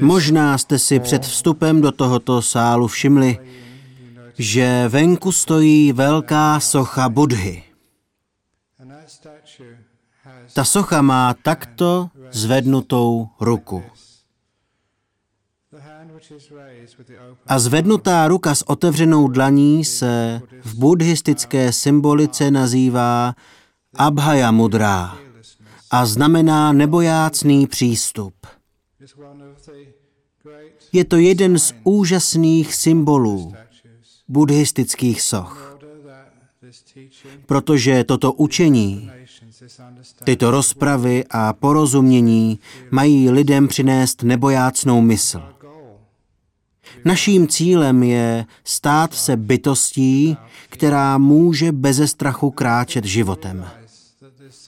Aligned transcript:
Možná 0.00 0.58
jste 0.58 0.78
si 0.78 1.00
před 1.00 1.22
vstupem 1.22 1.80
do 1.80 1.92
tohoto 1.92 2.42
sálu 2.42 2.86
všimli, 2.86 3.38
že 4.38 4.88
venku 4.88 5.32
stojí 5.32 5.92
velká 5.92 6.60
socha 6.60 7.08
Budhy. 7.08 7.62
Ta 10.54 10.64
socha 10.64 11.02
má 11.02 11.34
takto 11.42 12.08
zvednutou 12.30 13.28
ruku. 13.40 13.82
A 17.46 17.58
zvednutá 17.58 18.28
ruka 18.28 18.54
s 18.54 18.70
otevřenou 18.70 19.28
dlaní 19.28 19.84
se 19.84 20.40
v 20.62 20.74
buddhistické 20.74 21.72
symbolice 21.72 22.50
nazývá 22.50 23.34
Abhaya 23.94 24.50
mudra 24.50 25.18
a 25.90 26.06
znamená 26.06 26.72
nebojácný 26.72 27.66
přístup. 27.66 28.34
Je 30.92 31.04
to 31.04 31.16
jeden 31.16 31.58
z 31.58 31.74
úžasných 31.84 32.74
symbolů 32.74 33.54
buddhistických 34.28 35.22
soch, 35.22 35.78
protože 37.46 38.04
toto 38.04 38.32
učení, 38.32 39.10
tyto 40.24 40.50
rozpravy 40.50 41.24
a 41.30 41.52
porozumění 41.52 42.58
mají 42.90 43.30
lidem 43.30 43.68
přinést 43.68 44.22
nebojácnou 44.22 45.00
mysl. 45.00 45.42
Naším 47.04 47.48
cílem 47.48 48.02
je 48.02 48.46
stát 48.64 49.14
se 49.14 49.36
bytostí, 49.36 50.36
která 50.68 51.18
může 51.18 51.72
beze 51.72 52.08
strachu 52.08 52.50
kráčet 52.50 53.04
životem. 53.04 53.79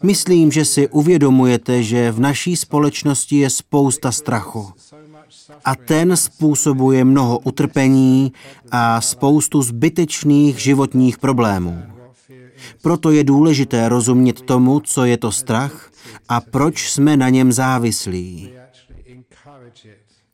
Myslím, 0.02 0.52
že 0.52 0.64
si 0.64 0.88
uvědomujete, 0.88 1.82
že 1.82 2.10
v 2.10 2.20
naší 2.20 2.56
společnosti 2.56 3.36
je 3.36 3.50
spousta 3.50 4.12
strachu. 4.12 4.72
A 5.64 5.74
ten 5.76 6.16
způsobuje 6.16 7.04
mnoho 7.04 7.38
utrpení 7.38 8.32
a 8.70 9.00
spoustu 9.00 9.62
zbytečných 9.62 10.58
životních 10.58 11.18
problémů. 11.18 11.82
Proto 12.82 13.10
je 13.10 13.24
důležité 13.24 13.88
rozumět 13.88 14.40
tomu, 14.40 14.80
co 14.80 15.04
je 15.04 15.16
to 15.16 15.32
strach 15.32 15.90
a 16.28 16.40
proč 16.40 16.90
jsme 16.90 17.16
na 17.16 17.28
něm 17.28 17.52
závislí. 17.52 18.50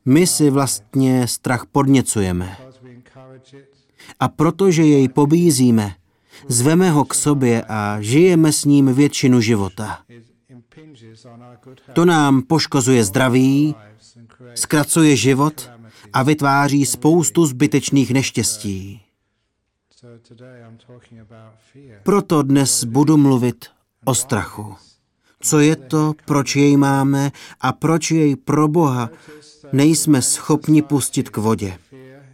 My 0.05 0.27
si 0.27 0.51
vlastně 0.51 1.27
strach 1.27 1.67
podněcujeme. 1.73 2.57
A 4.21 4.29
protože 4.29 4.83
jej 4.83 5.09
pobízíme, 5.09 5.95
zveme 6.49 6.91
ho 6.91 7.05
k 7.05 7.15
sobě 7.15 7.65
a 7.69 7.97
žijeme 8.01 8.53
s 8.53 8.65
ním 8.65 8.95
většinu 8.95 9.41
života. 9.41 9.99
To 11.93 12.05
nám 12.05 12.43
poškozuje 12.43 13.05
zdraví, 13.05 13.75
zkracuje 14.55 15.17
život 15.17 15.71
a 16.13 16.23
vytváří 16.23 16.87
spoustu 16.87 17.47
zbytečných 17.47 18.11
neštěstí. 18.11 19.01
Proto 22.03 22.43
dnes 22.43 22.85
budu 22.85 23.17
mluvit 23.17 23.67
o 24.05 24.15
strachu. 24.15 24.77
Co 25.41 25.59
je 25.59 25.77
to, 25.77 26.15
proč 26.25 26.57
jej 26.57 26.77
máme 26.77 27.33
a 27.61 27.73
proč 27.73 28.11
jej 28.11 28.37
pro 28.37 28.69
Boha 28.69 29.11
nejsme 29.73 30.23
schopni 30.23 30.83
pustit 30.83 31.29
k 31.29 31.37
vodě. 31.37 31.79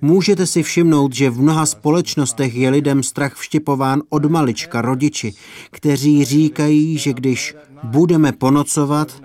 Můžete 0.04 0.46
si 0.46 0.62
všimnout, 0.62 1.14
že 1.14 1.30
v 1.30 1.40
mnoha 1.40 1.66
společnostech 1.66 2.54
je 2.54 2.70
lidem 2.70 3.02
strach 3.02 3.34
vštěpován 3.34 4.02
od 4.08 4.24
malička 4.24 4.82
rodiči, 4.82 5.34
kteří 5.70 6.24
říkají, 6.24 6.98
že 6.98 7.12
když 7.12 7.54
budeme 7.82 8.32
ponocovat, 8.32 9.22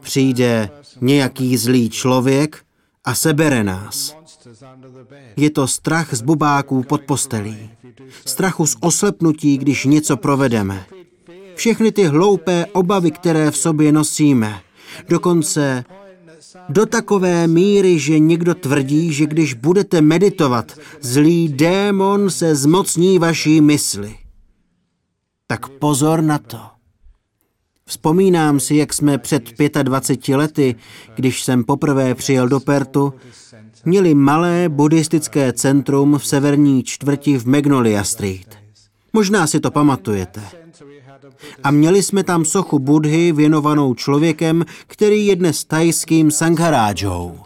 přijde 0.00 0.70
nějaký 1.00 1.56
zlý 1.56 1.90
člověk 1.90 2.64
a 3.04 3.14
sebere 3.14 3.64
nás. 3.64 4.16
Je 5.36 5.50
to 5.50 5.66
strach 5.66 6.14
z 6.14 6.22
bubáků 6.22 6.82
pod 6.82 7.02
postelí. 7.02 7.70
Strachu 8.26 8.66
z 8.66 8.76
oslepnutí, 8.80 9.58
když 9.58 9.84
něco 9.84 10.16
provedeme. 10.16 10.86
Všechny 11.54 11.92
ty 11.92 12.04
hloupé 12.04 12.66
obavy, 12.72 13.10
které 13.10 13.50
v 13.50 13.56
sobě 13.56 13.92
nosíme. 13.92 14.60
Dokonce 15.08 15.84
do 16.68 16.86
takové 16.86 17.46
míry, 17.46 17.98
že 17.98 18.18
někdo 18.18 18.54
tvrdí, 18.54 19.12
že 19.12 19.26
když 19.26 19.54
budete 19.54 20.00
meditovat, 20.00 20.78
zlý 21.00 21.48
démon 21.48 22.30
se 22.30 22.54
zmocní 22.54 23.18
vaší 23.18 23.60
mysli. 23.60 24.16
Tak 25.46 25.68
pozor 25.68 26.22
na 26.22 26.38
to. 26.38 26.58
Vzpomínám 27.86 28.60
si, 28.60 28.76
jak 28.76 28.92
jsme 28.92 29.18
před 29.18 29.42
25 29.82 30.36
lety, 30.36 30.74
když 31.14 31.42
jsem 31.42 31.64
poprvé 31.64 32.14
přijel 32.14 32.48
do 32.48 32.60
Pertu, 32.60 33.14
měli 33.84 34.14
malé 34.14 34.68
buddhistické 34.68 35.52
centrum 35.52 36.18
v 36.18 36.26
severní 36.26 36.82
čtvrti 36.82 37.38
v 37.38 37.46
Magnolia 37.46 38.04
Street. 38.04 38.58
Možná 39.12 39.46
si 39.46 39.60
to 39.60 39.70
pamatujete. 39.70 40.61
A 41.64 41.70
měli 41.70 42.02
jsme 42.02 42.24
tam 42.24 42.44
sochu 42.44 42.78
Budhy 42.78 43.32
věnovanou 43.32 43.94
člověkem, 43.94 44.64
který 44.86 45.26
je 45.26 45.36
dnes 45.36 45.64
tajským 45.64 46.30
Sangharážou. 46.30 47.38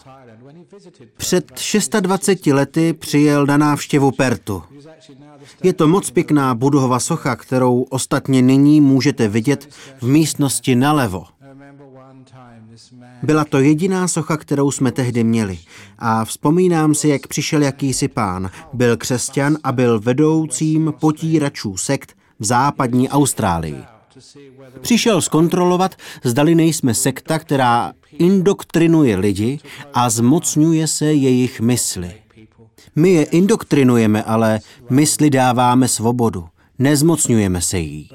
Před 1.16 1.52
26 2.00 2.46
lety 2.46 2.92
přijel 2.92 3.46
na 3.46 3.56
návštěvu 3.56 4.10
Pertu. 4.10 4.62
Je 5.62 5.72
to 5.72 5.88
moc 5.88 6.10
pěkná 6.10 6.54
budhova 6.54 7.00
socha, 7.00 7.36
kterou 7.36 7.82
ostatně 7.82 8.42
nyní 8.42 8.80
můžete 8.80 9.28
vidět 9.28 9.68
v 10.00 10.08
místnosti 10.08 10.76
nalevo. 10.76 11.24
Byla 13.22 13.44
to 13.44 13.58
jediná 13.58 14.08
socha, 14.08 14.36
kterou 14.36 14.70
jsme 14.70 14.92
tehdy 14.92 15.24
měli. 15.24 15.58
A 15.98 16.24
vzpomínám 16.24 16.94
si, 16.94 17.08
jak 17.08 17.26
přišel 17.26 17.62
jakýsi 17.62 18.08
pán. 18.08 18.50
Byl 18.72 18.96
křesťan 18.96 19.56
a 19.64 19.72
byl 19.72 20.00
vedoucím 20.00 20.94
potíračů 21.00 21.76
sekt 21.76 22.16
v 22.38 22.44
západní 22.44 23.08
Austrálii. 23.08 23.84
Přišel 24.80 25.20
zkontrolovat, 25.20 25.94
zdali 26.24 26.54
nejsme 26.54 26.94
sekta, 26.94 27.38
která 27.38 27.92
indoktrinuje 28.12 29.16
lidi 29.16 29.58
a 29.94 30.10
zmocňuje 30.10 30.86
se 30.86 31.04
jejich 31.04 31.60
mysli. 31.60 32.14
My 32.96 33.10
je 33.10 33.24
indoktrinujeme, 33.24 34.22
ale 34.22 34.60
mysli 34.90 35.30
dáváme 35.30 35.88
svobodu. 35.88 36.48
Nezmocňujeme 36.78 37.60
se 37.60 37.78
jí. 37.78 38.08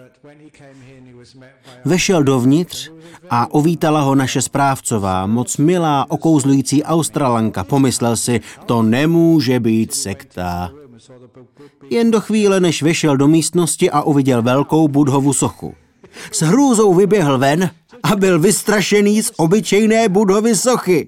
Vešel 1.86 2.24
dovnitř 2.24 2.92
a 3.30 3.54
uvítala 3.54 4.02
ho 4.02 4.16
naše 4.16 4.42
správcová, 4.42 5.26
moc 5.26 5.58
milá, 5.58 6.06
okouzlující 6.10 6.84
Australanka. 6.84 7.64
Pomyslel 7.64 8.18
si, 8.18 8.42
to 8.66 8.84
nemůže 8.84 9.60
být 9.60 9.94
sekta. 9.94 10.72
Jen 11.92 12.12
do 12.12 12.22
chvíle, 12.22 12.60
než 12.60 12.84
vešel 12.84 13.18
do 13.18 13.28
místnosti 13.28 13.92
a 13.92 14.02
uviděl 14.02 14.42
velkou 14.42 14.88
budhovu 14.88 15.34
sochu. 15.34 15.74
S 16.32 16.42
hrůzou 16.42 16.94
vyběhl 16.94 17.38
ven 17.38 17.70
a 18.04 18.16
byl 18.16 18.40
vystrašený 18.40 19.24
z 19.24 19.32
obyčejné 19.38 20.10
budovy 20.10 20.56
sochy. 20.56 21.08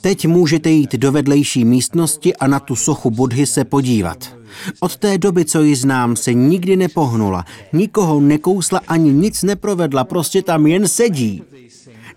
Teď 0.00 0.26
můžete 0.26 0.70
jít 0.70 0.92
do 0.94 1.12
vedlejší 1.12 1.64
místnosti 1.64 2.36
a 2.36 2.46
na 2.46 2.60
tu 2.60 2.76
sochu 2.76 3.10
Budhy 3.10 3.46
se 3.46 3.64
podívat. 3.64 4.36
Od 4.80 4.96
té 4.96 5.18
doby, 5.18 5.44
co 5.44 5.62
ji 5.62 5.76
znám, 5.76 6.16
se 6.16 6.34
nikdy 6.34 6.76
nepohnula, 6.76 7.44
nikoho 7.72 8.20
nekousla 8.20 8.80
ani 8.88 9.12
nic 9.12 9.42
neprovedla, 9.42 10.04
prostě 10.04 10.42
tam 10.42 10.66
jen 10.66 10.88
sedí. 10.88 11.42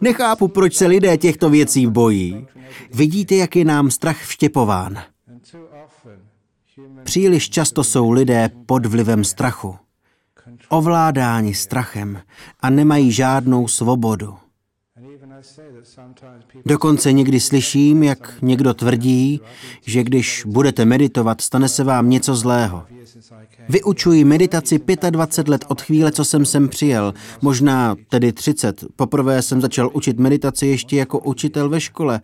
Nechápu, 0.02 0.48
proč 0.48 0.76
se 0.76 0.88
lidé 0.88 1.18
těchto 1.18 1.50
věcí 1.50 1.88
bojí. 1.88 2.46
Vidíte, 2.94 3.36
jak 3.36 3.56
je 3.56 3.66
nám 3.66 3.92
strach 3.92 4.24
vštěpován. 4.26 4.98
Příliš 7.04 7.50
často 7.50 7.84
jsou 7.84 8.12
lidé 8.12 8.50
pod 8.66 8.86
vlivem 8.86 9.24
strachu, 9.24 9.76
ovládáni 10.70 11.54
strachem 11.54 12.22
a 12.60 12.70
nemají 12.70 13.12
žádnou 13.12 13.68
svobodu. 13.68 14.38
Dokonce 16.66 17.12
někdy 17.12 17.40
slyším, 17.40 18.04
jak 18.04 18.34
někdo 18.42 18.74
tvrdí, 18.74 19.42
že 19.86 20.04
když 20.04 20.44
budete 20.48 20.86
meditovat, 20.86 21.42
stane 21.42 21.70
se 21.70 21.84
vám 21.84 22.10
něco 22.10 22.36
zlého. 22.36 22.86
Vyučuji 23.70 24.26
meditaci 24.26 24.80
25 25.10 25.52
let 25.52 25.66
od 25.68 25.82
chvíle, 25.82 26.12
co 26.12 26.26
jsem 26.26 26.46
sem 26.46 26.70
přijel, 26.70 27.14
možná 27.42 27.96
tedy 28.10 28.34
30. 28.34 28.84
Poprvé 28.96 29.42
jsem 29.42 29.62
začal 29.62 29.90
učit 29.94 30.20
meditaci 30.20 30.68
ještě 30.68 30.98
jako 30.98 31.20
učitel 31.20 31.70
ve 31.70 31.82
škole. 31.82 32.22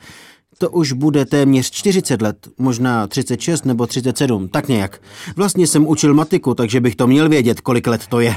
To 0.57 0.69
už 0.69 0.91
bude 0.91 1.25
téměř 1.25 1.71
40 1.71 2.21
let, 2.21 2.47
možná 2.57 3.07
36 3.07 3.65
nebo 3.65 3.87
37, 3.87 4.47
tak 4.47 4.67
nějak. 4.67 5.01
Vlastně 5.35 5.67
jsem 5.67 5.87
učil 5.87 6.13
matiku, 6.13 6.53
takže 6.53 6.81
bych 6.81 6.95
to 6.95 7.07
měl 7.07 7.29
vědět, 7.29 7.61
kolik 7.61 7.87
let 7.87 8.07
to 8.07 8.19
je. 8.19 8.35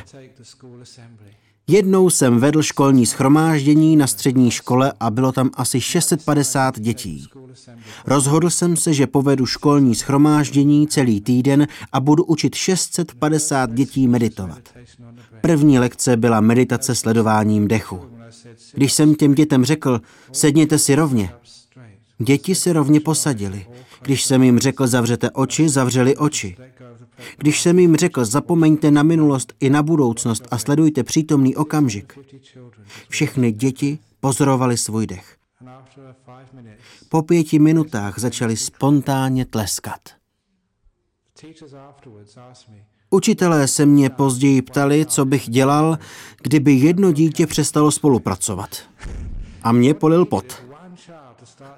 Jednou 1.71 2.11
jsem 2.11 2.39
vedl 2.39 2.63
školní 2.63 3.07
schromáždění 3.07 3.97
na 3.97 4.07
střední 4.07 4.51
škole 4.51 4.93
a 5.01 5.11
bylo 5.11 5.33
tam 5.33 5.51
asi 5.55 5.81
650 5.81 6.81
dětí. 6.81 7.27
Rozhodl 8.07 8.51
jsem 8.51 8.77
se, 8.77 8.95
že 8.95 9.07
povedu 9.07 9.47
školní 9.47 9.95
schromáždění 9.95 10.89
celý 10.89 11.21
týden 11.21 11.67
a 11.93 12.01
budu 12.01 12.25
učit 12.25 12.55
650 12.55 13.73
dětí 13.73 14.09
meditovat. 14.09 14.59
První 15.41 15.79
lekce 15.79 16.17
byla 16.17 16.41
meditace 16.41 16.95
sledováním 16.95 17.69
dechu. 17.69 18.01
Když 18.75 18.93
jsem 18.93 19.15
těm 19.15 19.35
dětem 19.35 19.65
řekl, 19.65 20.01
sedněte 20.33 20.79
si 20.79 20.95
rovně, 20.95 21.31
děti 22.19 22.55
si 22.55 22.73
rovně 22.73 23.01
posadili. 23.01 23.67
Když 24.03 24.25
jsem 24.25 24.43
jim 24.43 24.59
řekl, 24.59 24.87
zavřete 24.87 25.31
oči, 25.31 25.69
zavřeli 25.69 26.17
oči. 26.17 26.57
Když 27.37 27.63
jsem 27.63 27.79
jim 27.79 27.97
řekl, 27.97 28.25
zapomeňte 28.25 28.91
na 28.91 29.03
minulost 29.03 29.53
i 29.61 29.71
na 29.71 29.83
budoucnost 29.83 30.49
a 30.51 30.59
sledujte 30.59 31.05
přítomný 31.05 31.57
okamžik, 31.57 32.19
všechny 33.09 33.53
děti 33.53 33.99
pozorovali 34.21 34.77
svůj 34.77 35.07
dech. 35.07 35.37
Po 37.09 37.23
pěti 37.23 37.59
minutách 37.59 38.19
začali 38.19 38.57
spontánně 38.57 39.45
tleskat. 39.45 40.01
Učitelé 43.11 43.69
se 43.69 43.87
mě 43.87 44.11
později 44.11 44.63
ptali, 44.63 45.07
co 45.07 45.25
bych 45.25 45.49
dělal, 45.49 45.99
kdyby 46.43 46.73
jedno 46.73 47.13
dítě 47.13 47.47
přestalo 47.47 47.91
spolupracovat. 47.91 48.71
A 49.63 49.73
mě 49.73 49.95
polil 49.95 50.25
pot. 50.25 50.68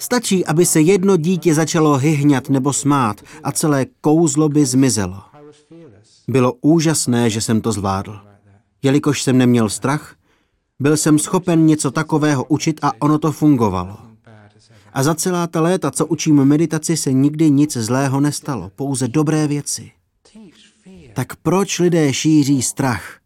Stačí, 0.00 0.46
aby 0.46 0.66
se 0.66 0.80
jedno 0.80 1.16
dítě 1.16 1.54
začalo 1.54 1.98
hyhňat 1.98 2.48
nebo 2.48 2.72
smát 2.72 3.20
a 3.42 3.52
celé 3.52 3.86
kouzlo 4.00 4.48
by 4.48 4.66
zmizelo. 4.66 5.22
Bylo 6.28 6.52
úžasné, 6.60 7.30
že 7.30 7.40
jsem 7.40 7.60
to 7.60 7.72
zvládl. 7.72 8.20
Jelikož 8.82 9.22
jsem 9.22 9.38
neměl 9.38 9.68
strach, 9.68 10.16
byl 10.78 10.96
jsem 10.96 11.18
schopen 11.18 11.66
něco 11.66 11.90
takového 11.90 12.44
učit 12.44 12.80
a 12.82 12.92
ono 12.98 13.18
to 13.18 13.32
fungovalo. 13.32 13.96
A 14.92 15.02
za 15.02 15.14
celá 15.14 15.46
ta 15.46 15.60
léta, 15.60 15.90
co 15.90 16.06
učím 16.06 16.44
meditaci, 16.44 16.96
se 16.96 17.12
nikdy 17.12 17.50
nic 17.50 17.76
zlého 17.76 18.20
nestalo, 18.20 18.70
pouze 18.76 19.08
dobré 19.08 19.46
věci. 19.46 19.90
Tak 21.12 21.36
proč 21.36 21.78
lidé 21.78 22.12
šíří 22.12 22.62
strach 22.62 23.18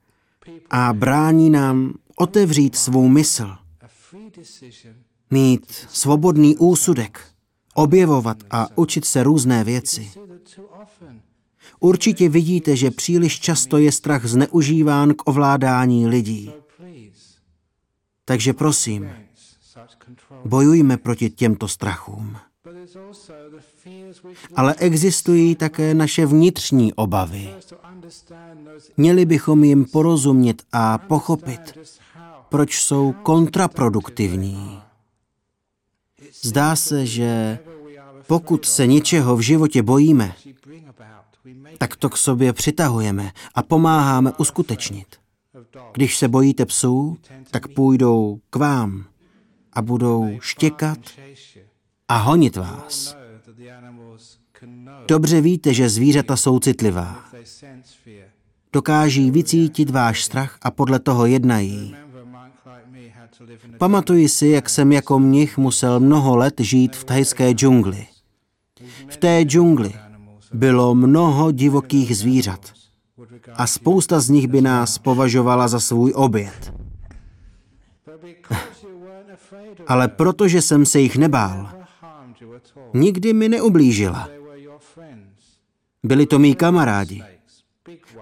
a 0.71 0.93
brání 0.93 1.51
nám 1.51 1.95
otevřít 2.17 2.77
svou 2.77 3.09
mysl, 3.09 3.51
mít 5.31 5.73
svobodný 5.91 6.57
úsudek, 6.57 7.21
objevovat 7.75 8.37
a 8.51 8.69
učit 8.77 9.05
se 9.05 9.23
různé 9.23 9.65
věci? 9.65 10.11
Určitě 11.81 12.29
vidíte, 12.29 12.77
že 12.77 12.91
příliš 12.91 13.41
často 13.41 13.79
je 13.79 13.93
strach 13.93 14.27
zneužíván 14.27 15.15
k 15.15 15.29
ovládání 15.29 16.07
lidí. 16.07 16.53
Takže 18.25 18.53
prosím, 18.53 19.11
bojujme 20.45 20.97
proti 20.97 21.31
těmto 21.31 21.69
strachům. 21.69 22.37
Ale 24.57 24.75
existují 24.75 25.55
také 25.55 25.95
naše 25.95 26.27
vnitřní 26.27 26.93
obavy. 26.93 27.55
Měli 28.97 29.25
bychom 29.25 29.65
jim 29.65 29.85
porozumět 29.85 30.63
a 30.73 30.99
pochopit, 30.99 31.79
proč 32.49 32.79
jsou 32.79 33.15
kontraproduktivní. 33.23 34.84
Zdá 36.45 36.77
se, 36.77 37.07
že 37.07 37.59
pokud 38.27 38.65
se 38.65 38.87
něčeho 38.87 39.37
v 39.37 39.41
životě 39.41 39.83
bojíme, 39.83 40.35
tak 41.79 41.97
to 41.97 42.11
k 42.11 42.17
sobě 42.17 42.53
přitahujeme 42.53 43.33
a 43.55 43.63
pomáháme 43.63 44.33
uskutečnit. 44.39 45.07
Když 45.93 46.19
se 46.19 46.29
bojíte 46.29 46.67
psů, 46.67 47.19
tak 47.51 47.69
půjdou 47.69 48.41
k 48.51 48.57
vám 48.57 49.05
a 49.73 49.83
budou 49.83 50.39
štěkat 50.41 50.99
a 52.09 52.17
honit 52.17 52.57
vás. 52.57 53.17
Dobře 55.09 55.41
víte, 55.41 55.75
že 55.75 55.89
zvířata 55.89 56.37
jsou 56.37 56.59
citlivá. 56.59 57.25
Dokáží 58.73 59.31
vycítit 59.31 59.91
váš 59.91 60.25
strach 60.25 60.59
a 60.63 60.71
podle 60.71 60.99
toho 60.99 61.27
jednají. 61.27 62.04
Pamatuji 63.79 64.29
si, 64.29 64.47
jak 64.47 64.71
jsem 64.71 64.93
jako 64.93 65.19
mnich 65.19 65.59
musel 65.59 66.01
mnoho 66.01 66.37
let 66.37 66.55
žít 66.59 66.97
v 66.97 67.05
thajské 67.05 67.51
džungli. 67.51 68.07
V 69.09 69.17
té 69.17 69.43
džungli 69.43 69.93
bylo 70.53 70.95
mnoho 70.95 71.53
divokých 71.53 72.17
zvířat 72.17 72.73
a 73.55 73.67
spousta 73.67 74.21
z 74.21 74.29
nich 74.29 74.49
by 74.49 74.61
nás 74.61 74.99
považovala 74.99 75.69
za 75.69 75.81
svůj 75.81 76.13
oběd. 76.17 76.75
Ale 79.87 80.09
protože 80.09 80.63
jsem 80.63 80.87
se 80.87 81.01
jich 81.01 81.17
nebál, 81.17 81.69
nikdy 82.95 83.33
mi 83.33 83.49
neublížila. 83.49 84.29
Byli 86.03 86.27
to 86.27 86.39
mý 86.39 86.55
kamarádi. 86.55 87.23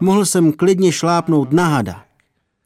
Mohl 0.00 0.26
jsem 0.26 0.52
klidně 0.52 0.93
šlápnout 0.93 1.52
na 1.52 1.67
hada, 1.67 2.05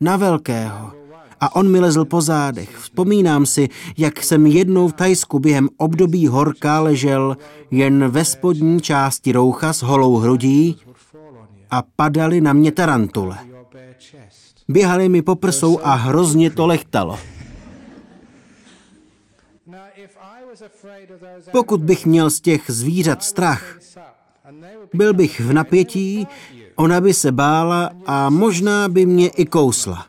na 0.01 0.17
velkého, 0.17 0.93
a 1.41 1.56
on 1.56 1.71
mi 1.71 1.81
lezl 1.81 2.05
po 2.05 2.21
zádech. 2.21 2.77
Vzpomínám 2.77 3.47
si, 3.47 3.69
jak 3.99 4.23
jsem 4.23 4.47
jednou 4.47 4.88
v 4.88 4.93
Tajsku 4.93 5.38
během 5.38 5.69
období 5.77 6.27
horka 6.27 6.81
ležel 6.81 7.37
jen 7.71 8.09
ve 8.09 8.25
spodní 8.25 8.81
části 8.81 9.33
roucha 9.33 9.73
s 9.73 9.83
holou 9.83 10.17
hrudí 10.17 10.81
a 11.71 11.83
padaly 11.97 12.41
na 12.41 12.53
mě 12.53 12.73
tarantule. 12.73 13.38
Běhali 14.69 15.09
mi 15.09 15.23
po 15.23 15.37
prsou 15.37 15.81
a 15.83 15.94
hrozně 15.94 16.50
to 16.50 16.67
lechtalo. 16.67 17.19
Pokud 21.53 21.81
bych 21.81 22.06
měl 22.06 22.31
z 22.31 22.41
těch 22.41 22.62
zvířat 22.67 23.23
strach, 23.23 23.79
byl 24.94 25.15
bych 25.15 25.41
v 25.41 25.53
napětí, 25.53 26.27
ona 26.77 27.00
by 27.00 27.15
se 27.15 27.33
bála 27.33 27.91
a 28.06 28.31
možná 28.31 28.88
by 28.88 29.06
mě 29.06 29.29
i 29.29 29.47
kousla. 29.47 30.06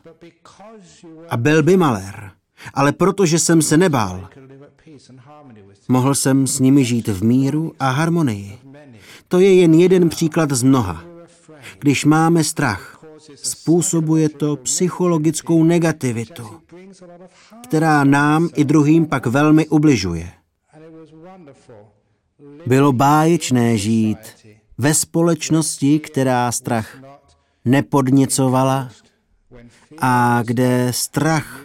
A 1.30 1.36
byl 1.36 1.62
by 1.62 1.76
malér. 1.76 2.30
Ale 2.74 2.92
protože 2.92 3.38
jsem 3.38 3.62
se 3.62 3.76
nebál, 3.76 4.28
mohl 5.88 6.14
jsem 6.14 6.46
s 6.46 6.60
nimi 6.60 6.84
žít 6.84 7.08
v 7.08 7.24
míru 7.24 7.72
a 7.78 7.90
harmonii. 7.90 8.58
To 9.28 9.38
je 9.38 9.54
jen 9.54 9.74
jeden 9.74 10.08
příklad 10.08 10.50
z 10.50 10.62
mnoha. 10.62 11.04
Když 11.78 12.04
máme 12.04 12.44
strach, 12.44 13.04
způsobuje 13.34 14.28
to 14.28 14.56
psychologickou 14.56 15.64
negativitu, 15.64 16.46
která 17.62 18.04
nám 18.04 18.48
i 18.54 18.64
druhým 18.64 19.06
pak 19.06 19.26
velmi 19.26 19.68
ubližuje. 19.68 20.32
Bylo 22.66 22.92
báječné 22.92 23.78
žít 23.78 24.18
ve 24.78 24.94
společnosti, 24.94 25.98
která 25.98 26.52
strach 26.52 26.98
nepodněcovala 27.64 28.88
a 29.98 30.42
kde 30.42 30.88
strach 30.90 31.64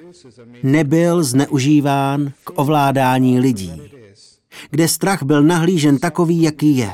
nebyl 0.63 1.23
zneužíván 1.23 2.31
k 2.43 2.59
ovládání 2.59 3.39
lidí. 3.39 3.81
Kde 4.69 4.87
strach 4.87 5.23
byl 5.23 5.43
nahlížen 5.43 5.97
takový, 5.97 6.41
jaký 6.41 6.77
je. 6.77 6.91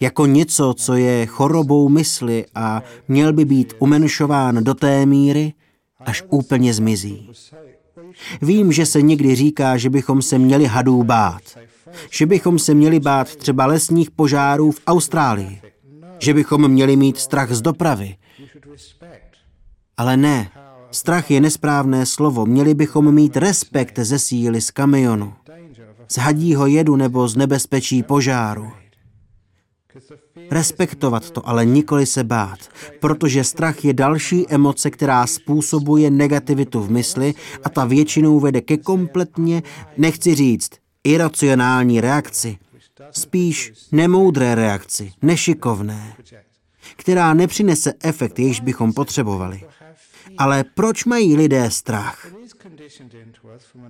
Jako 0.00 0.26
něco, 0.26 0.74
co 0.74 0.94
je 0.94 1.26
chorobou 1.26 1.88
mysli 1.88 2.44
a 2.54 2.82
měl 3.08 3.32
by 3.32 3.44
být 3.44 3.74
umenšován 3.78 4.64
do 4.64 4.74
té 4.74 5.06
míry, 5.06 5.52
až 6.00 6.22
úplně 6.30 6.74
zmizí. 6.74 7.30
Vím, 8.42 8.72
že 8.72 8.86
se 8.86 9.02
někdy 9.02 9.34
říká, 9.34 9.76
že 9.76 9.90
bychom 9.90 10.22
se 10.22 10.38
měli 10.38 10.66
hadů 10.66 11.02
bát. 11.02 11.42
Že 12.10 12.26
bychom 12.26 12.58
se 12.58 12.74
měli 12.74 13.00
bát 13.00 13.36
třeba 13.36 13.66
lesních 13.66 14.10
požárů 14.10 14.70
v 14.70 14.80
Austrálii. 14.86 15.60
Že 16.18 16.34
bychom 16.34 16.68
měli 16.68 16.96
mít 16.96 17.18
strach 17.18 17.52
z 17.52 17.62
dopravy. 17.62 18.16
Ale 19.98 20.16
ne, 20.16 20.50
strach 20.90 21.30
je 21.30 21.40
nesprávné 21.40 22.06
slovo. 22.06 22.46
Měli 22.46 22.74
bychom 22.74 23.14
mít 23.14 23.36
respekt 23.36 23.98
ze 23.98 24.18
síly 24.18 24.60
z 24.60 24.70
kamionu, 24.70 25.34
z 26.08 26.18
hadího 26.18 26.66
jedu 26.66 26.96
nebo 26.96 27.28
z 27.28 27.36
nebezpečí 27.36 28.02
požáru. 28.02 28.72
Respektovat 30.50 31.30
to, 31.30 31.48
ale 31.48 31.66
nikoli 31.66 32.06
se 32.06 32.24
bát, 32.24 32.58
protože 33.00 33.44
strach 33.44 33.84
je 33.84 33.92
další 33.92 34.48
emoce, 34.48 34.90
která 34.90 35.26
způsobuje 35.26 36.10
negativitu 36.10 36.80
v 36.80 36.90
mysli 36.90 37.34
a 37.64 37.68
ta 37.68 37.84
většinou 37.84 38.40
vede 38.40 38.60
ke 38.60 38.76
kompletně, 38.76 39.62
nechci 39.96 40.34
říct, 40.34 40.70
iracionální 41.04 42.00
reakci, 42.00 42.58
spíš 43.10 43.72
nemoudré 43.92 44.54
reakci, 44.54 45.12
nešikovné, 45.22 46.14
která 46.96 47.34
nepřinese 47.34 47.92
efekt, 48.02 48.38
jež 48.38 48.60
bychom 48.60 48.92
potřebovali. 48.92 49.60
Ale 50.38 50.64
proč 50.64 51.04
mají 51.04 51.36
lidé 51.36 51.70
strach? 51.70 52.26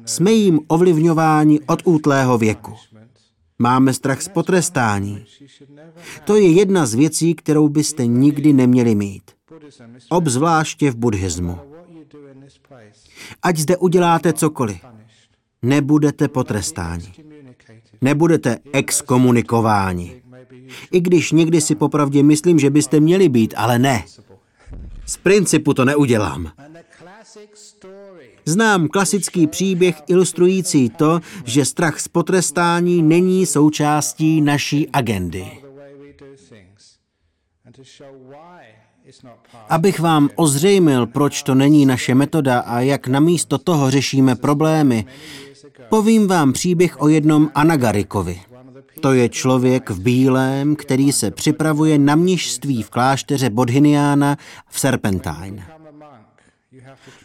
Jsme 0.04 0.32
jim 0.32 0.60
ovlivňováni 0.68 1.60
od 1.66 1.82
útlého 1.84 2.38
věku. 2.38 2.74
Máme 3.58 3.94
strach 3.94 4.22
z 4.22 4.28
potrestání. 4.28 5.24
To 6.24 6.36
je 6.36 6.52
jedna 6.52 6.86
z 6.86 6.94
věcí, 6.94 7.34
kterou 7.34 7.68
byste 7.68 8.06
nikdy 8.06 8.52
neměli 8.52 8.94
mít. 8.94 9.22
Obzvláště 10.08 10.90
v 10.90 10.96
buddhismu. 10.96 11.58
Ať 13.42 13.56
zde 13.56 13.76
uděláte 13.76 14.32
cokoliv, 14.32 14.80
nebudete 15.62 16.28
potrestáni. 16.28 17.12
Nebudete 18.00 18.58
exkomunikováni. 18.72 20.22
I 20.90 21.00
když 21.00 21.32
někdy 21.32 21.60
si 21.60 21.74
popravdě 21.74 22.22
myslím, 22.22 22.58
že 22.58 22.70
byste 22.70 23.00
měli 23.00 23.28
být, 23.28 23.54
ale 23.56 23.78
ne. 23.78 24.04
Z 25.08 25.16
principu 25.16 25.74
to 25.74 25.84
neudělám. 25.84 26.52
Znám 28.44 28.88
klasický 28.88 29.46
příběh 29.46 30.02
ilustrující 30.08 30.88
to, 30.90 31.20
že 31.44 31.64
strach 31.64 32.00
z 32.00 32.08
potrestání 32.08 33.02
není 33.02 33.46
součástí 33.46 34.40
naší 34.40 34.88
agendy. 34.88 35.46
Abych 39.68 40.00
vám 40.00 40.28
ozřejmil, 40.34 41.06
proč 41.06 41.42
to 41.42 41.54
není 41.54 41.86
naše 41.86 42.14
metoda 42.14 42.60
a 42.60 42.80
jak 42.80 43.06
namísto 43.08 43.58
toho 43.58 43.90
řešíme 43.90 44.36
problémy, 44.36 45.06
povím 45.88 46.28
vám 46.28 46.52
příběh 46.52 47.02
o 47.02 47.08
jednom 47.08 47.50
Anagarikovi. 47.54 48.40
To 49.00 49.12
je 49.12 49.28
člověk 49.28 49.90
v 49.90 50.00
bílém, 50.00 50.76
který 50.76 51.12
se 51.12 51.30
připravuje 51.30 51.98
na 51.98 52.16
mnižství 52.16 52.82
v 52.82 52.90
klášteře 52.90 53.50
Bodhiniana 53.50 54.36
v 54.68 54.80
Serpentine. 54.80 55.66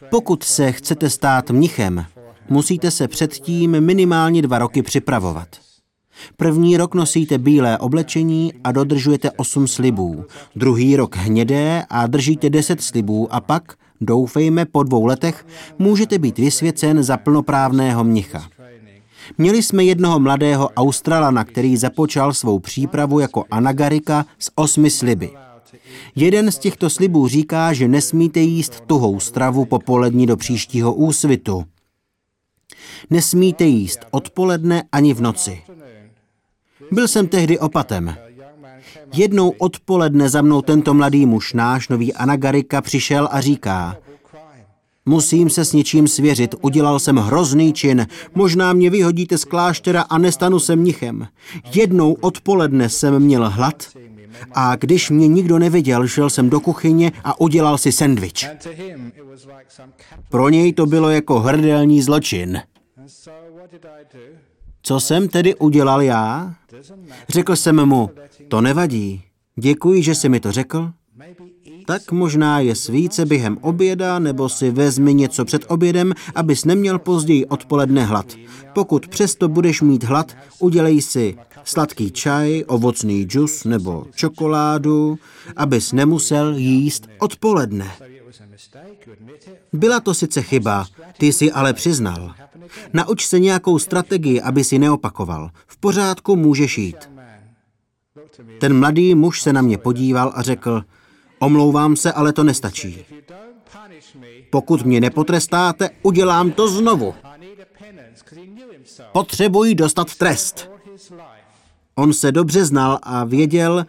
Pokud 0.10 0.44
se 0.44 0.72
chcete 0.72 1.10
stát 1.10 1.52
mnichem, 1.52 2.06
musíte 2.50 2.92
se 2.92 3.08
předtím 3.08 3.82
minimálně 3.82 4.42
dva 4.42 4.60
roky 4.60 4.82
připravovat. 4.82 5.48
První 6.38 6.78
rok 6.78 6.96
nosíte 6.96 7.38
bílé 7.38 7.78
oblečení 7.78 8.54
a 8.64 8.72
dodržujete 8.72 9.32
osm 9.32 9.68
slibů. 9.68 10.26
Druhý 10.56 10.96
rok 10.96 11.16
hnědé 11.16 11.86
a 11.90 12.08
držíte 12.08 12.50
deset 12.50 12.82
slibů 12.82 13.34
a 13.34 13.42
pak, 13.42 13.74
doufejme, 14.02 14.66
po 14.66 14.84
dvou 14.84 15.06
letech 15.06 15.46
můžete 15.80 16.20
být 16.20 16.38
vysvěcen 16.38 17.04
za 17.04 17.18
plnoprávného 17.18 18.04
mnicha. 18.04 18.48
Měli 19.38 19.64
jsme 19.64 19.84
jednoho 19.84 20.20
mladého 20.20 20.70
Australana, 20.70 21.44
který 21.44 21.78
započal 21.78 22.34
svou 22.34 22.60
přípravu 22.60 23.20
jako 23.20 23.46
anagarika 23.52 24.26
s 24.40 24.52
osmi 24.56 24.90
sliby. 24.90 25.30
Jeden 26.16 26.52
z 26.52 26.58
těchto 26.58 26.90
slibů 26.90 27.28
říká, 27.28 27.74
že 27.74 27.88
nesmíte 27.88 28.40
jíst 28.40 28.82
tuhou 28.88 29.20
stravu 29.20 29.66
popolední 29.66 30.26
do 30.26 30.38
příštího 30.38 30.94
úsvitu. 30.94 31.64
Nesmíte 33.10 33.66
jíst 33.66 34.00
odpoledne 34.12 34.84
ani 34.92 35.14
v 35.14 35.22
noci. 35.22 35.62
Byl 36.92 37.08
jsem 37.08 37.28
tehdy 37.28 37.60
opatem. 37.60 38.16
Jednou 39.14 39.50
odpoledne 39.50 40.30
za 40.30 40.42
mnou 40.42 40.62
tento 40.62 40.94
mladý 40.94 41.26
muž, 41.26 41.54
náš 41.54 41.90
nový 41.90 42.14
anagarika, 42.14 42.82
přišel 42.82 43.30
a 43.32 43.42
říká, 43.42 43.98
Musím 45.06 45.50
se 45.50 45.66
s 45.66 45.74
něčím 45.74 46.08
svěřit, 46.08 46.56
udělal 46.62 47.00
jsem 47.00 47.16
hrozný 47.16 47.74
čin, 47.74 48.08
možná 48.36 48.74
mě 48.74 48.90
vyhodíte 48.90 49.38
z 49.38 49.46
kláštera 49.46 50.02
a 50.02 50.18
nestanu 50.18 50.60
se 50.60 50.76
mnichem. 50.76 51.28
Jednou 51.76 52.14
odpoledne 52.14 52.90
jsem 52.90 53.20
měl 53.20 53.50
hlad 53.50 53.84
a 54.54 54.76
když 54.76 55.10
mě 55.10 55.28
nikdo 55.28 55.60
neviděl, 55.60 56.08
šel 56.08 56.30
jsem 56.30 56.50
do 56.50 56.60
kuchyně 56.60 57.12
a 57.24 57.40
udělal 57.42 57.78
si 57.78 57.92
sendvič. 57.92 58.48
Pro 60.30 60.50
něj 60.50 60.74
to 60.74 60.86
bylo 60.86 61.10
jako 61.10 61.40
hrdelní 61.40 62.02
zločin. 62.02 62.62
Co 64.84 65.00
jsem 65.00 65.28
tedy 65.28 65.56
udělal 65.56 66.02
já? 66.02 66.54
Řekl 67.30 67.56
jsem 67.56 67.86
mu, 67.86 68.10
to 68.48 68.62
nevadí. 68.62 69.24
Děkuji, 69.56 70.04
že 70.04 70.16
jsi 70.16 70.30
mi 70.30 70.40
to 70.40 70.52
řekl. 70.52 70.92
Tak 71.86 72.12
možná 72.12 72.60
je 72.60 72.74
více 72.90 73.26
během 73.26 73.58
oběda, 73.62 74.20
nebo 74.20 74.50
si 74.50 74.72
vezmi 74.72 75.14
něco 75.14 75.46
před 75.46 75.66
obědem, 75.68 76.14
abys 76.36 76.66
neměl 76.66 77.00
později 77.00 77.46
odpoledne 77.46 78.06
hlad. 78.06 78.26
Pokud 78.74 79.08
přesto 79.08 79.48
budeš 79.48 79.82
mít 79.82 80.04
hlad, 80.04 80.36
udělej 80.60 81.02
si 81.02 81.38
sladký 81.64 82.12
čaj, 82.12 82.64
ovocný 82.68 83.24
džus 83.24 83.64
nebo 83.64 84.06
čokoládu, 84.16 85.20
abys 85.56 85.92
nemusel 85.92 86.54
jíst 86.58 87.08
odpoledne. 87.20 87.92
Byla 89.74 90.00
to 90.00 90.14
sice 90.14 90.42
chyba, 90.42 90.86
ty 91.18 91.34
si 91.34 91.52
ale 91.52 91.74
přiznal. 91.74 92.34
Nauč 92.94 93.28
se 93.28 93.40
nějakou 93.40 93.80
strategii, 93.80 94.42
aby 94.42 94.64
si 94.64 94.80
neopakoval. 94.80 95.50
V 95.68 95.78
pořádku 95.78 96.36
můžeš 96.36 96.78
jít. 96.78 97.10
Ten 98.60 98.80
mladý 98.80 99.16
muž 99.16 99.42
se 99.42 99.54
na 99.54 99.62
mě 99.62 99.78
podíval 99.78 100.32
a 100.36 100.42
řekl, 100.42 100.84
omlouvám 101.46 101.96
se, 101.96 102.12
ale 102.12 102.34
to 102.34 102.44
nestačí. 102.44 103.06
Pokud 104.50 104.86
mě 104.86 105.02
nepotrestáte, 105.02 105.90
udělám 106.04 106.52
to 106.52 106.68
znovu. 106.68 107.14
Potřebuji 109.12 109.76
dostat 109.76 110.16
trest. 110.16 110.70
On 111.96 112.14
se 112.14 112.32
dobře 112.32 112.66
znal 112.66 113.00
a 113.04 113.24
věděl, 113.24 113.86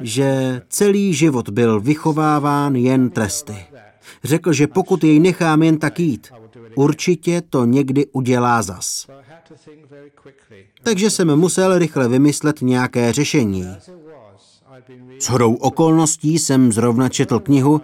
že 0.00 0.62
celý 0.68 1.14
život 1.14 1.48
byl 1.48 1.80
vychováván 1.80 2.76
jen 2.76 3.10
tresty. 3.10 3.56
Řekl, 4.24 4.52
že 4.52 4.66
pokud 4.66 5.04
jej 5.04 5.20
nechám 5.20 5.62
jen 5.62 5.78
tak 5.78 6.00
jít, 6.00 6.32
určitě 6.74 7.42
to 7.50 7.64
někdy 7.64 8.06
udělá 8.06 8.62
zas. 8.62 9.06
Takže 10.82 11.10
jsem 11.10 11.36
musel 11.36 11.78
rychle 11.78 12.08
vymyslet 12.08 12.62
nějaké 12.62 13.12
řešení. 13.12 13.66
S 15.18 15.28
hodou 15.28 15.54
okolností 15.54 16.38
jsem 16.38 16.72
zrovna 16.72 17.08
četl 17.08 17.40
knihu, 17.40 17.80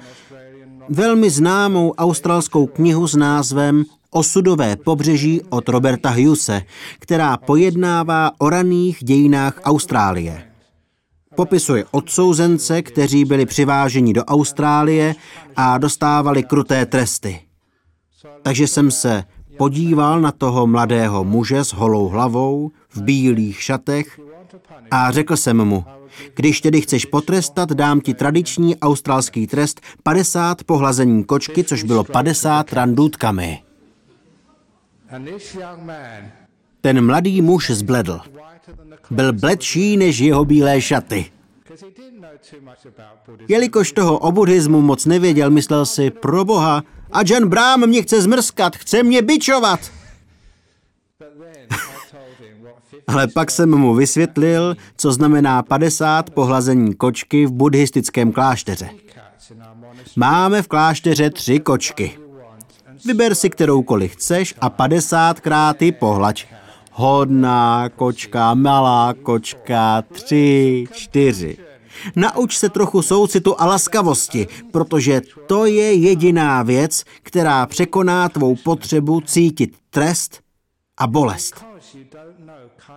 velmi 0.88 1.30
známou 1.30 1.92
australskou 1.92 2.66
knihu 2.66 3.06
s 3.06 3.14
názvem 3.16 3.84
Osudové 4.10 4.76
pobřeží 4.76 5.40
od 5.48 5.68
Roberta 5.68 6.10
Hughese, 6.10 6.62
která 6.98 7.36
pojednává 7.36 8.30
o 8.38 8.50
raných 8.50 8.98
dějinách 9.04 9.60
Austrálie. 9.64 10.52
Popisuje 11.34 11.84
odsouzence, 11.90 12.82
kteří 12.82 13.24
byli 13.24 13.46
přiváženi 13.46 14.12
do 14.12 14.24
Austrálie 14.24 15.14
a 15.56 15.78
dostávali 15.78 16.42
kruté 16.42 16.86
tresty. 16.86 17.40
Takže 18.42 18.66
jsem 18.66 18.90
se 18.90 19.24
podíval 19.58 20.20
na 20.20 20.32
toho 20.32 20.66
mladého 20.66 21.24
muže 21.24 21.64
s 21.64 21.72
holou 21.72 22.08
hlavou, 22.08 22.70
v 22.94 23.02
bílých 23.02 23.62
šatech 23.62 24.20
a 24.92 25.11
řekl 25.11 25.37
jsem 25.37 25.64
mu, 25.64 25.84
když 26.34 26.61
tedy 26.61 26.80
chceš 26.80 27.04
potrestat, 27.04 27.72
dám 27.72 28.00
ti 28.00 28.14
tradiční 28.14 28.76
australský 28.76 29.46
trest 29.46 29.80
50 30.02 30.64
pohlazení 30.64 31.25
kočky, 31.25 31.64
což 31.64 31.82
bylo 31.82 32.04
50 32.04 32.72
randůtkami. 32.72 33.62
Ten 36.80 37.06
mladý 37.06 37.42
muž 37.42 37.70
zbledl. 37.70 38.20
Byl 39.11 39.32
bledší 39.32 39.96
než 39.96 40.18
jeho 40.18 40.44
bílé 40.44 40.80
šaty. 40.80 41.26
Jelikož 43.49 43.92
toho 43.92 44.18
o 44.18 44.32
buddhismu 44.32 44.80
moc 44.80 45.06
nevěděl, 45.06 45.50
myslel 45.50 45.87
si, 45.87 46.11
pro 46.11 46.44
boha, 46.44 46.82
a 47.12 47.20
John 47.26 47.49
Brám 47.49 47.87
mě 47.87 48.02
chce 48.02 48.22
zmrskat, 48.22 48.76
chce 48.76 49.02
mě 49.02 49.22
bičovat. 49.22 50.01
Ale 53.09 53.28
pak 53.28 53.50
jsem 53.50 53.78
mu 53.78 53.94
vysvětlil, 53.94 54.76
co 54.97 55.12
znamená 55.12 55.62
50 55.62 56.30
pohlazení 56.30 56.94
kočky 56.94 57.47
v 57.47 57.52
buddhistickém 57.52 58.32
klášteře. 58.32 58.88
Máme 60.16 60.62
v 60.62 60.68
klášteře 60.68 61.30
tři 61.30 61.61
kočky. 61.61 62.18
Vyber 63.06 63.35
si 63.35 63.50
kteroukoliv 63.50 64.12
chceš 64.12 64.54
a 64.61 64.71
50 64.71 65.40
krát 65.40 65.82
ji 65.82 65.92
pohlač. 65.92 66.47
Hodná 66.92 67.88
kočka, 67.88 68.54
malá 68.54 69.14
kočka, 69.23 70.02
tři, 70.02 70.85
čtyři. 70.92 71.56
Nauč 72.16 72.56
se 72.56 72.68
trochu 72.68 73.02
soucitu 73.02 73.61
a 73.61 73.66
laskavosti, 73.66 74.47
protože 74.71 75.23
to 75.47 75.66
je 75.66 75.92
jediná 75.92 76.62
věc, 76.62 77.04
která 77.23 77.66
překoná 77.66 78.28
tvou 78.28 78.56
potřebu 78.56 79.21
cítit 79.21 79.76
trest 79.90 80.40
a 80.99 81.06
bolest. 81.06 81.64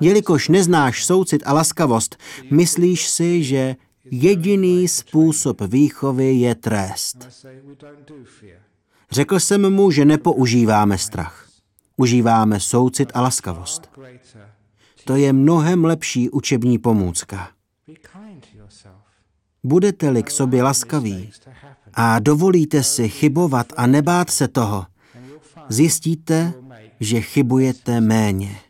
Jelikož 0.02 0.50
neznáš 0.50 1.06
soucit 1.06 1.44
a 1.46 1.54
laskavost, 1.54 2.18
myslíš 2.52 3.08
si, 3.08 3.44
že 3.44 3.76
jediný 4.12 4.88
způsob 4.88 5.62
výchovy 5.62 6.34
je 6.34 6.56
trest. 6.56 7.46
Řekl 9.12 9.40
jsem 9.40 9.74
mu, 9.74 9.92
že 9.92 10.06
nepoužíváme 10.06 10.98
strach. 10.98 11.50
Užíváme 11.98 12.60
soucit 12.60 13.12
a 13.14 13.22
laskavost. 13.22 13.90
To 15.06 15.16
je 15.16 15.34
mnohem 15.34 15.86
lepší 15.86 16.30
učební 16.30 16.78
pomůcka. 16.78 17.50
Budete-li 19.64 20.24
k 20.24 20.32
sobě 20.32 20.64
laskaví 20.64 21.32
a 21.94 22.20
dovolíte 22.20 22.84
si 22.84 23.10
chybovat 23.10 23.74
a 23.78 23.88
nebát 23.88 24.30
se 24.30 24.48
toho, 24.48 24.86
zjistíte, 25.70 26.54
že 27.00 27.22
chybujete 27.22 28.02
méně. 28.02 28.65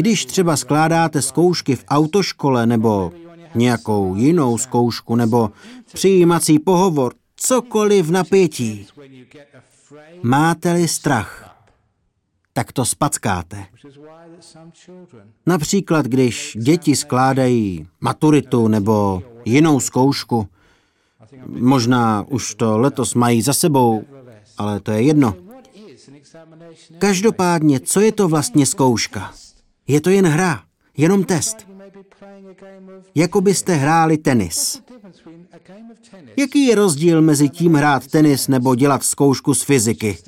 Když 0.00 0.24
třeba 0.24 0.56
skládáte 0.56 1.22
zkoušky 1.22 1.76
v 1.76 1.84
autoškole 1.88 2.66
nebo 2.66 3.12
nějakou 3.54 4.14
jinou 4.14 4.58
zkoušku 4.58 5.16
nebo 5.16 5.50
přijímací 5.92 6.58
pohovor, 6.58 7.14
cokoliv 7.36 8.10
napětí, 8.10 8.86
máte-li 10.22 10.88
strach, 10.88 11.56
tak 12.52 12.72
to 12.72 12.84
spackáte. 12.84 13.66
Například, 15.46 16.06
když 16.06 16.56
děti 16.60 16.96
skládají 16.96 17.86
maturitu 18.00 18.68
nebo 18.68 19.22
jinou 19.44 19.80
zkoušku, 19.80 20.48
Možná 21.46 22.24
už 22.28 22.54
to 22.54 22.78
letos 22.78 23.14
mají 23.14 23.42
za 23.42 23.52
sebou, 23.52 24.04
ale 24.58 24.80
to 24.80 24.90
je 24.90 25.02
jedno. 25.02 25.34
Každopádně, 26.98 27.80
co 27.80 28.00
je 28.00 28.12
to 28.12 28.28
vlastně 28.28 28.66
zkouška? 28.66 29.32
Je 29.90 30.00
to 30.00 30.10
jen 30.10 30.26
hra, 30.26 30.62
jenom 30.96 31.24
test. 31.24 31.66
Jako 33.14 33.40
byste 33.40 33.74
hráli 33.74 34.18
tenis. 34.18 34.82
Jaký 36.36 36.66
je 36.66 36.74
rozdíl 36.74 37.22
mezi 37.22 37.48
tím 37.48 37.74
hrát 37.74 38.06
tenis 38.06 38.48
nebo 38.48 38.74
dělat 38.74 39.04
zkoušku 39.04 39.54
z 39.54 39.62
fyziky? 39.62 40.18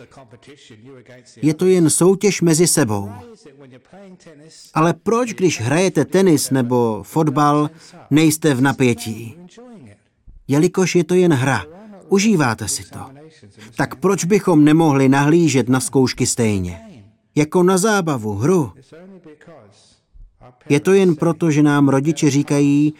Je 1.42 1.54
to 1.54 1.66
jen 1.66 1.90
soutěž 1.90 2.40
mezi 2.40 2.66
sebou. 2.66 3.10
Ale 4.74 4.94
proč, 4.94 5.34
když 5.34 5.60
hrajete 5.60 6.04
tenis 6.04 6.50
nebo 6.50 7.02
fotbal, 7.02 7.70
nejste 8.10 8.54
v 8.54 8.60
napětí? 8.60 9.36
Jelikož 10.48 10.94
je 10.94 11.04
to 11.04 11.14
jen 11.14 11.32
hra, 11.32 11.64
užíváte 12.08 12.68
si 12.68 12.84
to. 12.84 13.00
Tak 13.76 13.94
proč 13.94 14.24
bychom 14.24 14.64
nemohli 14.64 15.08
nahlížet 15.08 15.68
na 15.68 15.80
zkoušky 15.80 16.26
stejně? 16.26 16.91
Jako 17.34 17.62
na 17.62 17.78
zábavu, 17.78 18.34
hru. 18.34 18.72
Je 20.68 20.80
to 20.80 20.92
jen 20.92 21.16
proto, 21.16 21.50
že 21.50 21.62
nám 21.62 21.88
rodiče 21.88 22.30
říkají, 22.30 22.94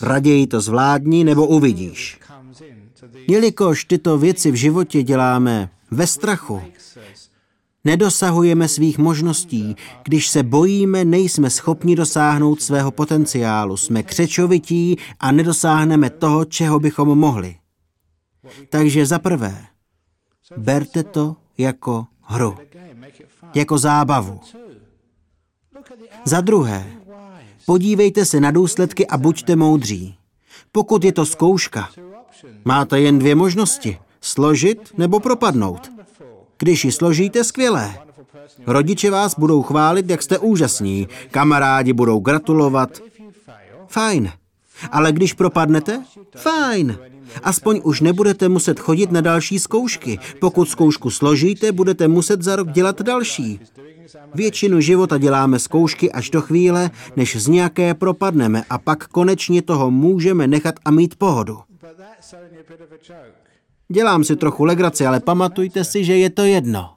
raději 0.00 0.46
to 0.46 0.60
zvládni 0.60 1.24
nebo 1.24 1.46
uvidíš. 1.46 2.18
Jelikož 3.28 3.84
tyto 3.84 4.18
věci 4.18 4.50
v 4.50 4.54
životě 4.54 5.02
děláme 5.02 5.70
ve 5.90 6.06
strachu, 6.06 6.62
nedosahujeme 7.84 8.68
svých 8.68 8.98
možností, 8.98 9.76
když 10.04 10.28
se 10.28 10.42
bojíme, 10.42 11.04
nejsme 11.04 11.50
schopni 11.50 11.96
dosáhnout 11.96 12.62
svého 12.62 12.90
potenciálu, 12.90 13.76
jsme 13.76 14.02
křečovití 14.02 14.96
a 15.20 15.32
nedosáhneme 15.32 16.10
toho, 16.10 16.44
čeho 16.44 16.80
bychom 16.80 17.18
mohli. 17.18 17.56
Takže 18.68 19.06
za 19.06 19.18
prvé, 19.18 19.66
berte 20.56 21.02
to 21.02 21.36
jako 21.58 22.06
hru, 22.20 22.56
jako 23.54 23.78
zábavu. 23.78 24.40
Za 26.24 26.40
druhé, 26.40 26.86
podívejte 27.66 28.24
se 28.24 28.40
na 28.40 28.50
důsledky 28.50 29.06
a 29.06 29.16
buďte 29.16 29.56
moudří. 29.56 30.14
Pokud 30.72 31.04
je 31.04 31.12
to 31.12 31.26
zkouška, 31.26 31.88
máte 32.64 33.00
jen 33.00 33.18
dvě 33.18 33.34
možnosti. 33.34 33.98
Složit 34.20 34.92
nebo 34.98 35.20
propadnout. 35.20 35.92
Když 36.58 36.84
ji 36.84 36.92
složíte, 36.92 37.44
skvělé. 37.44 37.98
Rodiče 38.66 39.10
vás 39.10 39.38
budou 39.38 39.62
chválit, 39.62 40.10
jak 40.10 40.22
jste 40.22 40.38
úžasní. 40.38 41.08
Kamarádi 41.30 41.92
budou 41.92 42.20
gratulovat. 42.20 43.00
Fajn. 43.88 44.32
Ale 44.90 45.12
když 45.12 45.32
propadnete? 45.32 46.04
Fajn. 46.36 46.98
Aspoň 47.42 47.80
už 47.84 48.00
nebudete 48.00 48.48
muset 48.48 48.80
chodit 48.80 49.12
na 49.12 49.20
další 49.20 49.58
zkoušky. 49.58 50.18
Pokud 50.40 50.68
zkoušku 50.68 51.10
složíte, 51.10 51.72
budete 51.72 52.08
muset 52.08 52.42
za 52.42 52.56
rok 52.56 52.72
dělat 52.72 53.02
další. 53.02 53.60
Většinu 54.34 54.80
života 54.80 55.18
děláme 55.18 55.58
zkoušky 55.58 56.12
až 56.12 56.30
do 56.30 56.40
chvíle, 56.40 56.90
než 57.16 57.36
z 57.36 57.48
nějaké 57.48 57.94
propadneme 57.94 58.62
a 58.70 58.78
pak 58.78 59.08
konečně 59.08 59.62
toho 59.62 59.90
můžeme 59.90 60.46
nechat 60.46 60.74
a 60.84 60.90
mít 60.90 61.16
pohodu. 61.16 61.58
Dělám 63.88 64.24
si 64.24 64.36
trochu 64.36 64.64
legraci, 64.64 65.06
ale 65.06 65.20
pamatujte 65.20 65.84
si, 65.84 66.04
že 66.04 66.16
je 66.16 66.30
to 66.30 66.42
jedno. 66.42 66.90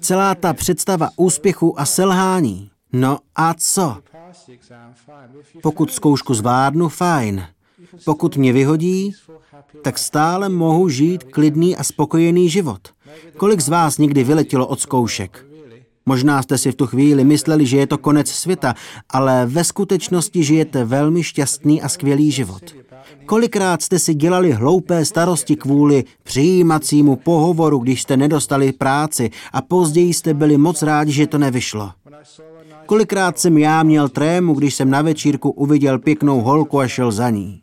Celá 0.00 0.34
ta 0.34 0.52
představa 0.52 1.08
úspěchu 1.16 1.80
a 1.80 1.86
selhání. 1.86 2.70
No 2.92 3.18
a 3.36 3.54
co? 3.54 3.96
Pokud 5.62 5.92
zkoušku 5.92 6.34
zvládnu, 6.34 6.88
fajn. 6.88 7.46
Pokud 8.04 8.36
mě 8.36 8.52
vyhodí, 8.52 9.12
tak 9.82 9.98
stále 9.98 10.48
mohu 10.48 10.88
žít 10.88 11.24
klidný 11.24 11.76
a 11.76 11.84
spokojený 11.84 12.48
život. 12.48 12.80
Kolik 13.36 13.60
z 13.60 13.68
vás 13.68 13.98
někdy 13.98 14.24
vyletělo 14.24 14.66
od 14.66 14.80
zkoušek? 14.80 15.46
Možná 16.06 16.42
jste 16.42 16.58
si 16.58 16.72
v 16.72 16.74
tu 16.74 16.86
chvíli 16.86 17.24
mysleli, 17.24 17.66
že 17.66 17.76
je 17.76 17.86
to 17.86 17.98
konec 17.98 18.28
světa, 18.28 18.74
ale 19.10 19.46
ve 19.46 19.64
skutečnosti 19.64 20.44
žijete 20.44 20.84
velmi 20.84 21.22
šťastný 21.22 21.82
a 21.82 21.88
skvělý 21.88 22.30
život. 22.30 22.62
Kolikrát 23.26 23.82
jste 23.82 23.98
si 23.98 24.14
dělali 24.14 24.52
hloupé 24.52 25.04
starosti 25.04 25.56
kvůli 25.56 26.04
přijímacímu 26.22 27.16
pohovoru, 27.16 27.78
když 27.78 28.02
jste 28.02 28.16
nedostali 28.16 28.72
práci 28.72 29.30
a 29.52 29.62
později 29.62 30.14
jste 30.14 30.34
byli 30.34 30.58
moc 30.58 30.82
rádi, 30.82 31.12
že 31.12 31.26
to 31.26 31.38
nevyšlo. 31.38 31.90
Kolikrát 32.86 33.38
jsem 33.38 33.58
já 33.58 33.82
měl 33.82 34.08
trému, 34.08 34.54
když 34.54 34.74
jsem 34.74 34.90
na 34.90 35.02
večírku 35.02 35.50
uviděl 35.50 35.98
pěknou 35.98 36.40
holku 36.40 36.80
a 36.80 36.88
šel 36.88 37.12
za 37.12 37.30
ní. 37.30 37.61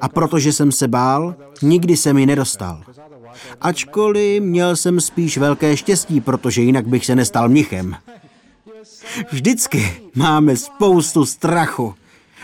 A 0.00 0.08
protože 0.08 0.52
jsem 0.52 0.72
se 0.72 0.88
bál, 0.88 1.34
nikdy 1.62 1.96
jsem 1.96 2.18
ji 2.18 2.26
nedostal. 2.26 2.82
Ačkoliv 3.60 4.42
měl 4.42 4.76
jsem 4.76 5.00
spíš 5.00 5.38
velké 5.38 5.76
štěstí, 5.76 6.20
protože 6.20 6.62
jinak 6.62 6.88
bych 6.88 7.06
se 7.06 7.14
nestal 7.14 7.48
mnichem. 7.48 7.96
Vždycky 9.32 10.02
máme 10.14 10.56
spoustu 10.56 11.24
strachu. 11.24 11.94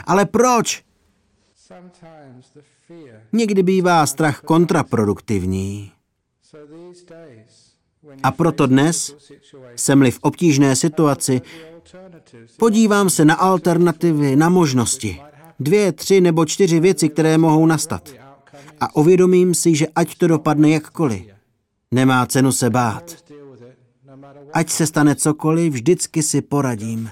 Ale 0.07 0.25
proč? 0.25 0.83
Někdy 3.33 3.62
bývá 3.62 4.07
strach 4.07 4.40
kontraproduktivní. 4.40 5.92
A 8.22 8.31
proto 8.31 8.66
dnes, 8.66 9.16
jsem-li 9.77 10.11
v 10.11 10.18
obtížné 10.22 10.77
situaci, 10.77 11.40
podívám 12.59 13.11
se 13.11 13.25
na 13.25 13.35
alternativy, 13.35 14.37
na 14.37 14.49
možnosti. 14.49 15.20
Dvě, 15.61 15.92
tři 15.92 16.21
nebo 16.21 16.45
čtyři 16.45 16.81
věci, 16.81 17.09
které 17.09 17.38
mohou 17.38 17.66
nastat. 17.66 18.11
A 18.81 18.97
uvědomím 18.97 19.55
si, 19.55 19.75
že 19.75 19.87
ať 19.95 20.14
to 20.14 20.27
dopadne 20.27 20.71
jakkoliv, 20.71 21.23
nemá 21.90 22.27
cenu 22.27 22.53
se 22.53 22.71
bát. 22.71 23.16
Ať 24.53 24.71
se 24.71 24.87
stane 24.87 25.14
cokoliv, 25.14 25.73
vždycky 25.73 26.23
si 26.23 26.42
poradím. 26.42 27.11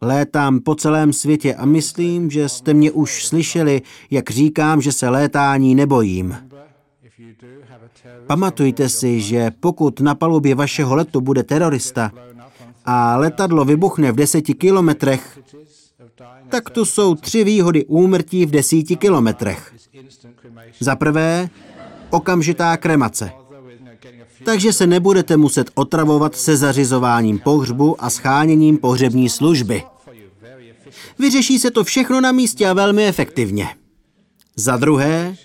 Létám 0.00 0.60
po 0.60 0.74
celém 0.74 1.12
světě 1.12 1.54
a 1.54 1.66
myslím, 1.66 2.30
že 2.30 2.48
jste 2.48 2.74
mě 2.74 2.90
už 2.90 3.26
slyšeli, 3.26 3.82
jak 4.10 4.30
říkám, 4.30 4.82
že 4.82 4.92
se 4.92 5.08
létání 5.08 5.74
nebojím. 5.74 6.36
Pamatujte 8.26 8.88
si, 8.88 9.20
že 9.20 9.50
pokud 9.60 10.00
na 10.00 10.14
palubě 10.14 10.54
vašeho 10.54 10.94
letu 10.94 11.20
bude 11.20 11.42
terorista 11.42 12.12
a 12.84 13.16
letadlo 13.16 13.64
vybuchne 13.64 14.12
v 14.12 14.16
deseti 14.16 14.54
kilometrech, 14.54 15.38
tak 16.48 16.70
tu 16.70 16.84
jsou 16.84 17.14
tři 17.14 17.44
výhody 17.44 17.84
úmrtí 17.84 18.46
v 18.46 18.50
desíti 18.50 18.96
kilometrech. 18.96 19.74
Za 20.80 20.96
prvé, 20.96 21.48
okamžitá 22.10 22.76
kremace. 22.76 23.32
Takže 24.44 24.72
se 24.72 24.86
nebudete 24.86 25.36
muset 25.36 25.70
otravovat 25.74 26.36
se 26.36 26.56
zařizováním 26.56 27.38
pohřbu 27.38 28.04
a 28.04 28.10
scháněním 28.10 28.78
pohřební 28.78 29.28
služby. 29.28 29.82
Vyřeší 31.18 31.58
se 31.58 31.70
to 31.70 31.84
všechno 31.84 32.20
na 32.20 32.32
místě 32.32 32.68
a 32.68 32.72
velmi 32.72 33.06
efektivně. 33.06 33.68
Za 34.56 34.76
druhé, 34.76 35.36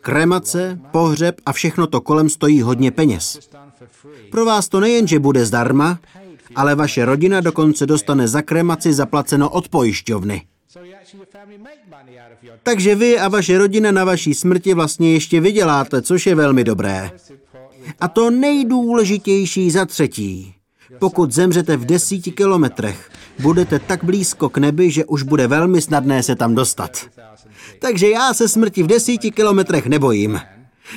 kremace, 0.00 0.80
pohřeb 0.90 1.40
a 1.46 1.52
všechno 1.52 1.86
to 1.86 2.00
kolem 2.00 2.28
stojí 2.28 2.62
hodně 2.62 2.90
peněz. 2.90 3.38
Pro 4.30 4.44
vás 4.44 4.68
to 4.68 4.80
nejen, 4.80 5.08
že 5.08 5.18
bude 5.18 5.46
zdarma, 5.46 5.98
ale 6.54 6.74
vaše 6.74 7.04
rodina 7.04 7.40
dokonce 7.40 7.86
dostane 7.86 8.28
za 8.28 8.42
kremaci 8.42 8.92
zaplaceno 8.92 9.50
od 9.50 9.68
pojišťovny. 9.68 10.42
Takže 12.62 12.94
vy 12.94 13.18
a 13.18 13.28
vaše 13.28 13.58
rodina 13.58 13.92
na 13.92 14.04
vaší 14.04 14.34
smrti 14.34 14.74
vlastně 14.74 15.12
ještě 15.12 15.40
vyděláte, 15.40 16.02
což 16.02 16.26
je 16.26 16.34
velmi 16.34 16.64
dobré. 16.64 17.10
A 18.00 18.08
to 18.08 18.30
nejdůležitější 18.30 19.70
za 19.70 19.86
třetí. 19.86 20.54
Pokud 20.98 21.32
zemřete 21.32 21.76
v 21.76 21.84
desíti 21.84 22.32
kilometrech, 22.32 23.10
budete 23.38 23.78
tak 23.78 24.04
blízko 24.04 24.48
k 24.48 24.58
nebi, 24.58 24.90
že 24.90 25.04
už 25.04 25.22
bude 25.22 25.46
velmi 25.46 25.82
snadné 25.82 26.22
se 26.22 26.36
tam 26.36 26.54
dostat. 26.54 27.06
Takže 27.78 28.10
já 28.10 28.34
se 28.34 28.48
smrti 28.48 28.82
v 28.82 28.86
desíti 28.86 29.30
kilometrech 29.30 29.86
nebojím. 29.86 30.40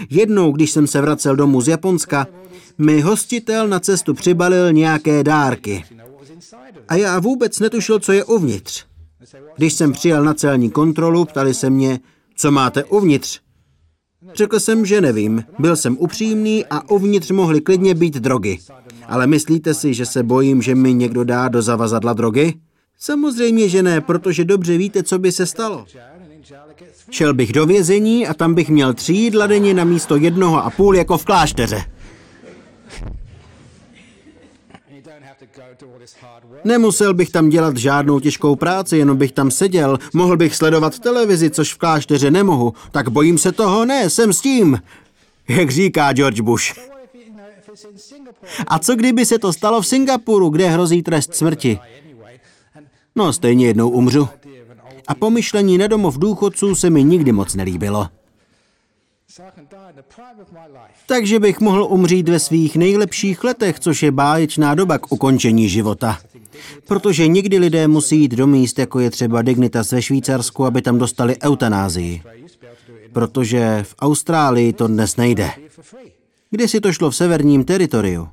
Jednou, 0.09 0.51
když 0.51 0.71
jsem 0.71 0.87
se 0.87 1.01
vracel 1.01 1.35
domů 1.35 1.61
z 1.61 1.67
Japonska, 1.67 2.27
mi 2.77 3.01
hostitel 3.01 3.67
na 3.67 3.79
cestu 3.79 4.13
přibalil 4.13 4.73
nějaké 4.73 5.23
dárky. 5.23 5.83
A 6.87 6.95
já 6.95 7.19
vůbec 7.19 7.59
netušil, 7.59 7.99
co 7.99 8.11
je 8.11 8.23
uvnitř. 8.23 8.85
Když 9.55 9.73
jsem 9.73 9.93
přijel 9.93 10.23
na 10.23 10.33
celní 10.33 10.71
kontrolu, 10.71 11.25
ptali 11.25 11.53
se 11.53 11.69
mě, 11.69 11.99
co 12.35 12.51
máte 12.51 12.83
uvnitř. 12.83 13.39
Řekl 14.33 14.59
jsem, 14.59 14.85
že 14.85 15.01
nevím. 15.01 15.43
Byl 15.59 15.75
jsem 15.75 15.97
upřímný 15.99 16.65
a 16.65 16.89
uvnitř 16.89 17.31
mohly 17.31 17.61
klidně 17.61 17.93
být 17.95 18.13
drogy. 18.13 18.59
Ale 19.07 19.27
myslíte 19.27 19.73
si, 19.73 19.93
že 19.93 20.05
se 20.05 20.23
bojím, 20.23 20.61
že 20.61 20.75
mi 20.75 20.93
někdo 20.93 21.23
dá 21.23 21.47
do 21.47 21.61
zavazadla 21.61 22.13
drogy? 22.13 22.53
Samozřejmě, 22.99 23.69
že 23.69 23.83
ne, 23.83 24.01
protože 24.01 24.45
dobře 24.45 24.77
víte, 24.77 25.03
co 25.03 25.19
by 25.19 25.31
se 25.31 25.45
stalo. 25.45 25.85
Šel 27.09 27.33
bych 27.33 27.53
do 27.53 27.65
vězení 27.65 28.27
a 28.27 28.33
tam 28.33 28.53
bych 28.53 28.69
měl 28.69 28.93
tři 28.93 29.13
jídla 29.13 29.47
denně 29.47 29.73
na 29.73 29.83
místo 29.83 30.15
jednoho 30.15 30.63
a 30.65 30.69
půl 30.69 30.95
jako 30.95 31.17
v 31.17 31.25
klášteře. 31.25 31.83
Nemusel 36.63 37.13
bych 37.13 37.29
tam 37.29 37.49
dělat 37.49 37.77
žádnou 37.77 38.19
těžkou 38.19 38.55
práci, 38.55 38.97
jenom 38.97 39.17
bych 39.17 39.31
tam 39.31 39.51
seděl. 39.51 39.99
Mohl 40.13 40.37
bych 40.37 40.55
sledovat 40.55 40.99
televizi, 40.99 41.49
což 41.49 41.73
v 41.73 41.77
klášteře 41.77 42.31
nemohu. 42.31 42.73
Tak 42.91 43.09
bojím 43.09 43.37
se 43.37 43.51
toho, 43.51 43.85
ne, 43.85 44.09
jsem 44.09 44.33
s 44.33 44.41
tím. 44.41 44.81
Jak 45.47 45.71
říká 45.71 46.13
George 46.13 46.41
Bush. 46.41 46.73
A 48.67 48.79
co 48.79 48.95
kdyby 48.95 49.25
se 49.25 49.39
to 49.39 49.53
stalo 49.53 49.81
v 49.81 49.87
Singapuru, 49.87 50.49
kde 50.49 50.69
hrozí 50.69 51.03
trest 51.03 51.35
smrti? 51.35 51.79
No, 53.15 53.33
stejně 53.33 53.67
jednou 53.67 53.89
umřu. 53.89 54.29
A 55.07 55.15
pomyšlení 55.15 55.77
na 55.77 55.87
domov 55.87 56.17
důchodců 56.17 56.75
se 56.75 56.89
mi 56.89 57.03
nikdy 57.03 57.31
moc 57.31 57.55
nelíbilo. 57.55 58.07
Takže 61.05 61.39
bych 61.39 61.59
mohl 61.59 61.83
umřít 61.83 62.29
ve 62.29 62.39
svých 62.39 62.75
nejlepších 62.75 63.43
letech, 63.43 63.79
což 63.79 64.03
je 64.03 64.11
báječná 64.11 64.75
doba 64.75 64.97
k 64.97 65.11
ukončení 65.11 65.69
života. 65.69 66.17
Protože 66.87 67.27
někdy 67.27 67.57
lidé 67.57 67.87
musí 67.87 68.19
jít 68.19 68.31
do 68.31 68.47
míst, 68.47 68.79
jako 68.79 68.99
je 68.99 69.09
třeba 69.09 69.41
Dignitas 69.41 69.91
ve 69.91 70.01
Švýcarsku, 70.01 70.65
aby 70.65 70.81
tam 70.81 70.97
dostali 70.97 71.37
eutanázii. 71.43 72.21
Protože 73.13 73.79
v 73.83 73.95
Austrálii 73.99 74.73
to 74.73 74.87
dnes 74.87 75.15
nejde. 75.15 75.51
Kde 76.49 76.67
si 76.67 76.79
to 76.79 76.93
šlo 76.93 77.09
v 77.09 77.15
severním 77.15 77.63
teritoriu? 77.63 78.27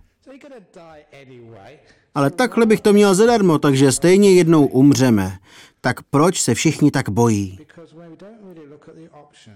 Ale 2.15 2.31
takhle 2.31 2.67
bych 2.67 2.81
to 2.81 2.93
měl 2.93 3.15
zadarmo, 3.15 3.59
takže 3.59 3.93
stejně 3.93 4.33
jednou 4.33 4.67
umřeme. 4.67 5.39
Tak 5.85 6.03
proč 6.03 6.41
se 6.41 6.55
všichni 6.55 6.91
tak 6.91 7.09
bojí? 7.09 7.59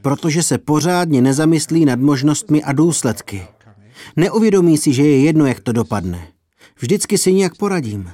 Protože 0.02 0.42
se 0.42 0.58
pořádně 0.58 1.22
nezamyslí 1.22 1.84
nad 1.84 2.00
možnostmi 2.00 2.62
a 2.62 2.72
důsledky. 2.72 3.46
Neuvědomí 4.16 4.78
si, 4.78 4.92
že 4.92 5.02
je 5.02 5.20
jedno, 5.20 5.46
jak 5.46 5.60
to 5.60 5.72
dopadne. 5.72 6.28
Vždycky 6.80 7.18
si 7.18 7.32
nějak 7.32 7.56
poradím. 7.56 8.10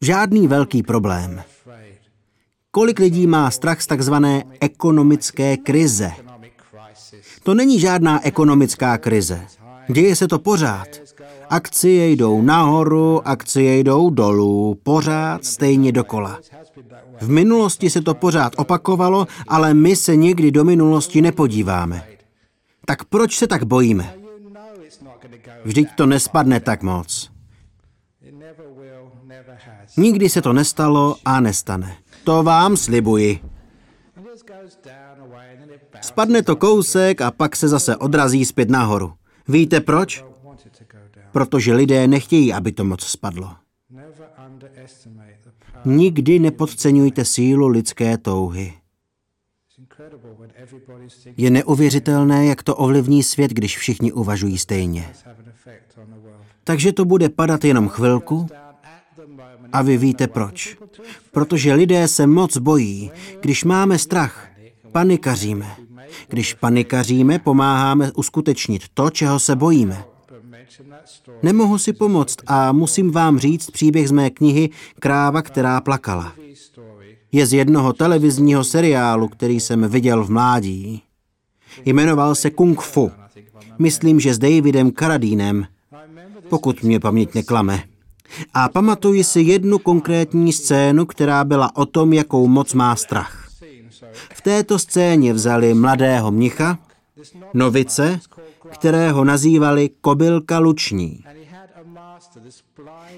Žádný 0.00 0.48
velký 0.48 0.82
problém. 0.82 1.42
Kolik 2.70 2.98
lidí 2.98 3.26
má 3.26 3.50
strach 3.50 3.82
z 3.82 3.86
takzvané 3.86 4.44
ekonomické 4.60 5.56
krize? 5.56 6.12
To 7.42 7.54
není 7.54 7.80
žádná 7.80 8.26
ekonomická 8.26 8.98
krize. 8.98 9.46
Děje 9.92 10.16
se 10.16 10.28
to 10.28 10.38
pořád. 10.38 10.88
Akcie 11.50 12.10
jdou 12.10 12.42
nahoru, 12.42 13.28
akcie 13.28 13.78
jdou 13.78 14.10
dolů, 14.10 14.78
pořád 14.82 15.44
stejně 15.44 15.92
dokola. 15.92 16.40
V 17.20 17.28
minulosti 17.28 17.90
se 17.90 18.02
to 18.02 18.14
pořád 18.14 18.52
opakovalo, 18.56 19.26
ale 19.48 19.74
my 19.74 19.96
se 19.96 20.16
někdy 20.16 20.50
do 20.50 20.64
minulosti 20.64 21.22
nepodíváme. 21.22 22.06
Tak 22.86 23.04
proč 23.04 23.36
se 23.36 23.46
tak 23.46 23.64
bojíme? 23.64 24.14
Vždyť 25.64 25.88
to 25.96 26.06
nespadne 26.06 26.60
tak 26.60 26.82
moc. 26.82 27.30
Nikdy 29.96 30.28
se 30.28 30.42
to 30.42 30.52
nestalo 30.52 31.16
a 31.24 31.40
nestane. 31.40 31.96
To 32.24 32.42
vám 32.42 32.76
slibuji. 32.76 33.40
Spadne 36.00 36.42
to 36.42 36.56
kousek 36.56 37.20
a 37.20 37.30
pak 37.30 37.56
se 37.56 37.68
zase 37.68 37.96
odrazí 37.96 38.44
zpět 38.44 38.70
nahoru. 38.70 39.12
Víte 39.48 39.80
proč? 39.80 40.24
Protože 41.32 41.74
lidé 41.74 42.08
nechtějí, 42.08 42.52
aby 42.52 42.72
to 42.72 42.84
moc 42.84 43.04
spadlo. 43.04 43.56
Nikdy 45.84 46.38
nepodceňujte 46.38 47.24
sílu 47.24 47.68
lidské 47.68 48.18
touhy. 48.18 48.72
Je 51.36 51.50
neuvěřitelné, 51.50 52.46
jak 52.46 52.62
to 52.62 52.76
ovlivní 52.76 53.22
svět, 53.22 53.50
když 53.50 53.78
všichni 53.78 54.12
uvažují 54.12 54.58
stejně. 54.58 55.12
Takže 56.64 56.92
to 56.92 57.04
bude 57.04 57.28
padat 57.28 57.64
jenom 57.64 57.88
chvilku 57.88 58.46
a 59.72 59.82
vy 59.82 59.96
víte 59.96 60.26
proč. 60.26 60.76
Protože 61.30 61.74
lidé 61.74 62.08
se 62.08 62.26
moc 62.26 62.56
bojí. 62.56 63.10
Když 63.40 63.64
máme 63.64 63.98
strach, 63.98 64.48
panikaříme. 64.92 65.76
Když 66.28 66.54
panikaříme, 66.54 67.38
pomáháme 67.38 68.12
uskutečnit 68.12 68.82
to, 68.94 69.10
čeho 69.10 69.38
se 69.38 69.56
bojíme. 69.56 70.04
Nemohu 71.42 71.78
si 71.78 71.92
pomoct 71.92 72.36
a 72.46 72.72
musím 72.72 73.10
vám 73.10 73.38
říct 73.38 73.70
příběh 73.70 74.08
z 74.08 74.12
mé 74.12 74.30
knihy 74.30 74.70
Kráva, 75.00 75.42
která 75.42 75.80
plakala. 75.80 76.32
Je 77.32 77.46
z 77.46 77.52
jednoho 77.52 77.92
televizního 77.92 78.64
seriálu, 78.64 79.28
který 79.28 79.60
jsem 79.60 79.88
viděl 79.88 80.24
v 80.24 80.30
mládí. 80.30 81.02
Jmenoval 81.84 82.34
se 82.34 82.50
Kung 82.50 82.80
Fu. 82.80 83.10
Myslím, 83.78 84.20
že 84.20 84.34
s 84.34 84.38
Davidem 84.38 84.90
Karadínem, 84.90 85.66
pokud 86.48 86.82
mě 86.82 87.00
paměť 87.00 87.34
neklame. 87.34 87.82
A 88.54 88.68
pamatuji 88.68 89.24
si 89.24 89.40
jednu 89.40 89.78
konkrétní 89.78 90.52
scénu, 90.52 91.06
která 91.06 91.44
byla 91.44 91.76
o 91.76 91.86
tom, 91.86 92.12
jakou 92.12 92.46
moc 92.48 92.74
má 92.74 92.96
strach. 92.96 93.48
V 94.34 94.40
této 94.40 94.78
scéně 94.78 95.32
vzali 95.32 95.74
mladého 95.74 96.30
mnicha, 96.30 96.78
novice, 97.54 98.20
kterého 98.72 99.24
nazývali 99.24 99.90
kobylka 100.00 100.58
luční. 100.58 101.24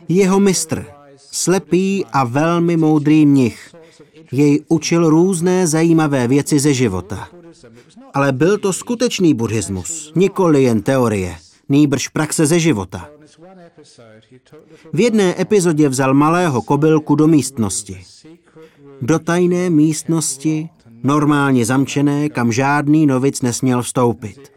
Jeho 0.08 0.40
mistr, 0.40 0.86
slepý 1.16 2.04
a 2.12 2.24
velmi 2.24 2.76
moudrý 2.76 3.26
mnich, 3.26 3.74
jej 4.32 4.64
učil 4.68 5.10
různé 5.10 5.66
zajímavé 5.66 6.28
věci 6.28 6.58
ze 6.58 6.74
života. 6.74 7.28
Ale 8.14 8.32
byl 8.32 8.58
to 8.58 8.72
skutečný 8.72 9.34
buddhismus, 9.34 10.12
nikoli 10.16 10.62
jen 10.62 10.82
teorie, 10.82 11.36
nýbrž 11.68 12.08
praxe 12.08 12.46
ze 12.46 12.58
života. 12.60 13.08
V 14.92 15.00
jedné 15.00 15.40
epizodě 15.40 15.88
vzal 15.88 16.14
malého 16.14 16.62
kobylku 16.62 17.14
do 17.14 17.26
místnosti. 17.26 18.00
Do 19.02 19.18
tajné 19.18 19.70
místnosti, 19.70 20.68
normálně 21.02 21.64
zamčené, 21.64 22.28
kam 22.28 22.52
žádný 22.52 23.06
novic 23.06 23.42
nesměl 23.42 23.82
vstoupit. 23.82 24.52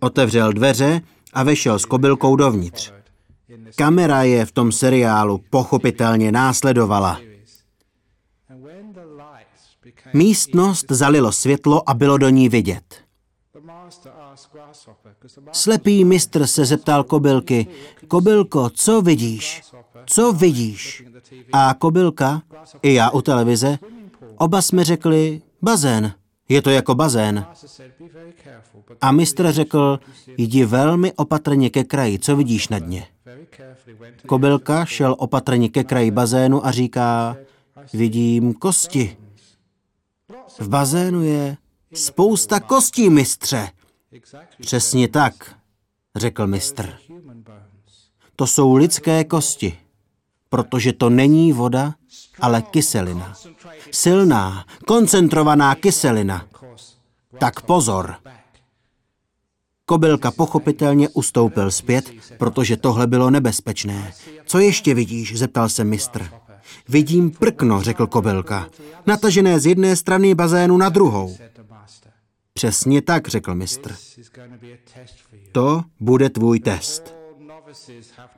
Otevřel 0.00 0.52
dveře 0.52 1.00
a 1.32 1.42
vešel 1.42 1.78
s 1.78 1.84
kobylkou 1.84 2.36
dovnitř. 2.36 2.92
Kamera 3.76 4.22
je 4.22 4.46
v 4.46 4.52
tom 4.52 4.72
seriálu 4.72 5.40
pochopitelně 5.50 6.32
následovala. 6.32 7.20
Místnost 10.12 10.86
zalilo 10.90 11.32
světlo 11.32 11.88
a 11.88 11.94
bylo 11.94 12.18
do 12.18 12.28
ní 12.28 12.48
vidět. 12.48 13.04
Slepý 15.52 16.04
mistr 16.04 16.46
se 16.46 16.64
zeptal 16.64 17.04
kobylky, 17.04 17.66
kobylko, 18.08 18.70
co 18.70 19.02
vidíš? 19.02 19.62
Co 20.06 20.32
vidíš? 20.32 21.04
A 21.52 21.74
kobylka, 21.78 22.42
i 22.82 22.94
já 22.94 23.10
u 23.10 23.22
televize, 23.22 23.78
oba 24.36 24.62
jsme 24.62 24.84
řekli, 24.84 25.42
bazén. 25.62 26.12
Je 26.50 26.62
to 26.62 26.70
jako 26.70 26.94
bazén. 26.94 27.46
A 29.00 29.12
mistr 29.12 29.52
řekl, 29.52 30.00
jdi 30.36 30.64
velmi 30.64 31.12
opatrně 31.12 31.70
ke 31.70 31.84
kraji, 31.84 32.18
co 32.18 32.36
vidíš 32.36 32.68
na 32.68 32.78
dně? 32.78 33.06
Kobylka 34.26 34.84
šel 34.84 35.16
opatrně 35.18 35.68
ke 35.68 35.84
kraji 35.84 36.10
bazénu 36.10 36.66
a 36.66 36.70
říká, 36.70 37.36
vidím 37.92 38.54
kosti. 38.54 39.16
V 40.58 40.68
bazénu 40.68 41.22
je 41.22 41.56
spousta 41.94 42.60
kostí, 42.60 43.10
mistře. 43.10 43.68
Přesně 44.60 45.08
tak, 45.08 45.54
řekl 46.16 46.46
mistr. 46.46 46.98
To 48.36 48.46
jsou 48.46 48.74
lidské 48.74 49.24
kosti, 49.24 49.78
protože 50.48 50.92
to 50.92 51.10
není 51.10 51.52
voda, 51.52 51.94
ale 52.40 52.62
kyselina. 52.62 53.34
Silná, 53.92 54.64
koncentrovaná 54.86 55.74
kyselina. 55.74 56.46
Tak 57.38 57.60
pozor. 57.60 58.14
Kobylka 59.84 60.30
pochopitelně 60.30 61.08
ustoupil 61.08 61.70
zpět, 61.70 62.10
protože 62.38 62.76
tohle 62.76 63.06
bylo 63.06 63.30
nebezpečné. 63.30 64.12
Co 64.46 64.58
ještě 64.58 64.94
vidíš? 64.94 65.38
zeptal 65.38 65.68
se 65.68 65.84
mistr. 65.84 66.28
Vidím 66.88 67.30
prkno, 67.30 67.82
řekl 67.82 68.06
kobylka. 68.06 68.68
Natažené 69.06 69.60
z 69.60 69.66
jedné 69.66 69.96
strany 69.96 70.34
bazénu 70.34 70.76
na 70.76 70.88
druhou. 70.88 71.36
Přesně 72.52 73.02
tak, 73.02 73.28
řekl 73.28 73.54
mistr. 73.54 73.96
To 75.52 75.82
bude 76.00 76.30
tvůj 76.30 76.60
test. 76.60 77.14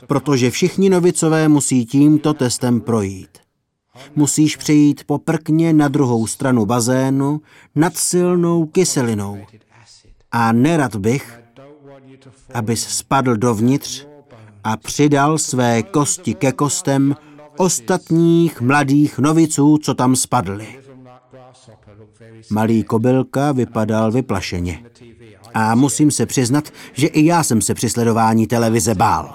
Protože 0.06 0.50
všichni 0.50 0.90
novicové 0.90 1.48
musí 1.48 1.86
tímto 1.86 2.34
testem 2.34 2.80
projít. 2.80 3.41
Musíš 4.16 4.56
přejít 4.56 5.04
po 5.04 5.18
prkně 5.18 5.72
na 5.72 5.88
druhou 5.88 6.26
stranu 6.26 6.66
bazénu 6.66 7.40
nad 7.74 7.96
silnou 7.96 8.66
kyselinou. 8.66 9.38
A 10.32 10.52
nerad 10.52 10.96
bych, 10.96 11.40
abys 12.54 12.88
spadl 12.88 13.36
dovnitř 13.36 14.06
a 14.64 14.76
přidal 14.76 15.38
své 15.38 15.82
kosti 15.82 16.34
ke 16.34 16.52
kostem 16.52 17.16
ostatních 17.56 18.60
mladých 18.60 19.18
noviců, 19.18 19.78
co 19.78 19.94
tam 19.94 20.16
spadly. 20.16 20.78
Malý 22.50 22.84
kobylka 22.84 23.52
vypadal 23.52 24.12
vyplašeně. 24.12 24.84
A 25.54 25.74
musím 25.74 26.10
se 26.10 26.26
přiznat, 26.26 26.70
že 26.92 27.06
i 27.06 27.24
já 27.24 27.42
jsem 27.42 27.60
se 27.60 27.74
při 27.74 27.88
sledování 27.88 28.46
televize 28.46 28.94
bál. 28.94 29.34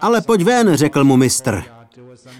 Ale 0.00 0.20
pojď 0.20 0.42
ven, 0.42 0.76
řekl 0.76 1.04
mu 1.04 1.16
mistr. 1.16 1.75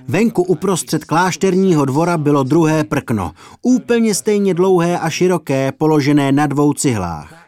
Venku 0.08 0.42
uprostřed 0.42 1.04
klášterního 1.04 1.84
dvora 1.84 2.18
bylo 2.18 2.42
druhé 2.42 2.84
prkno, 2.84 3.32
úplně 3.62 4.14
stejně 4.14 4.54
dlouhé 4.54 4.98
a 4.98 5.10
široké, 5.10 5.72
položené 5.72 6.32
na 6.32 6.46
dvou 6.46 6.72
cihlách. 6.72 7.46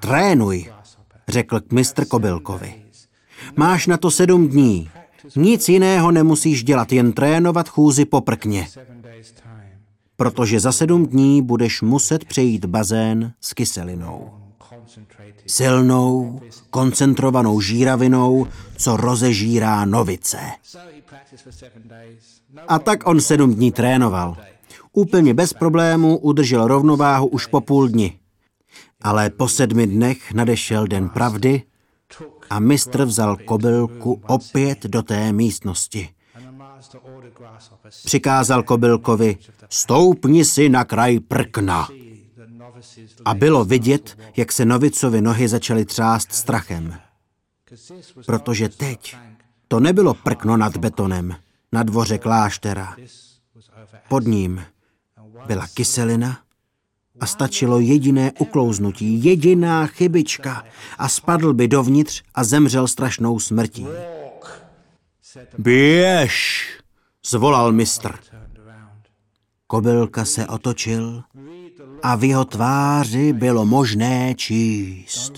Trénuj, 0.00 0.66
řekl 1.28 1.60
mistr 1.72 2.04
Kobylkovi. 2.04 2.74
Máš 3.56 3.86
na 3.86 3.96
to 3.96 4.10
sedm 4.10 4.48
dní. 4.48 4.90
Nic 5.36 5.68
jiného 5.68 6.10
nemusíš 6.10 6.64
dělat, 6.64 6.92
jen 6.92 7.12
trénovat 7.12 7.68
chůzi 7.68 8.04
po 8.04 8.20
prkně. 8.20 8.68
Protože 10.16 10.60
za 10.60 10.72
sedm 10.72 11.06
dní 11.06 11.42
budeš 11.42 11.82
muset 11.82 12.24
přejít 12.24 12.64
bazén 12.64 13.32
s 13.40 13.54
kyselinou. 13.54 14.43
Silnou, 15.46 16.40
koncentrovanou 16.70 17.60
žíravinou, 17.60 18.46
co 18.76 18.96
rozežírá 18.96 19.84
novice. 19.84 20.38
A 22.68 22.78
tak 22.78 23.06
on 23.06 23.20
sedm 23.20 23.54
dní 23.54 23.72
trénoval. 23.72 24.36
Úplně 24.92 25.34
bez 25.34 25.52
problému 25.52 26.18
udržel 26.18 26.66
rovnováhu 26.66 27.26
už 27.26 27.46
po 27.46 27.60
půl 27.60 27.88
dni. 27.88 28.18
Ale 29.02 29.30
po 29.30 29.48
sedmi 29.48 29.86
dnech 29.86 30.32
nadešel 30.32 30.86
den 30.86 31.08
pravdy 31.08 31.62
a 32.50 32.58
mistr 32.58 33.04
vzal 33.04 33.36
kobylku 33.36 34.20
opět 34.26 34.82
do 34.82 35.02
té 35.02 35.32
místnosti. 35.32 36.08
Přikázal 38.04 38.62
kobylkovi, 38.62 39.36
stoupni 39.68 40.44
si 40.44 40.68
na 40.68 40.84
kraj 40.84 41.20
prkna. 41.20 41.88
A 43.24 43.34
bylo 43.34 43.64
vidět, 43.64 44.18
jak 44.36 44.52
se 44.52 44.64
novicovi 44.64 45.20
nohy 45.20 45.48
začaly 45.48 45.84
třást 45.84 46.32
strachem. 46.32 46.94
Protože 48.26 48.68
teď 48.68 49.16
to 49.68 49.80
nebylo 49.80 50.14
prkno 50.14 50.56
nad 50.56 50.76
betonem, 50.76 51.36
na 51.72 51.82
dvoře 51.82 52.18
kláštera. 52.18 52.96
Pod 54.08 54.24
ním 54.24 54.64
byla 55.46 55.66
kyselina 55.74 56.40
a 57.20 57.26
stačilo 57.26 57.80
jediné 57.80 58.32
uklouznutí, 58.38 59.24
jediná 59.24 59.86
chybička 59.86 60.64
a 60.98 61.08
spadl 61.08 61.52
by 61.52 61.68
dovnitř 61.68 62.22
a 62.34 62.44
zemřel 62.44 62.88
strašnou 62.88 63.38
smrtí. 63.38 63.86
Běž, 65.58 66.64
zvolal 67.26 67.72
mistr. 67.72 68.18
Kobylka 69.66 70.24
se 70.24 70.46
otočil 70.46 71.22
a 72.04 72.16
v 72.16 72.24
jeho 72.24 72.44
tváři 72.44 73.32
bylo 73.32 73.66
možné 73.66 74.34
číst. 74.34 75.32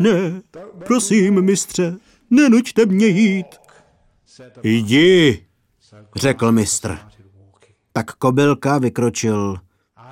Ne, 0.00 0.42
prosím, 0.86 1.42
mistře, 1.42 1.96
nenuďte 2.30 2.86
mě 2.86 3.06
jít. 3.06 3.46
Jdi, 4.62 5.46
řekl 6.16 6.52
mistr. 6.52 6.98
Tak 7.92 8.12
kobylka 8.12 8.78
vykročil 8.78 9.56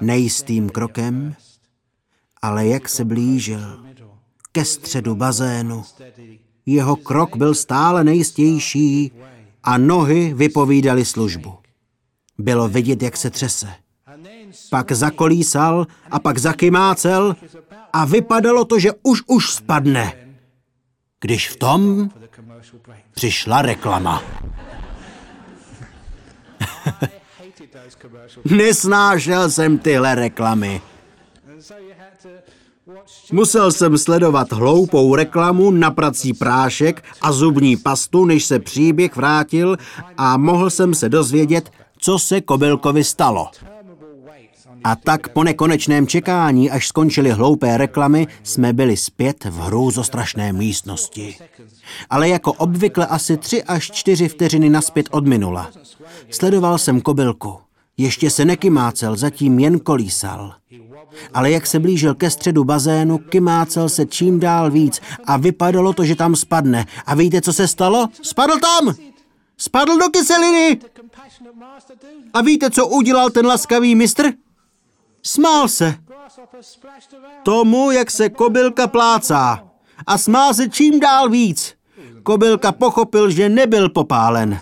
nejistým 0.01 0.71
krokem, 0.71 1.35
ale 2.43 2.67
jak 2.67 2.89
se 2.89 3.05
blížil 3.05 3.85
ke 4.53 4.65
středu 4.65 5.15
bazénu, 5.15 5.85
jeho 6.67 6.97
krok 6.97 7.37
byl 7.37 7.55
stále 7.55 8.05
nejistější 8.05 9.13
a 9.63 9.79
nohy 9.79 10.35
vypovídaly 10.35 11.05
službu. 11.05 11.55
Bylo 12.39 12.69
vidět, 12.69 13.03
jak 13.03 13.17
se 13.17 13.31
třese. 13.31 13.84
Pak 14.71 14.93
zakolísal 14.93 15.87
a 16.11 16.19
pak 16.19 16.39
zakymácel 16.39 17.37
a 17.93 18.05
vypadalo 18.05 18.65
to, 18.65 18.79
že 18.79 18.91
už 19.03 19.23
už 19.27 19.51
spadne. 19.51 20.13
Když 21.21 21.49
v 21.49 21.57
tom 21.57 22.11
přišla 23.11 23.63
reklama. 23.63 24.23
Nesnášel 28.45 29.51
jsem 29.51 29.79
tyhle 29.79 30.15
reklamy. 30.15 30.81
Musel 33.33 33.73
jsem 33.73 33.99
sledovat 33.99 34.53
hloupou 34.53 35.15
reklamu 35.15 35.71
na 35.71 35.91
prací 35.91 36.33
prášek 36.33 37.05
a 37.21 37.33
zubní 37.33 37.77
pastu, 37.77 38.25
než 38.25 38.45
se 38.45 38.59
příběh 38.59 39.17
vrátil 39.17 39.77
a 40.17 40.37
mohl 40.37 40.71
jsem 40.71 40.95
se 40.95 41.09
dozvědět, 41.09 41.71
co 41.99 42.19
se 42.19 42.41
Kobylkovi 42.41 43.05
stalo. 43.05 43.51
A 44.85 44.97
tak 44.97 45.29
po 45.29 45.45
nekonečném 45.45 46.07
čekání, 46.07 46.71
až 46.71 46.89
skončily 46.89 47.31
hloupé 47.31 47.77
reklamy, 47.77 48.27
jsme 48.43 48.73
byli 48.73 48.97
zpět 48.97 49.45
v 49.45 49.59
hrůzostrašné 49.59 50.53
místnosti. 50.53 51.37
Ale 52.11 52.29
jako 52.29 52.53
obvykle 52.53 53.07
asi 53.07 53.37
tři 53.37 53.63
až 53.63 53.91
čtyři 53.91 54.29
vteřiny 54.29 54.71
naspět 54.71 55.09
od 55.11 55.27
minula. 55.27 55.71
Sledoval 56.31 56.79
jsem 56.79 57.01
kobylku. 57.01 57.59
Ještě 57.97 58.31
se 58.31 58.45
nekymácel, 58.45 59.17
zatím 59.17 59.59
jen 59.59 59.79
kolísal. 59.79 60.55
Ale 61.35 61.51
jak 61.51 61.67
se 61.67 61.79
blížil 61.79 62.15
ke 62.15 62.31
středu 62.31 62.65
bazénu, 62.65 63.19
kymácel 63.19 63.89
se 63.89 64.07
čím 64.07 64.41
dál 64.41 64.71
víc 64.71 65.01
a 65.25 65.37
vypadalo 65.37 65.93
to, 65.93 66.05
že 66.05 66.17
tam 66.17 66.37
spadne. 66.37 66.87
A 67.07 67.15
víte, 67.15 67.41
co 67.41 67.53
se 67.53 67.69
stalo? 67.69 68.09
Spadl 68.23 68.59
tam! 68.59 68.95
Spadl 69.57 69.99
do 69.99 70.09
kyseliny! 70.09 70.81
A 72.33 72.43
víte, 72.43 72.71
co 72.71 72.87
udělal 72.87 73.31
ten 73.31 73.47
laskavý 73.47 73.95
mistr? 73.95 74.33
Smál 75.27 75.69
se. 75.69 75.95
Tomu, 77.43 77.91
jak 77.91 78.11
se 78.11 78.29
kobylka 78.29 78.87
plácá. 78.87 79.65
A 80.07 80.19
smál 80.19 80.55
se 80.55 80.69
čím 80.69 81.01
dál 81.01 81.29
víc. 81.29 81.75
Kobylka 82.23 82.73
pochopil, 82.73 83.31
že 83.31 83.49
nebyl 83.49 83.89
popálen. 83.89 84.61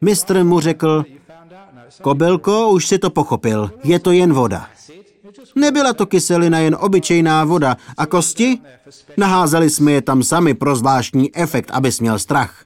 Mistr 0.00 0.44
mu 0.44 0.60
řekl, 0.60 1.04
kobylko, 2.02 2.70
už 2.70 2.86
si 2.86 2.98
to 2.98 3.10
pochopil, 3.10 3.70
je 3.84 3.98
to 3.98 4.12
jen 4.12 4.32
voda. 4.32 4.70
Nebyla 5.54 5.92
to 5.92 6.06
kyselina, 6.06 6.58
jen 6.58 6.76
obyčejná 6.80 7.44
voda. 7.44 7.76
A 7.96 8.06
kosti? 8.06 8.58
Naházeli 9.16 9.70
jsme 9.70 9.92
je 9.92 10.02
tam 10.02 10.22
sami 10.22 10.54
pro 10.54 10.76
zvláštní 10.76 11.36
efekt, 11.36 11.70
abys 11.70 12.00
měl 12.00 12.18
strach. 12.18 12.64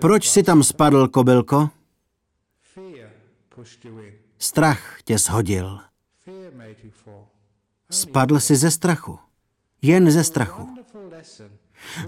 Proč 0.00 0.28
si 0.28 0.42
tam 0.42 0.62
spadl, 0.62 1.08
kobylko? 1.08 1.68
Strach 4.42 5.02
tě 5.04 5.18
shodil. 5.18 5.78
Spadl 7.90 8.40
si 8.40 8.56
ze 8.56 8.70
strachu. 8.70 9.18
Jen 9.82 10.10
ze 10.10 10.24
strachu. 10.24 10.68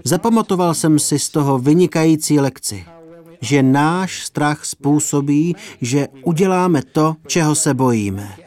Zapamatoval 0.03 0.73
jsem 0.73 0.99
si 0.99 1.19
z 1.19 1.29
toho 1.29 1.59
vynikající 1.59 2.39
lekci, 2.39 2.85
že 3.41 3.63
náš 3.63 4.25
strach 4.25 4.65
způsobí, 4.65 5.55
že 5.81 6.07
uděláme 6.23 6.81
to, 6.83 7.15
čeho 7.27 7.55
se 7.55 7.73
bojíme. 7.73 8.37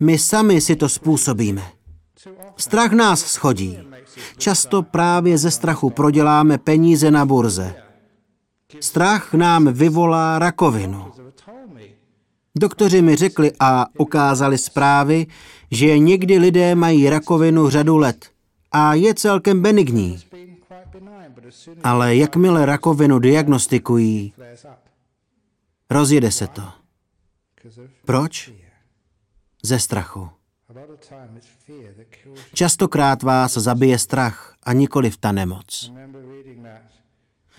My 0.00 0.18
sami 0.18 0.60
si 0.60 0.76
to 0.76 0.88
způsobíme. 0.88 1.62
Strach 2.56 2.92
nás 2.92 3.20
schodí. 3.20 3.78
Často 4.36 4.82
právě 4.82 5.38
ze 5.38 5.50
strachu 5.50 5.90
proděláme 5.90 6.58
peníze 6.58 7.10
na 7.10 7.26
burze. 7.26 7.74
Strach 8.80 9.34
nám 9.34 9.72
vyvolá 9.72 10.38
rakovinu. 10.38 11.17
Doktoři 12.56 13.02
mi 13.02 13.16
řekli 13.16 13.52
a 13.60 13.86
ukázali 13.98 14.58
zprávy, 14.58 15.26
že 15.70 15.98
někdy 15.98 16.38
lidé 16.38 16.74
mají 16.74 17.10
rakovinu 17.10 17.70
řadu 17.70 17.96
let 17.96 18.30
a 18.72 18.94
je 18.94 19.14
celkem 19.14 19.62
benigní. 19.62 20.18
Ale 21.84 22.16
jakmile 22.16 22.66
rakovinu 22.66 23.18
diagnostikují, 23.18 24.32
rozjede 25.90 26.30
se 26.30 26.46
to. 26.46 26.62
Proč? 28.04 28.52
Ze 29.62 29.78
strachu. 29.78 30.28
Častokrát 32.54 33.22
vás 33.22 33.54
zabije 33.54 33.98
strach 33.98 34.54
a 34.62 34.72
nikoli 34.72 35.10
ta 35.20 35.32
nemoc. 35.32 35.92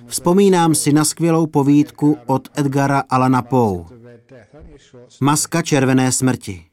Vzpomínám 0.06 0.75
si 0.75 0.93
na 0.93 1.06
skvělou 1.06 1.47
povídku 1.47 2.17
od 2.25 2.47
Edgara 2.56 3.04
Alana 3.10 3.41
Poe. 3.41 3.99
Maska 5.19 5.62
červené 5.62 6.12
smrti. 6.12 6.65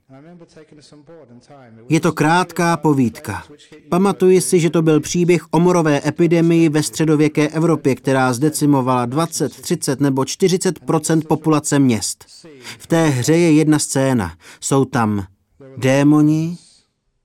Je 1.89 2.01
to 2.01 2.13
krátká 2.13 2.77
povídka. 2.77 3.45
Pamatuji 3.89 4.41
si, 4.41 4.61
že 4.61 4.71
to 4.71 4.83
byl 4.83 5.01
příběh 5.01 5.43
o 5.51 5.61
morové 5.61 6.09
epidemii 6.09 6.69
ve 6.69 6.83
středověké 6.83 7.49
Evropě, 7.49 7.95
která 7.95 8.33
zdecimovala 8.33 9.07
20, 9.07 9.53
30 9.53 10.01
nebo 10.01 10.23
40% 10.23 11.23
populace 11.27 11.79
měst. 11.79 12.25
V 12.79 12.87
té 12.87 13.07
hře 13.07 13.37
je 13.37 13.53
jedna 13.53 13.79
scéna. 13.79 14.35
Jsou 14.61 14.85
tam 14.85 15.27
démoni, 15.77 16.59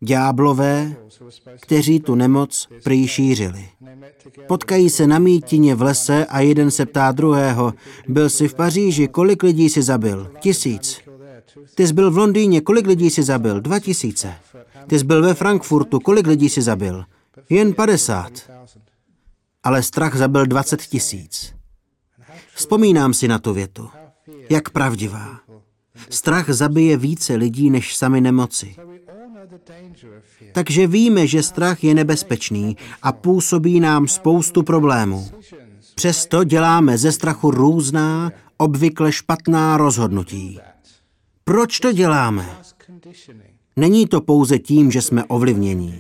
ďáblové, 0.04 0.96
kteří 1.60 2.00
tu 2.00 2.16
nemoc 2.16 2.68
prý 2.84 3.08
šířili. 3.08 3.70
Potkají 4.48 4.90
se 4.90 5.08
na 5.08 5.20
mítině 5.20 5.76
v 5.76 5.82
lese 5.82 6.26
a 6.26 6.40
jeden 6.40 6.72
se 6.72 6.86
ptá 6.86 7.12
druhého, 7.12 7.74
byl 8.08 8.30
jsi 8.30 8.48
v 8.48 8.56
Paříži, 8.56 9.08
kolik 9.08 9.44
lidí 9.44 9.70
si 9.70 9.82
zabil? 9.82 10.32
Tisíc. 10.40 11.02
Ty 11.76 11.88
jsi 11.88 11.94
byl 11.94 12.12
v 12.12 12.18
Londýně, 12.18 12.62
kolik 12.62 12.88
lidí 12.88 13.10
si 13.10 13.24
zabil? 13.24 13.62
Dva 13.62 13.80
tisíce. 13.80 14.34
Ty 14.88 15.00
jsi 15.00 15.06
byl 15.06 15.22
ve 15.22 15.34
Frankfurtu, 15.34 16.00
kolik 16.00 16.28
lidí 16.28 16.50
si 16.50 16.62
zabil? 16.62 17.06
Jen 17.50 17.74
50. 17.74 18.32
Ale 19.64 19.84
strach 19.84 20.16
zabil 20.16 20.46
20 20.46 20.82
tisíc. 20.82 21.54
Vzpomínám 22.54 23.14
si 23.14 23.28
na 23.28 23.40
tu 23.40 23.54
větu. 23.54 23.90
Jak 24.50 24.70
pravdivá. 24.70 25.40
Strach 26.10 26.50
zabije 26.50 26.98
více 26.98 27.36
lidí 27.36 27.70
než 27.70 27.96
sami 27.96 28.22
nemoci. 28.22 28.76
Takže 30.52 30.88
víme, 30.88 31.28
že 31.28 31.44
strach 31.44 31.84
je 31.84 31.94
nebezpečný 31.94 32.78
a 33.02 33.12
působí 33.12 33.80
nám 33.80 34.08
spoustu 34.08 34.64
problémů. 34.64 35.30
Přesto 35.96 36.44
děláme 36.44 36.98
ze 36.98 37.12
strachu 37.12 37.52
různá, 37.52 38.32
obvykle 38.58 39.12
špatná 39.12 39.78
rozhodnutí. 39.78 40.60
Proč 41.44 41.80
to 41.80 41.92
děláme? 41.92 42.50
Není 43.76 44.08
to 44.08 44.22
pouze 44.22 44.60
tím, 44.60 44.92
že 44.92 45.02
jsme 45.02 45.24
ovlivnění. 45.24 46.00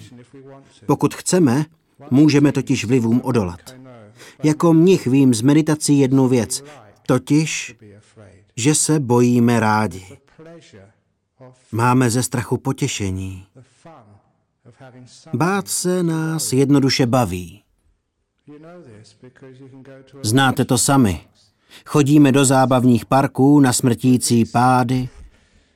Pokud 0.85 1.15
chceme, 1.15 1.65
můžeme 2.11 2.51
totiž 2.51 2.85
vlivům 2.85 3.21
odolat. 3.23 3.75
Jako 4.43 4.73
mnich 4.73 5.07
vím 5.07 5.33
z 5.33 5.41
meditací 5.41 5.99
jednu 5.99 6.27
věc, 6.27 6.63
totiž, 7.07 7.75
že 8.55 8.75
se 8.75 8.99
bojíme 8.99 9.59
rádi. 9.59 10.05
Máme 11.71 12.09
ze 12.09 12.23
strachu 12.23 12.57
potěšení. 12.57 13.45
Bát 15.33 15.67
se 15.67 16.03
nás 16.03 16.53
jednoduše 16.53 17.05
baví. 17.05 17.63
Znáte 20.21 20.65
to 20.65 20.77
sami. 20.77 21.21
Chodíme 21.85 22.31
do 22.31 22.45
zábavních 22.45 23.05
parků 23.05 23.59
na 23.59 23.73
smrtící 23.73 24.45
pády, 24.45 25.09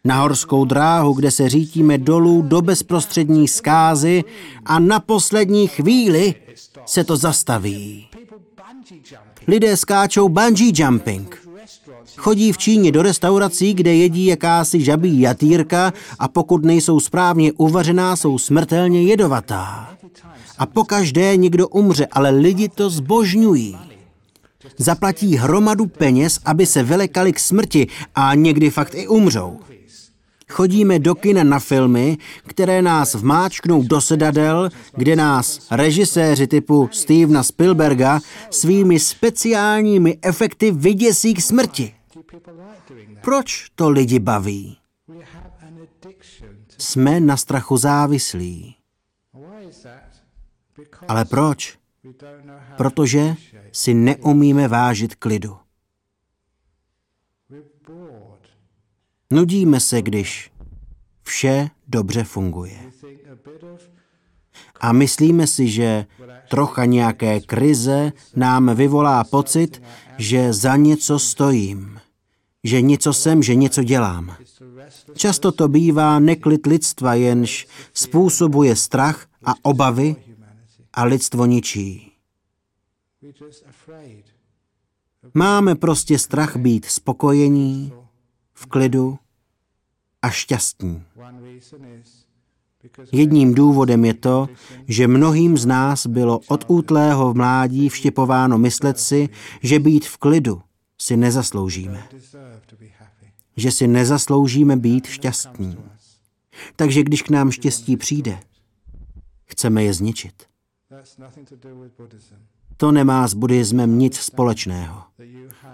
na 0.04 0.22
horskou 0.22 0.66
dráhu, 0.66 1.14
kde 1.14 1.32
se 1.32 1.50
řítíme 1.50 1.98
dolů 1.98 2.42
do 2.42 2.62
bezprostřední 2.62 3.48
skázy 3.48 4.24
a 4.66 4.80
na 4.80 5.00
poslední 5.00 5.68
chvíli 5.68 6.36
se 6.86 7.04
to 7.04 7.18
zastaví. 7.18 8.08
Lidé 9.48 9.78
skáčou 9.78 10.30
bungee 10.30 10.72
jumping. 10.76 11.45
Chodí 12.18 12.52
v 12.52 12.58
Číně 12.58 12.92
do 12.92 13.02
restaurací, 13.02 13.74
kde 13.74 13.96
jedí 13.96 14.26
jakási 14.26 14.82
žabí 14.82 15.22
jatýrka 15.22 15.94
a 16.20 16.28
pokud 16.28 16.66
nejsou 16.66 17.00
správně 17.00 17.52
uvařená, 17.52 18.16
jsou 18.16 18.38
smrtelně 18.38 19.04
jedovatá. 19.04 19.90
A 20.58 20.66
pokaždé 20.66 21.38
někdo 21.38 21.68
umře, 21.68 22.08
ale 22.12 22.30
lidi 22.30 22.70
to 22.70 22.90
zbožňují. 22.90 23.78
Zaplatí 24.78 25.36
hromadu 25.36 25.86
peněz, 25.86 26.40
aby 26.46 26.66
se 26.66 26.84
vylekali 26.84 27.34
k 27.34 27.40
smrti 27.40 27.88
a 28.16 28.36
někdy 28.36 28.70
fakt 28.70 28.96
i 28.96 29.08
umřou. 29.08 29.60
Chodíme 30.50 31.00
do 31.00 31.16
kina 31.16 31.44
na 31.44 31.60
filmy, 31.60 32.18
které 32.48 32.82
nás 32.82 33.14
vmáčknou 33.14 33.84
do 33.84 34.02
sedadel, 34.02 34.70
kde 34.96 35.16
nás 35.16 35.68
režiséři 35.72 36.48
typu 36.48 36.90
Stevena 36.92 37.44
Spielberga 37.44 38.20
svými 38.50 39.00
speciálními 39.00 40.18
efekty 40.22 40.72
vyděsí 40.72 41.34
k 41.34 41.42
smrti. 41.42 41.94
Proč 43.22 43.70
to 43.76 43.90
lidi 43.90 44.20
baví? 44.20 44.78
Jsme 46.78 47.20
na 47.20 47.38
strachu 47.38 47.78
závislí. 47.78 48.76
Ale 51.08 51.26
proč? 51.26 51.80
Protože 52.78 53.36
si 53.72 53.94
neumíme 53.94 54.68
vážit 54.68 55.16
klidu. 55.16 55.58
Nudíme 59.32 59.80
se, 59.80 60.02
když 60.02 60.52
vše 61.24 61.70
dobře 61.88 62.24
funguje. 62.24 62.92
A 64.80 64.92
myslíme 64.92 65.48
si, 65.48 65.68
že 65.68 66.06
trocha 66.50 66.86
nějaké 66.86 67.40
krize 67.40 68.12
nám 68.36 68.76
vyvolá 68.76 69.24
pocit, 69.24 69.84
že 70.18 70.54
za 70.54 70.76
něco 70.76 71.20
stojím, 71.20 71.95
že 72.66 72.82
něco 72.82 73.14
jsem, 73.14 73.44
že 73.44 73.56
něco 73.56 73.84
dělám. 73.84 74.36
Často 75.16 75.52
to 75.52 75.68
bývá 75.68 76.20
neklid 76.20 76.66
lidstva, 76.66 77.14
jenž 77.14 77.68
způsobuje 77.94 78.76
strach 78.76 79.28
a 79.46 79.54
obavy 79.62 80.16
a 80.94 81.04
lidstvo 81.04 81.46
ničí. 81.46 82.12
Máme 85.34 85.76
prostě 85.76 86.20
strach 86.20 86.56
být 86.56 86.86
spokojení, 86.86 87.94
v 88.54 88.66
klidu 88.66 89.20
a 90.22 90.30
šťastní. 90.30 91.04
Jedním 93.12 93.54
důvodem 93.54 94.06
je 94.06 94.14
to, 94.14 94.50
že 94.88 95.08
mnohým 95.08 95.58
z 95.58 95.66
nás 95.66 96.08
bylo 96.08 96.40
od 96.48 96.66
útlého 96.68 97.34
v 97.34 97.36
mládí 97.36 97.90
vštěpováno 97.90 98.58
myslet 98.58 99.00
si, 99.00 99.30
že 99.62 99.80
být 99.80 100.06
v 100.06 100.18
klidu 100.18 100.62
si 101.02 101.18
nezasloužíme. 101.18 102.08
Že 103.58 103.72
si 103.72 103.88
nezasloužíme 103.88 104.76
být 104.78 105.08
šťastní. 105.08 105.78
Takže 106.76 107.04
když 107.04 107.22
k 107.22 107.30
nám 107.30 107.52
štěstí 107.52 107.98
přijde, 107.98 108.40
chceme 109.46 109.84
je 109.84 109.94
zničit. 109.94 110.44
To 112.78 112.92
nemá 112.92 113.28
s 113.28 113.34
buddhismem 113.34 114.00
nic 114.00 114.18
společného. 114.18 115.04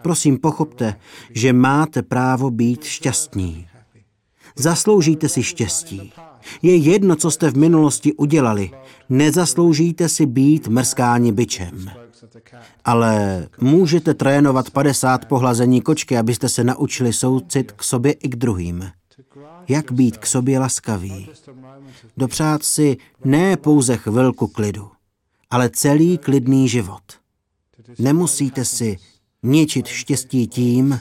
Prosím, 0.02 0.38
pochopte, 0.38 0.96
že 1.30 1.54
máte 1.54 2.02
právo 2.02 2.52
být 2.52 2.84
šťastní. 2.84 3.68
Zasloužíte 4.56 5.30
si 5.30 5.44
štěstí. 5.44 6.14
Je 6.62 6.76
jedno, 6.76 7.16
co 7.16 7.32
jste 7.32 7.52
v 7.52 7.58
minulosti 7.58 8.14
udělali. 8.14 8.72
Nezasloužíte 9.10 10.10
si 10.10 10.26
být 10.26 10.68
mrskáni 10.68 11.32
byčem. 11.32 11.92
Ale 12.86 13.48
můžete 13.62 14.14
trénovat 14.14 14.70
50 14.70 15.26
pohlazení 15.26 15.82
kočky, 15.82 16.18
abyste 16.18 16.50
se 16.50 16.64
naučili 16.64 17.14
soucit 17.14 17.72
k 17.72 17.84
sobě 17.84 18.12
i 18.12 18.30
k 18.30 18.36
druhým. 18.36 18.92
Jak 19.68 19.92
být 19.92 20.18
k 20.18 20.26
sobě 20.26 20.60
laskavý. 20.60 21.30
Dopřát 22.18 22.64
si 22.64 22.98
ne 23.26 23.58
pouze 23.58 23.98
chvilku 23.98 24.48
klidu, 24.48 24.92
ale 25.50 25.70
celý 25.70 26.18
klidný 26.18 26.70
život. 26.70 27.04
Nemusíte 28.00 28.66
si 28.66 28.98
ničit 29.44 29.88
štěstí 29.88 30.48
tím, 30.48 31.00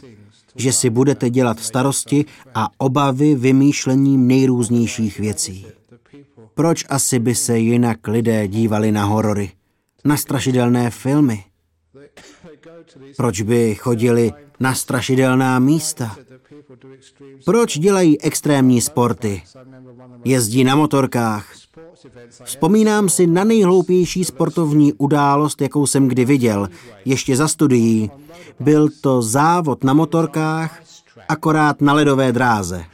že 0.57 0.73
si 0.73 0.91
budete 0.91 1.31
dělat 1.31 1.61
starosti 1.61 2.25
a 2.55 2.69
obavy 2.79 3.35
vymýšlením 3.35 4.27
nejrůznějších 4.27 5.19
věcí. 5.19 5.67
Proč 6.55 6.85
asi 6.89 7.19
by 7.19 7.35
se 7.35 7.59
jinak 7.59 8.09
lidé 8.09 8.49
dívali 8.49 8.93
na 8.93 9.05
horory, 9.05 9.51
na 10.05 10.17
strašidelné 10.17 10.91
filmy? 10.91 11.45
Proč 13.17 13.43
by 13.43 13.75
chodili 13.75 14.33
na 14.61 14.75
strašidelná 14.75 15.59
místa? 15.59 16.17
Proč 17.45 17.79
dělají 17.79 18.21
extrémní 18.21 18.81
sporty? 18.81 19.43
Jezdí 20.25 20.65
na 20.65 20.77
motorkách? 20.77 21.53
Vzpomínám 22.45 23.09
si 23.09 23.27
na 23.27 23.45
nejhloupější 23.45 24.25
sportovní 24.25 24.93
událost, 24.93 25.61
jakou 25.61 25.87
jsem 25.87 26.09
kdy 26.09 26.25
viděl, 26.25 26.69
ještě 27.05 27.37
za 27.37 27.49
studií. 27.49 28.11
Byl 28.61 28.89
to 29.01 29.23
závod 29.23 29.85
na 29.85 29.93
motorkách, 29.93 30.83
akorát 31.29 31.81
na 31.81 31.93
ledové 31.93 32.33
dráze. 32.33 32.85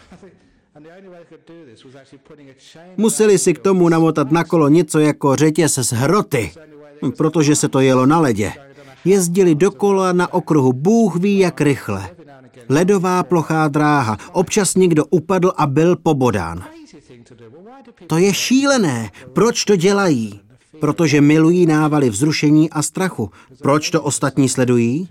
Museli 2.97 3.39
si 3.39 3.55
k 3.55 3.59
tomu 3.59 3.89
namotat 3.89 4.31
na 4.31 4.45
kolo 4.45 4.69
něco 4.69 4.99
jako 4.99 5.37
řetěz 5.37 5.75
z 5.75 5.93
hroty, 5.93 6.53
protože 7.17 7.57
se 7.57 7.69
to 7.69 7.81
jelo 7.81 8.07
na 8.07 8.21
ledě. 8.21 8.53
Jezdili 9.05 9.55
dokola 9.55 10.13
na 10.13 10.35
okruhu, 10.35 10.73
Bůh 10.73 11.17
ví 11.17 11.39
jak 11.39 11.61
rychle. 11.61 12.11
Ledová 12.69 13.23
plochá 13.23 13.69
dráha, 13.69 14.17
občas 14.33 14.75
někdo 14.75 15.05
upadl 15.05 15.53
a 15.57 15.67
byl 15.67 15.97
pobodán. 15.97 16.65
To 18.07 18.19
je 18.19 18.35
šílené. 18.35 19.11
Proč 19.33 19.65
to 19.65 19.77
dělají? 19.77 20.41
Protože 20.81 21.21
milují 21.21 21.67
návaly 21.67 22.11
vzrušení 22.11 22.71
a 22.71 22.83
strachu. 22.83 23.31
Proč 23.63 23.91
to 23.91 24.03
ostatní 24.03 24.49
sledují? 24.49 25.09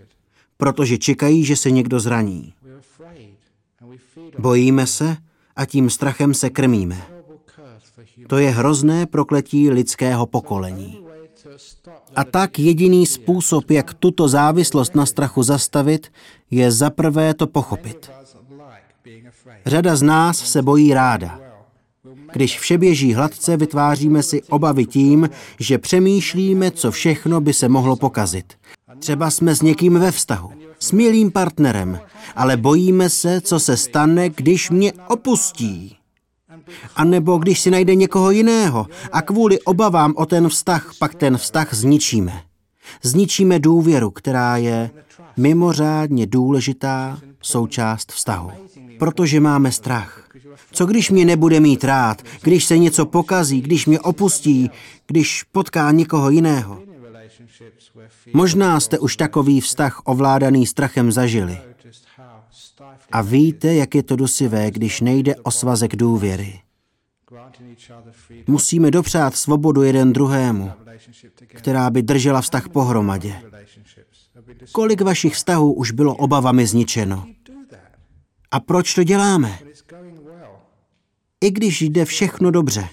Protože 0.58 0.98
čekají, 0.98 1.46
že 1.46 1.56
se 1.56 1.72
někdo 1.72 2.00
zraní. 2.00 2.54
Bojíme 4.40 4.88
se 4.88 5.18
a 5.56 5.66
tím 5.66 5.90
strachem 5.90 6.34
se 6.34 6.50
krmíme. 6.50 7.02
To 8.28 8.38
je 8.38 8.50
hrozné 8.50 9.06
prokletí 9.06 9.70
lidského 9.70 10.26
pokolení. 10.26 11.05
A 12.16 12.24
tak 12.24 12.60
jediný 12.60 13.06
způsob, 13.06 13.72
jak 13.72 13.94
tuto 13.94 14.28
závislost 14.28 14.96
na 14.96 15.06
strachu 15.06 15.44
zastavit, 15.44 16.12
je 16.52 16.72
zaprvé 16.72 17.34
to 17.34 17.48
pochopit. 17.48 18.12
Řada 19.66 19.96
z 19.96 20.02
nás 20.02 20.38
se 20.38 20.62
bojí 20.62 20.94
ráda. 20.94 21.40
Když 22.34 22.60
vše 22.60 22.78
běží 22.78 23.14
hladce, 23.14 23.58
vytváříme 23.58 24.24
si 24.24 24.44
obavy 24.44 24.86
tím, 24.86 25.30
že 25.60 25.78
přemýšlíme, 25.78 26.72
co 26.72 26.92
všechno 26.92 27.42
by 27.42 27.54
se 27.54 27.70
mohlo 27.70 27.96
pokazit. 27.96 28.54
Třeba 29.00 29.32
jsme 29.32 29.56
s 29.56 29.62
někým 29.62 30.00
ve 30.00 30.12
vztahu, 30.12 30.52
s 30.80 30.92
milým 30.92 31.32
partnerem, 31.32 32.00
ale 32.36 32.58
bojíme 32.58 33.10
se, 33.10 33.42
co 33.42 33.60
se 33.60 33.78
stane, 33.78 34.30
když 34.30 34.70
mě 34.70 34.94
opustí. 35.08 35.98
A 36.96 37.04
nebo 37.04 37.38
když 37.38 37.60
si 37.60 37.72
najde 37.72 37.96
někoho 37.96 38.32
jiného 38.32 38.88
a 39.12 39.22
kvůli 39.22 39.60
obavám 39.60 40.14
o 40.18 40.26
ten 40.26 40.50
vztah, 40.50 40.92
pak 41.00 41.16
ten 41.16 41.38
vztah 41.38 41.74
zničíme. 41.74 42.42
Zničíme 43.04 43.60
důvěru, 43.60 44.12
která 44.12 44.58
je 44.58 44.90
mimořádně 45.38 46.28
důležitá 46.28 47.20
součást 47.42 48.12
vztahu. 48.12 48.52
Protože 49.00 49.40
máme 49.40 49.72
strach. 49.72 50.30
Co 50.72 50.86
když 50.86 51.12
mě 51.12 51.26
nebude 51.26 51.60
mít 51.60 51.84
rád, 51.84 52.22
když 52.42 52.66
se 52.66 52.78
něco 52.78 53.06
pokazí, 53.06 53.62
když 53.62 53.86
mě 53.86 54.00
opustí, 54.00 54.70
když 55.08 55.44
potká 55.44 55.92
někoho 55.92 56.30
jiného? 56.30 56.80
Možná 58.34 58.80
jste 58.80 59.00
už 59.00 59.16
takový 59.16 59.62
vztah 59.62 60.02
ovládaný 60.06 60.66
strachem 60.66 61.12
zažili. 61.12 61.58
A 63.16 63.22
víte, 63.22 63.74
jak 63.74 63.96
je 63.96 64.04
to 64.04 64.16
dosivé, 64.16 64.72
když 64.72 65.02
nejde 65.02 65.36
o 65.36 65.52
svazek 65.52 65.96
důvěry. 65.96 66.60
Musíme 68.48 68.92
dopřát 68.92 69.36
svobodu 69.36 69.84
jeden 69.84 70.14
druhému, 70.14 70.72
která 71.46 71.90
by 71.90 72.02
držela 72.02 72.42
vztah 72.42 72.70
pohromadě. 72.70 73.42
Kolik 74.72 75.02
vašich 75.02 75.34
vztahů 75.34 75.74
už 75.74 75.92
bylo 75.92 76.16
obavami 76.16 76.68
zničeno? 76.68 77.26
A 78.52 78.60
proč 78.60 78.94
to 78.94 79.04
děláme? 79.04 79.60
I 81.42 81.52
když 81.52 81.82
jde 81.82 82.06
všechno 82.06 82.52
dobře, 82.52 82.90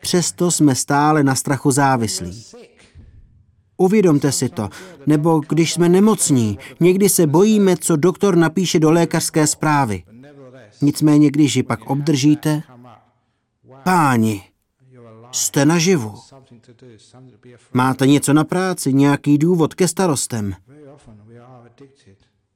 přesto 0.00 0.50
jsme 0.50 0.74
stále 0.74 1.24
na 1.24 1.34
strachu 1.34 1.70
závislí. 1.70 2.44
Uvědomte 3.80 4.32
si 4.32 4.48
to. 4.48 4.68
Nebo 5.06 5.40
když 5.48 5.72
jsme 5.72 5.88
nemocní, 5.88 6.58
někdy 6.80 7.08
se 7.08 7.26
bojíme, 7.26 7.76
co 7.76 7.96
doktor 7.96 8.36
napíše 8.36 8.80
do 8.80 8.90
lékařské 8.90 9.46
zprávy. 9.46 10.02
Nicméně, 10.82 11.30
když 11.30 11.56
ji 11.56 11.62
pak 11.62 11.90
obdržíte, 11.90 12.62
páni, 13.82 14.42
jste 15.32 15.64
naživu. 15.64 16.14
Máte 17.72 18.06
něco 18.06 18.32
na 18.32 18.44
práci, 18.44 18.92
nějaký 18.92 19.38
důvod 19.38 19.74
ke 19.74 19.88
starostem. 19.88 20.54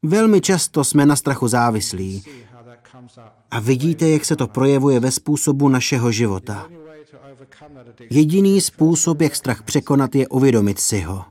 Velmi 0.03 0.41
často 0.41 0.85
jsme 0.85 1.07
na 1.07 1.17
strachu 1.17 1.49
závislí. 1.49 2.25
A 3.51 3.61
vidíte, 3.61 4.09
jak 4.09 4.25
se 4.25 4.37
to 4.37 4.47
projevuje 4.47 5.01
ve 5.01 5.11
způsobu 5.11 5.69
našeho 5.69 6.13
života. 6.13 6.69
Jediný 8.11 8.61
způsob, 8.61 9.21
jak 9.21 9.37
strach 9.37 9.63
překonat, 9.63 10.15
je 10.15 10.29
uvědomit 10.29 10.81
si 10.81 11.01
ho. 11.01 11.25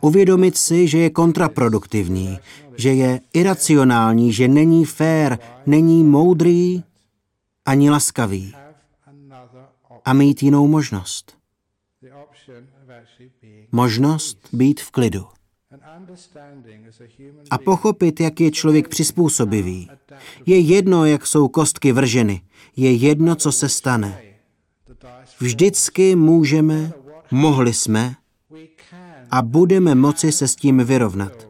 Uvědomit 0.00 0.56
si, 0.56 0.88
že 0.88 0.98
je 0.98 1.10
kontraproduktivní, 1.10 2.38
že 2.76 2.92
je 2.92 3.20
iracionální, 3.32 4.32
že 4.32 4.48
není 4.48 4.84
fér, 4.84 5.38
není 5.66 6.04
moudrý 6.04 6.82
ani 7.66 7.90
laskavý. 7.90 8.54
A 10.04 10.12
mít 10.12 10.42
jinou 10.42 10.66
možnost. 10.66 11.36
Možnost 13.72 14.38
být 14.52 14.80
v 14.80 14.90
klidu. 14.90 15.26
A 17.50 17.58
pochopit, 17.58 18.20
jak 18.20 18.40
je 18.40 18.50
člověk 18.50 18.88
přizpůsobivý. 18.88 19.90
Je 20.46 20.58
jedno, 20.58 21.04
jak 21.04 21.26
jsou 21.26 21.48
kostky 21.48 21.92
vrženy. 21.92 22.42
Je 22.76 22.92
jedno, 22.92 23.36
co 23.36 23.52
se 23.52 23.68
stane. 23.68 24.22
Vždycky 25.40 26.16
můžeme, 26.16 26.92
mohli 27.30 27.72
jsme 27.72 28.14
a 29.30 29.42
budeme 29.42 29.94
moci 29.94 30.32
se 30.32 30.48
s 30.48 30.56
tím 30.56 30.84
vyrovnat. 30.84 31.48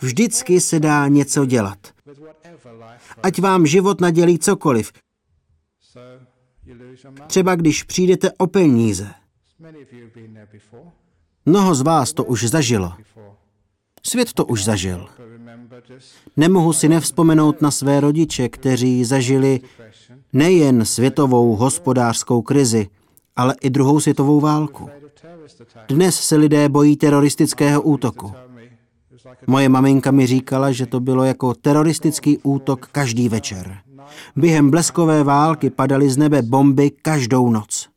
Vždycky 0.00 0.60
se 0.60 0.80
dá 0.80 1.08
něco 1.08 1.46
dělat. 1.46 1.78
Ať 3.22 3.40
vám 3.40 3.66
život 3.66 4.00
nadělí 4.00 4.38
cokoliv. 4.38 4.92
Třeba 7.26 7.54
když 7.54 7.82
přijdete 7.82 8.32
o 8.32 8.46
peníze. 8.46 9.10
Mnoho 11.46 11.74
z 11.74 11.80
vás 11.80 12.12
to 12.12 12.24
už 12.24 12.44
zažilo. 12.44 12.92
Svět 14.02 14.32
to 14.32 14.44
už 14.44 14.64
zažil. 14.64 15.08
Nemohu 16.36 16.72
si 16.72 16.88
nevzpomenout 16.88 17.62
na 17.62 17.70
své 17.70 18.00
rodiče, 18.00 18.48
kteří 18.48 19.04
zažili 19.04 19.60
nejen 20.32 20.84
světovou 20.84 21.56
hospodářskou 21.56 22.42
krizi, 22.42 22.88
ale 23.36 23.54
i 23.60 23.70
druhou 23.70 24.00
světovou 24.00 24.40
válku. 24.40 24.88
Dnes 25.88 26.20
se 26.20 26.36
lidé 26.36 26.68
bojí 26.68 26.96
teroristického 26.96 27.82
útoku. 27.82 28.32
Moje 29.46 29.68
maminka 29.68 30.10
mi 30.10 30.26
říkala, 30.26 30.72
že 30.72 30.86
to 30.86 31.00
bylo 31.00 31.24
jako 31.24 31.54
teroristický 31.54 32.38
útok 32.38 32.88
každý 32.92 33.28
večer. 33.28 33.78
Během 34.36 34.70
bleskové 34.70 35.24
války 35.24 35.70
padaly 35.70 36.10
z 36.10 36.16
nebe 36.16 36.42
bomby 36.42 36.90
každou 36.90 37.50
noc. 37.50 37.88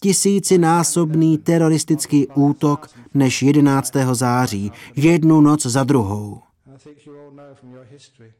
Tisícinásobný 0.00 1.38
teroristický 1.38 2.26
útok 2.34 2.90
než 3.14 3.42
11. 3.42 3.92
září, 4.12 4.72
jednu 4.96 5.40
noc 5.40 5.66
za 5.66 5.84
druhou. 5.84 6.43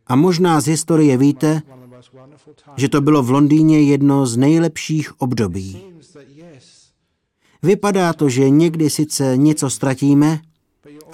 A 0.07 0.17
možná 0.17 0.61
z 0.61 0.67
historie 0.67 1.17
víte, 1.17 1.63
že 2.77 2.89
to 2.89 3.01
bylo 3.01 3.23
v 3.23 3.31
Londýně 3.31 3.83
jedno 3.83 4.27
z 4.27 4.37
nejlepších 4.37 5.21
období. 5.21 5.83
Vypadá 7.63 8.13
to, 8.13 8.29
že 8.29 8.51
někdy 8.51 8.91
sice 8.91 9.37
něco 9.37 9.71
ztratíme, 9.71 10.41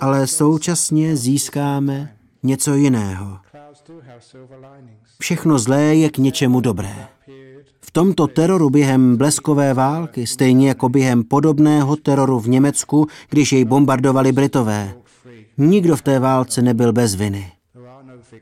ale 0.01 0.27
současně 0.27 1.17
získáme 1.17 2.17
něco 2.43 2.75
jiného. 2.75 3.39
Všechno 5.21 5.59
zlé 5.59 5.83
je 5.83 6.11
k 6.11 6.19
něčemu 6.19 6.61
dobré. 6.61 7.09
V 7.81 7.91
tomto 7.91 8.27
teroru 8.27 8.71
během 8.71 9.17
bleskové 9.17 9.75
války, 9.75 10.27
stejně 10.27 10.69
jako 10.69 10.89
během 10.89 11.25
podobného 11.25 11.97
teroru 11.97 12.41
v 12.41 12.49
Německu, 12.49 13.07
když 13.29 13.53
jej 13.53 13.65
bombardovali 13.65 14.33
Britové, 14.33 14.95
nikdo 15.59 15.97
v 15.97 16.03
té 16.03 16.19
válce 16.19 16.63
nebyl 16.63 16.93
bez 16.93 17.15
viny. 17.15 17.53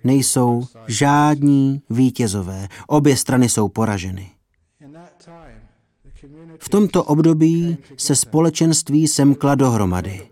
Nejsou 0.04 0.66
žádní 0.86 1.82
vítězové, 1.90 2.68
obě 2.86 3.16
strany 3.16 3.48
jsou 3.48 3.68
poraženy. 3.68 4.30
V 6.58 6.68
tomto 6.68 7.04
období 7.04 7.78
se 7.96 8.16
společenství 8.16 9.08
semkla 9.08 9.54
dohromady. 9.54 10.28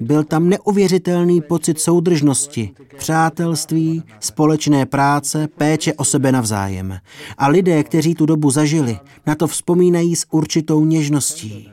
Byl 0.00 0.24
tam 0.24 0.48
neuvěřitelný 0.48 1.40
pocit 1.40 1.80
soudržnosti, 1.80 2.70
přátelství, 2.96 4.02
společné 4.20 4.86
práce, 4.86 5.48
péče 5.48 5.94
o 5.94 6.04
sebe 6.04 6.32
navzájem. 6.32 6.98
A 7.38 7.48
lidé, 7.48 7.84
kteří 7.84 8.14
tu 8.14 8.26
dobu 8.26 8.50
zažili, 8.50 8.98
na 9.26 9.34
to 9.34 9.46
vzpomínají 9.46 10.16
s 10.16 10.26
určitou 10.30 10.84
něžností. 10.84 11.70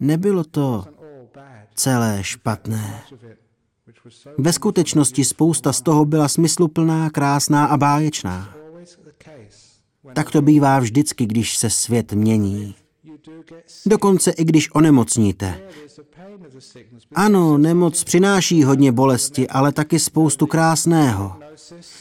Nebylo 0.00 0.44
to 0.44 0.84
celé 1.82 2.18
špatné. 2.24 3.02
Ve 4.38 4.52
skutečnosti 4.52 5.24
spousta 5.24 5.72
z 5.72 5.82
toho 5.82 6.04
byla 6.04 6.28
smysluplná, 6.28 7.10
krásná 7.10 7.66
a 7.66 7.76
báječná. 7.76 8.54
Tak 10.14 10.30
to 10.30 10.42
bývá 10.42 10.78
vždycky, 10.78 11.26
když 11.26 11.56
se 11.56 11.70
svět 11.70 12.12
mění. 12.12 12.74
Dokonce 13.86 14.30
i 14.30 14.44
když 14.44 14.74
onemocníte. 14.74 15.62
Ano, 17.14 17.58
nemoc 17.58 18.04
přináší 18.04 18.64
hodně 18.64 18.92
bolesti, 18.92 19.48
ale 19.48 19.72
taky 19.72 19.98
spoustu 19.98 20.46
krásného. 20.46 21.36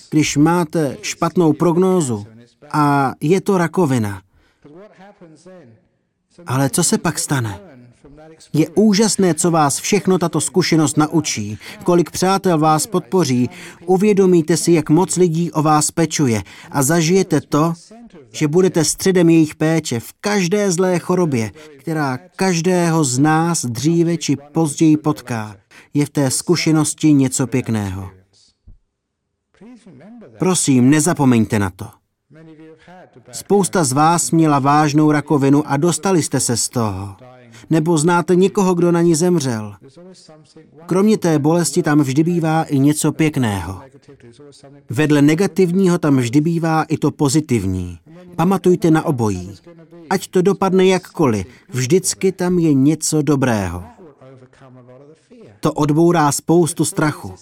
Když 0.09 0.38
máte 0.38 0.97
špatnou 1.01 1.53
prognózu 1.53 2.27
a 2.71 3.13
je 3.21 3.41
to 3.41 3.57
rakovina. 3.57 4.21
Ale 6.45 6.69
co 6.69 6.84
se 6.84 6.97
pak 6.97 7.19
stane? 7.19 7.71
Je 8.54 8.70
úžasné, 8.70 9.34
co 9.34 9.52
vás 9.52 9.80
všechno 9.80 10.18
tato 10.18 10.41
zkušenost 10.41 10.97
naučí, 10.97 11.58
kolik 11.84 12.12
přátel 12.12 12.58
vás 12.58 12.88
podpoří, 12.88 13.49
uvědomíte 13.86 14.58
si, 14.58 14.72
jak 14.72 14.89
moc 14.89 15.18
lidí 15.18 15.52
o 15.52 15.62
vás 15.62 15.91
pečuje 15.91 16.43
a 16.72 16.84
zažijete 16.84 17.41
to, 17.41 17.74
že 18.32 18.47
budete 18.47 18.84
středem 18.84 19.30
jejich 19.30 19.56
péče 19.56 19.99
v 19.99 20.14
každé 20.22 20.72
zlé 20.72 20.99
chorobě, 20.99 21.52
která 21.78 22.20
každého 22.36 23.04
z 23.04 23.20
nás 23.20 23.66
dříve 23.66 24.18
či 24.18 24.36
později 24.52 24.97
potká. 24.97 25.56
Je 25.93 26.06
v 26.06 26.10
té 26.10 26.32
zkušenosti 26.32 27.14
něco 27.14 27.47
pěkného. 27.47 28.10
Prosím, 30.39 30.89
nezapomeňte 30.89 31.60
na 31.60 31.70
to. 31.70 31.88
Spousta 33.32 33.84
z 33.84 33.91
vás 33.91 34.32
měla 34.32 34.60
vážnou 34.60 35.12
rakovinu 35.12 35.64
a 35.68 35.78
dostali 35.78 36.24
jste 36.24 36.39
se 36.39 36.58
z 36.58 36.70
toho. 36.70 37.16
Nebo 37.70 37.97
znáte 37.97 38.36
někoho, 38.36 38.74
kdo 38.74 38.91
na 38.91 39.01
ní 39.01 39.16
zemřel. 39.16 39.74
Kromě 40.86 41.18
té 41.18 41.39
bolesti 41.39 41.84
tam 41.84 42.01
vždy 42.01 42.24
bývá 42.24 42.64
i 42.64 42.80
něco 42.80 43.12
pěkného. 43.12 43.82
Vedle 44.89 45.22
negativního 45.22 45.97
tam 45.97 46.18
vždy 46.18 46.41
bývá 46.41 46.84
i 46.84 46.97
to 46.97 47.12
pozitivní. 47.12 47.97
Pamatujte 48.36 48.91
na 48.91 49.05
obojí. 49.05 49.51
Ať 50.09 50.28
to 50.28 50.41
dopadne 50.41 50.86
jakkoliv, 50.86 51.45
vždycky 51.70 52.32
tam 52.32 52.59
je 52.59 52.74
něco 52.74 53.22
dobrého. 53.22 53.84
To 55.59 55.74
odbourá 55.74 56.32
spoustu 56.32 56.86
strachu. 56.86 57.34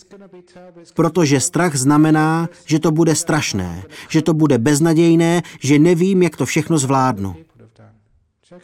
Protože 0.95 1.39
strach 1.39 1.76
znamená, 1.76 2.49
že 2.65 2.80
to 2.80 2.91
bude 2.91 3.15
strašné, 3.15 3.84
že 4.09 4.22
to 4.22 4.34
bude 4.34 4.57
beznadějné, 4.57 5.41
že 5.59 5.80
nevím, 5.80 6.24
jak 6.24 6.38
to 6.38 6.45
všechno 6.45 6.78
zvládnu. 6.78 7.36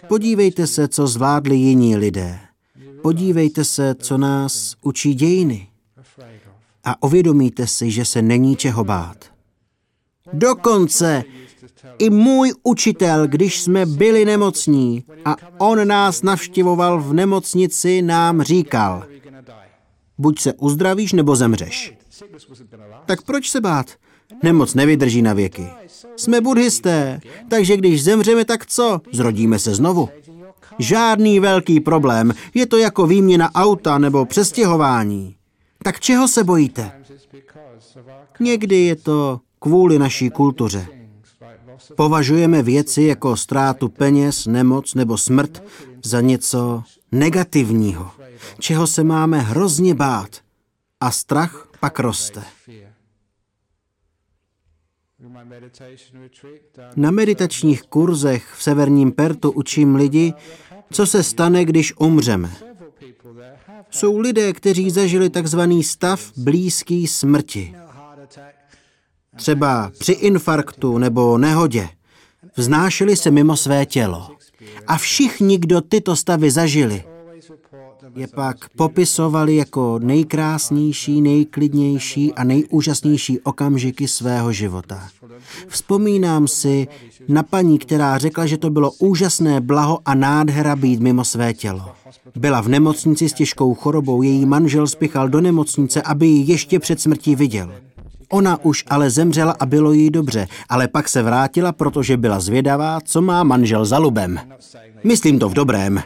Podívejte 0.07 0.67
se, 0.67 0.87
co 0.87 1.07
zvládli 1.07 1.55
jiní 1.55 1.97
lidé. 1.97 2.39
Podívejte 3.01 3.65
se, 3.65 3.95
co 3.95 4.17
nás 4.17 4.75
učí 4.81 5.13
dějiny. 5.13 5.67
A 6.83 7.03
uvědomíte 7.03 7.67
si, 7.67 7.91
že 7.91 8.05
se 8.05 8.21
není 8.21 8.55
čeho 8.55 8.83
bát. 8.83 9.25
Dokonce 10.33 11.23
i 11.97 12.09
můj 12.09 12.53
učitel, 12.63 13.27
když 13.27 13.61
jsme 13.61 13.85
byli 13.85 14.25
nemocní 14.25 15.03
a 15.25 15.35
on 15.57 15.87
nás 15.87 16.21
navštěvoval 16.21 17.01
v 17.01 17.13
nemocnici, 17.13 18.01
nám 18.01 18.41
říkal, 18.41 19.07
buď 20.17 20.39
se 20.39 20.53
uzdravíš, 20.53 21.13
nebo 21.13 21.35
zemřeš. 21.35 21.93
Tak 23.05 23.21
proč 23.21 23.49
se 23.49 23.61
bát? 23.61 23.91
Nemoc 24.43 24.73
nevydrží 24.73 25.21
na 25.21 25.33
věky. 25.33 25.67
Jsme 26.15 26.41
buddhisté, 26.41 27.19
takže 27.49 27.77
když 27.77 28.03
zemřeme, 28.03 28.45
tak 28.45 28.65
co? 28.65 29.01
Zrodíme 29.11 29.59
se 29.59 29.75
znovu. 29.75 30.09
Žádný 30.79 31.39
velký 31.39 31.79
problém, 31.79 32.33
je 32.53 32.65
to 32.65 32.77
jako 32.77 33.07
výměna 33.07 33.51
auta 33.55 33.97
nebo 33.97 34.25
přestěhování. 34.25 35.35
Tak 35.83 35.99
čeho 35.99 36.27
se 36.27 36.43
bojíte? 36.43 36.91
Někdy 38.39 38.75
je 38.75 38.95
to 38.95 39.39
kvůli 39.59 39.99
naší 39.99 40.29
kultuře. 40.29 40.87
Považujeme 41.95 42.63
věci 42.63 43.01
jako 43.01 43.37
ztrátu 43.37 43.89
peněz, 43.89 44.45
nemoc 44.45 44.93
nebo 44.93 45.17
smrt 45.17 45.63
za 46.03 46.21
něco 46.21 46.83
negativního, 47.11 48.11
čeho 48.59 48.87
se 48.87 49.03
máme 49.03 49.39
hrozně 49.39 49.95
bát. 49.95 50.29
A 51.01 51.11
strach 51.11 51.67
pak 51.79 51.99
roste. 51.99 52.43
Na 56.95 57.11
meditačních 57.11 57.83
kurzech 57.83 58.53
v 58.57 58.63
severním 58.63 59.11
Pertu 59.11 59.51
učím 59.51 59.95
lidi, 59.95 60.33
co 60.91 61.05
se 61.05 61.23
stane, 61.23 61.65
když 61.65 61.93
umřeme. 61.99 62.51
Jsou 63.89 64.19
lidé, 64.19 64.53
kteří 64.53 64.89
zažili 64.89 65.29
takzvaný 65.29 65.83
stav 65.83 66.31
blízký 66.37 67.07
smrti. 67.07 67.75
Třeba 69.35 69.91
při 69.99 70.11
infarktu 70.11 70.97
nebo 70.97 71.37
nehodě. 71.37 71.89
Vznášeli 72.55 73.15
se 73.15 73.31
mimo 73.31 73.57
své 73.57 73.85
tělo. 73.85 74.29
A 74.87 74.97
všichni, 74.97 75.57
kdo 75.57 75.81
tyto 75.81 76.15
stavy 76.15 76.51
zažili, 76.51 77.03
je 78.15 78.27
pak 78.27 78.69
popisovali 78.69 79.55
jako 79.55 79.99
nejkrásnější, 79.99 81.21
nejklidnější 81.21 82.33
a 82.33 82.43
nejúžasnější 82.43 83.39
okamžiky 83.39 84.07
svého 84.07 84.51
života. 84.51 85.07
Vzpomínám 85.67 86.47
si 86.47 86.87
na 87.27 87.43
paní, 87.43 87.77
která 87.77 88.17
řekla, 88.17 88.45
že 88.45 88.57
to 88.57 88.69
bylo 88.69 88.91
úžasné 88.91 89.61
blaho 89.61 89.99
a 90.05 90.15
nádhera 90.15 90.75
být 90.75 90.99
mimo 90.99 91.25
své 91.25 91.53
tělo. 91.53 91.85
Byla 92.35 92.61
v 92.61 92.67
nemocnici 92.67 93.29
s 93.29 93.33
těžkou 93.33 93.73
chorobou, 93.73 94.21
její 94.21 94.45
manžel 94.45 94.87
spěchal 94.87 95.29
do 95.29 95.41
nemocnice, 95.41 96.01
aby 96.01 96.27
ji 96.27 96.51
ještě 96.51 96.79
před 96.79 97.01
smrtí 97.01 97.35
viděl. 97.35 97.71
Ona 98.29 98.65
už 98.65 98.83
ale 98.87 99.09
zemřela 99.09 99.55
a 99.59 99.65
bylo 99.65 99.91
jí 99.91 100.09
dobře, 100.09 100.47
ale 100.69 100.87
pak 100.87 101.09
se 101.09 101.23
vrátila, 101.23 101.71
protože 101.71 102.17
byla 102.17 102.39
zvědavá, 102.39 102.99
co 103.01 103.21
má 103.21 103.43
manžel 103.43 103.85
za 103.85 103.97
lubem. 103.97 104.39
Myslím 105.03 105.39
to 105.39 105.49
v 105.49 105.53
dobrém. 105.53 106.03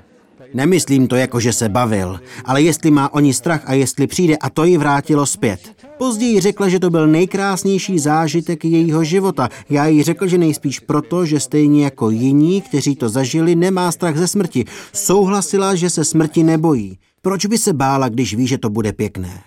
Nemyslím 0.54 1.08
to 1.08 1.16
jako, 1.16 1.40
že 1.40 1.54
se 1.54 1.70
bavil, 1.70 2.20
ale 2.46 2.62
jestli 2.62 2.92
má 2.92 3.14
o 3.14 3.20
ní 3.20 3.34
strach 3.34 3.62
a 3.66 3.74
jestli 3.74 4.08
přijde 4.08 4.38
a 4.38 4.50
to 4.50 4.64
ji 4.64 4.78
vrátilo 4.78 5.26
zpět. 5.26 5.60
Později 5.98 6.42
řekla, 6.42 6.70
že 6.70 6.80
to 6.80 6.90
byl 6.90 7.08
nejkrásnější 7.08 8.00
zážitek 8.00 8.66
jejího 8.66 9.04
života. 9.04 9.50
Já 9.70 9.88
jí 9.88 10.04
řekl, 10.04 10.28
že 10.28 10.38
nejspíš 10.38 10.80
proto, 10.80 11.26
že 11.26 11.40
stejně 11.40 11.84
jako 11.84 12.10
jiní, 12.10 12.62
kteří 12.62 12.96
to 12.96 13.10
zažili, 13.10 13.56
nemá 13.56 13.92
strach 13.92 14.18
ze 14.18 14.28
smrti. 14.28 14.66
Souhlasila, 14.94 15.76
že 15.76 15.90
se 15.90 16.06
smrti 16.06 16.44
nebojí. 16.44 16.98
Proč 17.22 17.46
by 17.46 17.58
se 17.58 17.74
bála, 17.74 18.10
když 18.10 18.34
ví, 18.34 18.48
že 18.48 18.58
to 18.58 18.70
bude 18.70 18.94
pěkné? 18.94 19.42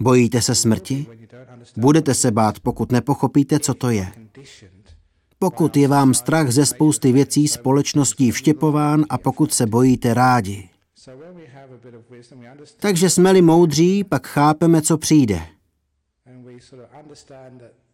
Bojíte 0.00 0.42
se 0.42 0.54
smrti? 0.54 1.06
Budete 1.76 2.14
se 2.14 2.30
bát, 2.30 2.60
pokud 2.60 2.92
nepochopíte, 2.92 3.58
co 3.58 3.74
to 3.74 3.90
je. 3.90 4.08
Pokud 5.42 5.76
je 5.76 5.88
vám 5.88 6.14
strach 6.14 6.50
ze 6.50 6.66
spousty 6.66 7.12
věcí 7.12 7.48
společností 7.48 8.30
vštěpován 8.30 9.04
a 9.08 9.18
pokud 9.18 9.52
se 9.52 9.66
bojíte 9.66 10.14
rádi. 10.14 10.68
Takže 12.76 13.10
jsme-li 13.10 13.42
moudří, 13.42 14.04
pak 14.04 14.26
chápeme, 14.26 14.82
co 14.82 14.98
přijde. 14.98 15.46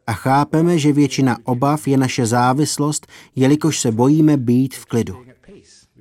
A 0.06 0.12
chápeme, 0.12 0.78
že 0.78 0.92
většina 0.92 1.36
obav 1.44 1.88
je 1.88 1.96
naše 1.96 2.26
závislost, 2.26 3.06
jelikož 3.36 3.80
se 3.80 3.92
bojíme 3.92 4.36
být 4.36 4.74
v 4.74 4.84
klidu. 4.84 5.24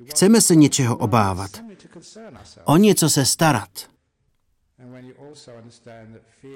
Chceme 0.04 0.40
se 0.40 0.56
něčeho 0.56 0.96
obávat. 0.96 1.50
O 2.64 2.76
něco 2.76 3.10
se 3.10 3.24
starat. 3.24 3.70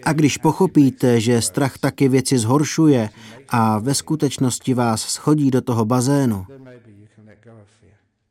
A 0.05 0.13
když 0.13 0.39
pochopíte, 0.39 1.21
že 1.21 1.43
strach 1.43 1.79
taky 1.79 2.09
věci 2.09 2.39
zhoršuje 2.39 3.11
a 3.49 3.79
ve 3.79 3.95
skutečnosti 3.95 4.75
vás 4.75 5.03
schodí 5.03 5.51
do 5.51 5.61
toho 5.61 5.85
bazénu, 5.85 6.47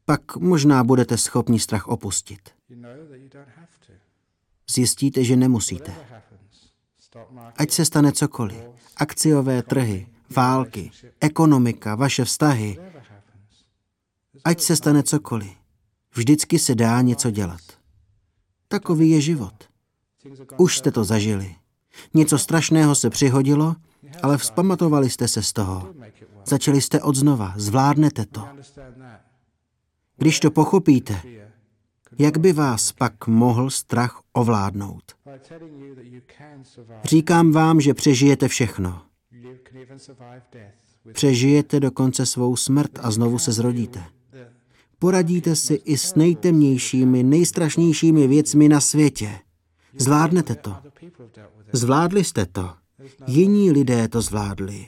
pak 0.05 0.35
možná 0.35 0.83
budete 0.83 1.17
schopni 1.17 1.59
strach 1.59 1.87
opustit. 1.87 2.49
Zjistíte, 4.69 5.23
že 5.23 5.35
nemusíte. 5.35 5.95
Ať 7.57 7.71
se 7.71 7.85
stane 7.85 8.11
cokoliv. 8.11 8.57
Akciové 8.97 9.63
trhy, 9.63 10.07
války, 10.35 10.91
ekonomika, 11.19 11.95
vaše 11.95 12.25
vztahy. 12.25 12.77
Ať 14.43 14.61
se 14.61 14.75
stane 14.75 15.03
cokoliv. 15.03 15.51
Vždycky 16.15 16.59
se 16.59 16.75
dá 16.75 17.01
něco 17.01 17.31
dělat. 17.31 17.61
Takový 18.67 19.09
je 19.09 19.21
život. 19.21 19.70
Už 20.57 20.77
jste 20.77 20.91
to 20.91 21.03
zažili. 21.03 21.55
Něco 22.13 22.37
strašného 22.37 22.95
se 22.95 23.09
přihodilo, 23.09 23.75
ale 24.23 24.37
vzpamatovali 24.37 25.09
jste 25.09 25.27
se 25.27 25.41
z 25.41 25.53
toho. 25.53 25.93
Začali 26.45 26.81
jste 26.81 27.01
od 27.01 27.15
znova, 27.15 27.53
zvládnete 27.57 28.25
to. 28.25 28.47
Když 30.17 30.39
to 30.39 30.51
pochopíte, 30.51 31.21
jak 32.19 32.37
by 32.37 32.53
vás 32.53 32.91
pak 32.91 33.27
mohl 33.27 33.69
strach 33.69 34.21
ovládnout? 34.33 35.03
Říkám 37.03 37.51
vám, 37.51 37.81
že 37.81 37.93
přežijete 37.93 38.47
všechno. 38.47 39.01
Přežijete 41.13 41.79
dokonce 41.79 42.25
svou 42.25 42.55
smrt 42.55 42.99
a 43.01 43.11
znovu 43.11 43.39
se 43.39 43.51
zrodíte. 43.51 44.03
Poradíte 44.99 45.55
si 45.55 45.73
i 45.73 45.97
s 45.97 46.15
nejtemnějšími, 46.15 47.23
nejstrašnějšími 47.23 48.27
věcmi 48.27 48.69
na 48.69 48.81
světě. 48.81 49.39
Zvládnete 49.97 50.55
to. 50.55 50.75
Zvládli 51.73 52.23
jste 52.23 52.45
to. 52.45 52.73
Jiní 53.27 53.71
lidé 53.71 54.07
to 54.07 54.21
zvládli. 54.21 54.87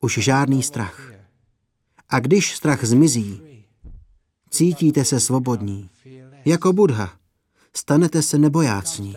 Už 0.00 0.18
žádný 0.18 0.62
strach. 0.62 1.12
A 2.08 2.20
když 2.20 2.56
strach 2.56 2.84
zmizí, 2.84 3.42
cítíte 4.50 5.04
se 5.04 5.20
svobodní. 5.20 5.90
Jako 6.44 6.72
Budha. 6.72 7.12
Stanete 7.76 8.22
se 8.22 8.38
nebojácní. 8.38 9.16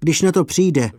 Když 0.00 0.22
na 0.22 0.32
to 0.32 0.44
přijde, 0.44 0.90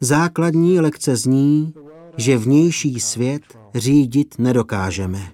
základní 0.00 0.80
lekce 0.80 1.16
zní, 1.16 1.74
že 2.16 2.38
vnější 2.38 3.00
svět 3.00 3.42
řídit 3.74 4.34
nedokážeme. 4.38 5.32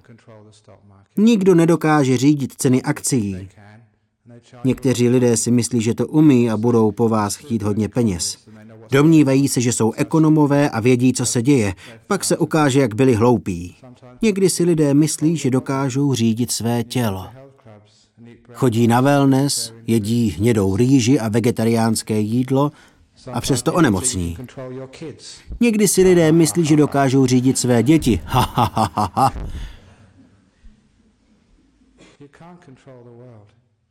Nikdo 1.16 1.55
nedokáže 1.55 2.16
řídit 2.16 2.55
ceny 2.57 2.83
akcií. 2.83 3.49
Někteří 4.64 5.09
lidé 5.09 5.36
si 5.36 5.51
myslí, 5.51 5.80
že 5.80 5.94
to 5.94 6.07
umí 6.07 6.51
a 6.51 6.57
budou 6.57 6.92
po 6.92 7.09
vás 7.09 7.36
chtít 7.36 7.62
hodně 7.62 7.88
peněz. 7.88 8.36
Domnívají 8.92 9.49
se, 9.49 9.61
že 9.61 9.72
jsou 9.72 9.92
ekonomové 9.92 10.70
a 10.70 10.80
vědí, 10.80 11.12
co 11.12 11.26
se 11.26 11.42
děje. 11.42 11.74
Pak 12.07 12.24
se 12.24 12.36
ukáže, 12.36 12.80
jak 12.80 12.94
byli 12.94 13.14
hloupí. 13.14 13.74
Někdy 14.22 14.51
si 14.51 14.64
lidé 14.64 14.94
myslí, 14.94 15.36
že 15.36 15.51
dokážou 15.51 16.14
řídit 16.14 16.51
své 16.51 16.84
tělo. 16.84 17.26
Chodí 18.53 18.86
na 18.86 19.01
wellness, 19.01 19.72
jedí 19.86 20.30
hnědou 20.30 20.76
rýži 20.76 21.20
a 21.20 21.28
vegetariánské 21.28 22.20
jídlo 22.20 22.72
a 23.32 23.40
přesto 23.40 23.72
onemocní. 23.72 24.36
Někdy 25.61 25.88
si 25.88 26.03
lidé 26.03 26.32
myslí, 26.32 26.64
že 26.64 26.76
dokážou 26.76 27.26
řídit 27.26 27.59
své 27.59 27.82
děti. 27.82 28.20
Ha, 28.24 28.40
ha, 28.55 28.70
ha, 28.74 28.90
ha, 28.94 29.12
ha. 29.14 29.32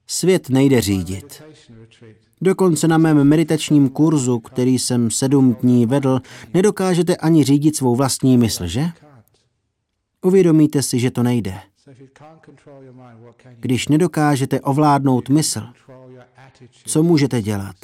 Svět 0.08 0.50
nejde 0.50 0.82
řídit. 0.82 1.44
Dokonce 2.42 2.88
na 2.88 2.98
mém 2.98 3.24
meditačním 3.24 3.90
kurzu, 3.90 4.40
který 4.40 4.80
jsem 4.80 5.12
sedm 5.12 5.54
dní 5.54 5.86
vedl, 5.86 6.22
nedokážete 6.54 7.16
ani 7.16 7.44
řídit 7.44 7.76
svou 7.76 7.96
vlastní 7.96 8.38
mysl, 8.38 8.68
že? 8.68 8.90
Uvědomíte 10.22 10.82
si, 10.82 11.00
že 11.00 11.12
to 11.12 11.24
nejde. 11.24 11.60
Když 13.60 13.88
nedokážete 13.88 14.62
ovládnout 14.62 15.30
mysl, 15.30 15.62
co 16.86 17.04
můžete 17.04 17.42
dělat? 17.42 17.76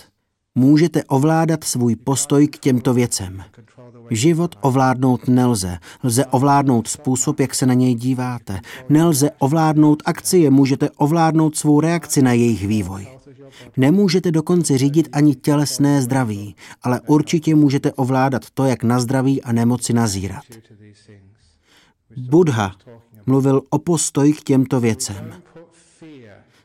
Můžete 0.56 1.04
ovládat 1.04 1.64
svůj 1.64 1.96
postoj 1.96 2.48
k 2.48 2.58
těmto 2.60 2.94
věcem. 2.94 3.44
Život 4.10 4.56
ovládnout 4.62 5.28
nelze. 5.28 5.78
Lze 6.04 6.26
ovládnout 6.26 6.88
způsob, 6.88 7.40
jak 7.40 7.56
se 7.56 7.66
na 7.66 7.74
něj 7.74 7.96
díváte. 7.96 8.60
Nelze 8.90 9.32
ovládnout 9.40 10.04
akcie, 10.06 10.50
můžete 10.50 10.90
ovládnout 10.90 11.56
svou 11.56 11.80
reakci 11.80 12.22
na 12.22 12.34
jejich 12.34 12.68
vývoj. 12.68 13.08
Nemůžete 13.78 14.32
dokonce 14.32 14.78
řídit 14.78 15.10
ani 15.12 15.36
tělesné 15.36 16.02
zdraví, 16.02 16.56
ale 16.82 17.02
určitě 17.08 17.56
můžete 17.56 17.94
ovládat 17.94 18.42
to, 18.54 18.66
jak 18.66 18.84
na 18.84 19.00
zdraví 19.00 19.44
a 19.44 19.52
nemoci 19.52 19.94
nazírat. 19.94 20.44
Buddha 22.18 22.76
mluvil 23.26 23.62
o 23.70 23.80
postoj 23.80 24.34
k 24.34 24.44
těmto 24.44 24.80
věcem. 24.80 25.34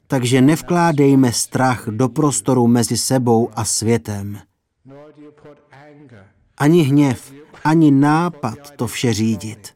Takže 0.09 0.41
nevkládejme 0.41 1.33
strach 1.33 1.89
do 1.89 2.09
prostoru 2.09 2.67
mezi 2.67 2.97
sebou 2.97 3.51
a 3.55 3.65
světem. 3.65 4.39
Ani 6.59 6.83
hněv, 6.83 7.33
ani 7.65 7.91
nápad 7.91 8.71
to 8.77 8.87
vše 8.87 9.13
řídit. 9.13 9.75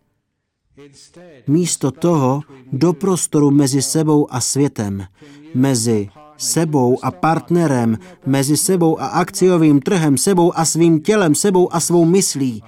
Místo 1.46 1.90
toho 1.90 2.42
do 2.72 2.92
prostoru 2.92 3.50
mezi 3.50 3.82
sebou 3.82 4.32
a 4.32 4.40
světem, 4.40 5.06
mezi 5.54 6.08
sebou 6.36 7.04
a 7.04 7.10
partnerem, 7.10 7.98
mezi 8.26 8.56
sebou 8.56 9.00
a 9.00 9.06
akciovým 9.06 9.80
trhem, 9.80 10.18
sebou 10.18 10.58
a 10.58 10.64
svým 10.64 11.00
tělem, 11.00 11.34
sebou 11.34 11.74
a 11.74 11.80
svou 11.80 12.04
myslí. 12.04 12.62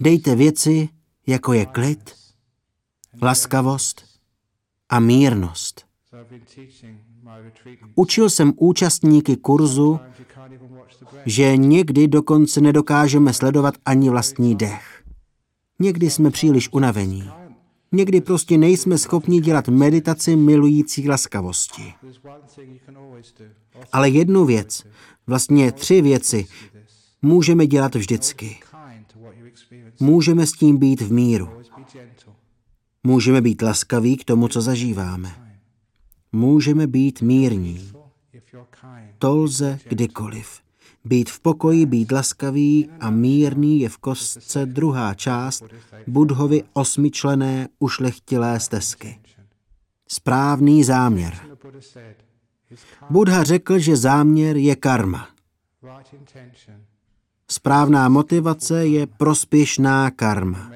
Dejte 0.00 0.34
věci, 0.34 0.88
jako 1.26 1.52
je 1.52 1.66
klid, 1.66 2.14
laskavost 3.22 4.04
a 4.88 5.00
mírnost. 5.00 5.84
Učil 7.94 8.30
jsem 8.30 8.52
účastníky 8.56 9.36
kurzu, 9.36 10.00
že 11.26 11.56
někdy 11.56 12.08
dokonce 12.08 12.60
nedokážeme 12.60 13.32
sledovat 13.32 13.74
ani 13.84 14.10
vlastní 14.10 14.54
dech. 14.54 15.02
Někdy 15.78 16.10
jsme 16.10 16.30
příliš 16.30 16.68
unavení. 16.72 17.30
Někdy 17.92 18.20
prostě 18.20 18.58
nejsme 18.58 18.98
schopni 18.98 19.40
dělat 19.40 19.68
meditaci 19.68 20.36
milující 20.36 21.08
laskavosti. 21.08 21.94
Ale 23.92 24.08
jednu 24.08 24.44
věc, 24.44 24.86
vlastně 25.26 25.72
tři 25.72 26.02
věci, 26.02 26.46
můžeme 27.22 27.66
dělat 27.66 27.94
vždycky. 27.94 28.58
Můžeme 30.00 30.46
s 30.46 30.52
tím 30.52 30.76
být 30.76 31.00
v 31.00 31.12
míru. 31.12 31.48
Můžeme 33.04 33.40
být 33.40 33.62
laskaví 33.62 34.16
k 34.16 34.24
tomu, 34.24 34.48
co 34.48 34.60
zažíváme. 34.60 35.47
Můžeme 36.32 36.86
být 36.86 37.22
mírní. 37.22 37.92
To 39.18 39.36
lze 39.36 39.78
kdykoliv. 39.88 40.60
Být 41.04 41.30
v 41.30 41.40
pokoji, 41.40 41.86
být 41.86 42.12
laskavý 42.12 42.88
a 43.00 43.10
mírný 43.10 43.80
je 43.80 43.88
v 43.88 43.98
kostce 43.98 44.66
druhá 44.66 45.14
část 45.14 45.64
Budhovy 46.06 46.64
osmičlené 46.72 47.68
ušlechtilé 47.78 48.60
stezky. 48.60 49.18
Správný 50.08 50.84
záměr. 50.84 51.34
Budha 53.10 53.44
řekl, 53.44 53.78
že 53.78 53.96
záměr 53.96 54.56
je 54.56 54.76
karma. 54.76 55.28
Správná 57.50 58.08
motivace 58.08 58.86
je 58.86 59.06
prospěšná 59.06 60.10
karma. 60.10 60.70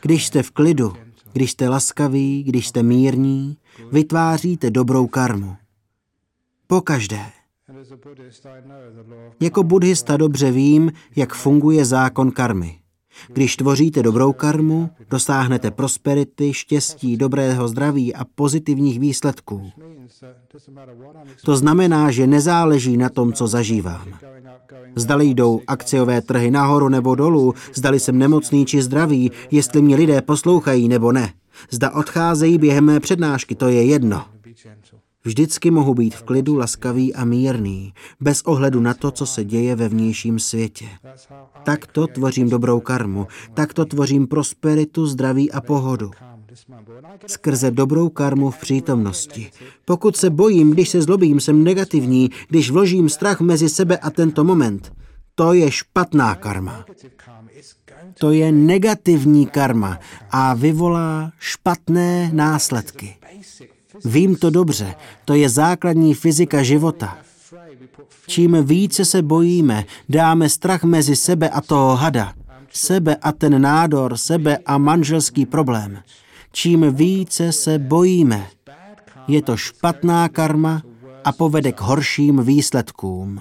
Když 0.00 0.26
jste 0.26 0.42
v 0.42 0.50
klidu, 0.50 0.96
když 1.32 1.50
jste 1.50 1.68
laskaví, 1.68 2.42
když 2.42 2.68
jste 2.68 2.82
mírní, 2.82 3.56
vytváříte 3.92 4.70
dobrou 4.70 5.06
karmu. 5.06 5.56
Po 6.66 6.80
každé. 6.80 7.26
Jako 9.40 9.62
buddhista 9.62 10.16
dobře 10.16 10.50
vím, 10.50 10.92
jak 11.16 11.34
funguje 11.34 11.84
zákon 11.84 12.30
karmy. 12.30 12.81
Když 13.28 13.56
tvoříte 13.56 14.02
dobrou 14.02 14.32
karmu, 14.32 14.90
dosáhnete 15.10 15.70
prosperity, 15.70 16.54
štěstí, 16.54 17.16
dobrého 17.16 17.68
zdraví 17.68 18.14
a 18.14 18.24
pozitivních 18.24 19.00
výsledků. 19.00 19.70
To 21.44 21.56
znamená, 21.56 22.10
že 22.10 22.26
nezáleží 22.26 22.96
na 22.96 23.08
tom, 23.08 23.32
co 23.32 23.46
zažívám. 23.46 24.08
Zdali 24.96 25.26
jdou 25.26 25.60
akciové 25.66 26.22
trhy 26.22 26.50
nahoru 26.50 26.88
nebo 26.88 27.14
dolů, 27.14 27.54
zdali 27.74 28.00
jsem 28.00 28.18
nemocný 28.18 28.66
či 28.66 28.82
zdravý, 28.82 29.30
jestli 29.50 29.82
mě 29.82 29.96
lidé 29.96 30.22
poslouchají 30.22 30.88
nebo 30.88 31.12
ne. 31.12 31.32
Zda 31.70 31.90
odcházejí 31.90 32.58
během 32.58 32.84
mé 32.84 33.00
přednášky, 33.00 33.54
to 33.54 33.68
je 33.68 33.84
jedno. 33.84 34.24
Vždycky 35.24 35.70
mohu 35.70 35.94
být 35.94 36.14
v 36.14 36.22
klidu, 36.22 36.56
laskavý 36.56 37.14
a 37.14 37.24
mírný, 37.24 37.94
bez 38.20 38.42
ohledu 38.42 38.80
na 38.80 38.94
to, 38.94 39.10
co 39.10 39.26
se 39.26 39.44
děje 39.44 39.76
ve 39.76 39.88
vnějším 39.88 40.38
světě. 40.38 40.88
Takto 41.64 42.06
tvořím 42.06 42.50
dobrou 42.50 42.80
karmu, 42.80 43.26
takto 43.54 43.84
tvořím 43.84 44.26
prosperitu, 44.26 45.06
zdraví 45.06 45.52
a 45.52 45.60
pohodu. 45.60 46.10
Skrze 47.26 47.70
dobrou 47.70 48.08
karmu 48.08 48.50
v 48.50 48.58
přítomnosti. 48.58 49.50
Pokud 49.84 50.16
se 50.16 50.30
bojím, 50.30 50.70
když 50.70 50.88
se 50.88 51.02
zlobím, 51.02 51.40
jsem 51.40 51.64
negativní, 51.64 52.30
když 52.48 52.70
vložím 52.70 53.08
strach 53.08 53.40
mezi 53.40 53.68
sebe 53.68 53.98
a 53.98 54.10
tento 54.10 54.44
moment. 54.44 54.92
To 55.34 55.52
je 55.52 55.70
špatná 55.70 56.34
karma. 56.34 56.84
To 58.18 58.30
je 58.30 58.52
negativní 58.52 59.46
karma 59.46 59.98
a 60.30 60.54
vyvolá 60.54 61.32
špatné 61.38 62.30
následky. 62.32 63.16
Vím 64.04 64.36
to 64.36 64.50
dobře, 64.50 64.94
to 65.24 65.34
je 65.34 65.48
základní 65.48 66.14
fyzika 66.14 66.62
života. 66.62 67.18
Čím 68.26 68.64
více 68.64 69.04
se 69.04 69.22
bojíme, 69.22 69.84
dáme 70.08 70.48
strach 70.48 70.84
mezi 70.84 71.16
sebe 71.16 71.48
a 71.48 71.60
toho 71.60 71.96
hada, 71.96 72.34
sebe 72.72 73.16
a 73.16 73.32
ten 73.32 73.62
nádor, 73.62 74.16
sebe 74.16 74.58
a 74.66 74.78
manželský 74.78 75.46
problém. 75.46 76.02
Čím 76.52 76.94
více 76.94 77.52
se 77.52 77.78
bojíme, 77.78 78.46
je 79.28 79.42
to 79.42 79.56
špatná 79.56 80.28
karma 80.28 80.82
a 81.24 81.32
povede 81.32 81.72
k 81.72 81.80
horším 81.80 82.42
výsledkům. 82.42 83.40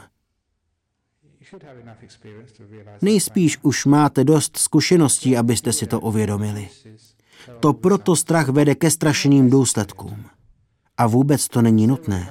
Nejspíš 3.02 3.58
už 3.62 3.86
máte 3.86 4.24
dost 4.24 4.58
zkušeností, 4.58 5.38
abyste 5.38 5.74
si 5.74 5.88
to 5.88 6.00
uvědomili. 6.00 6.70
To 7.60 7.74
proto 7.74 8.16
strach 8.16 8.50
vede 8.50 8.76
ke 8.76 8.92
strašným 8.92 9.50
důsledkům. 9.50 10.26
A 11.02 11.08
vůbec 11.08 11.48
to 11.48 11.62
není 11.62 11.88
nutné. 11.88 12.30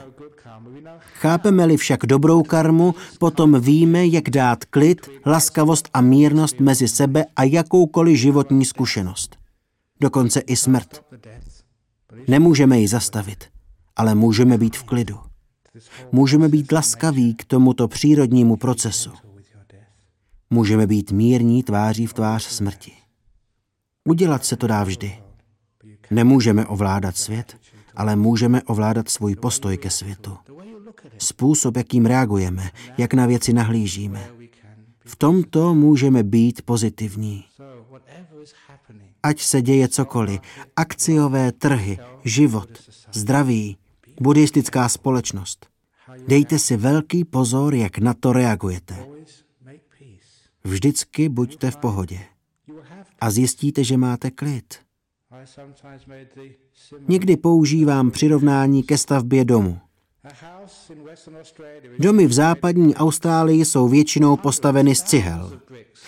Chápeme-li 0.99 1.77
však 1.77 2.07
dobrou 2.07 2.43
karmu, 2.43 2.95
potom 3.19 3.61
víme, 3.61 4.07
jak 4.07 4.31
dát 4.31 4.65
klid, 4.65 5.09
laskavost 5.27 5.89
a 5.95 6.01
mírnost 6.01 6.61
mezi 6.61 6.89
sebe 6.89 7.25
a 7.37 7.45
jakoukoliv 7.45 8.19
životní 8.19 8.65
zkušenost. 8.65 9.37
Dokonce 10.01 10.41
i 10.41 10.57
smrt. 10.57 11.05
Nemůžeme 12.29 12.81
ji 12.81 12.89
zastavit, 12.89 13.45
ale 13.97 14.15
můžeme 14.15 14.59
být 14.59 14.77
v 14.77 14.83
klidu. 14.83 15.19
Můžeme 16.13 16.49
být 16.49 16.73
laskaví 16.73 17.35
k 17.35 17.45
tomuto 17.45 17.89
přírodnímu 17.89 18.57
procesu. 18.57 19.11
Můžeme 20.51 20.87
být 20.87 21.13
mírní 21.13 21.63
tváří 21.63 22.07
v 22.07 22.13
tvář 22.13 22.43
smrti. 22.45 22.93
Udělat 24.05 24.45
se 24.45 24.57
to 24.57 24.67
dá 24.67 24.85
vždy. 24.85 25.19
Nemůžeme 26.11 26.67
ovládat 26.67 27.17
svět, 27.17 27.60
ale 28.01 28.17
můžeme 28.17 28.63
ovládat 28.63 29.09
svůj 29.09 29.37
postoj 29.37 29.79
ke 29.79 29.91
světu. 29.91 30.37
Způsob, 31.19 31.77
jakým 31.77 32.07
reagujeme, 32.07 32.71
jak 32.99 33.15
na 33.15 33.27
věci 33.27 33.53
nahlížíme. 33.53 34.31
V 35.05 35.17
tomto 35.17 35.75
můžeme 35.75 36.23
být 36.23 36.63
pozitivní. 36.63 37.45
Ať 39.23 39.41
se 39.41 39.63
děje 39.63 39.89
cokoliv, 39.89 40.41
akciové 40.77 41.53
trhy, 41.53 41.99
život, 42.25 42.69
zdraví, 43.13 43.77
buddhistická 44.21 44.89
společnost. 44.89 45.67
Dejte 46.29 46.59
si 46.59 46.77
velký 46.77 47.25
pozor, 47.25 47.75
jak 47.75 47.99
na 47.99 48.15
to 48.15 48.33
reagujete. 48.33 49.07
Vždycky 50.65 51.29
buďte 51.29 51.71
v 51.71 51.77
pohodě. 51.77 52.21
A 53.21 53.31
zjistíte, 53.31 53.85
že 53.85 53.97
máte 53.97 54.31
klid. 54.31 54.90
Někdy 57.09 57.37
používám 57.37 58.11
přirovnání 58.11 58.83
ke 58.83 58.99
stavbě 58.99 59.45
domu. 59.45 59.79
Domy 61.99 62.27
v 62.27 62.33
západní 62.33 62.95
Austrálii 62.95 63.65
jsou 63.65 63.89
většinou 63.89 64.37
postaveny 64.37 64.95
z 64.95 65.03
cihel. 65.03 65.61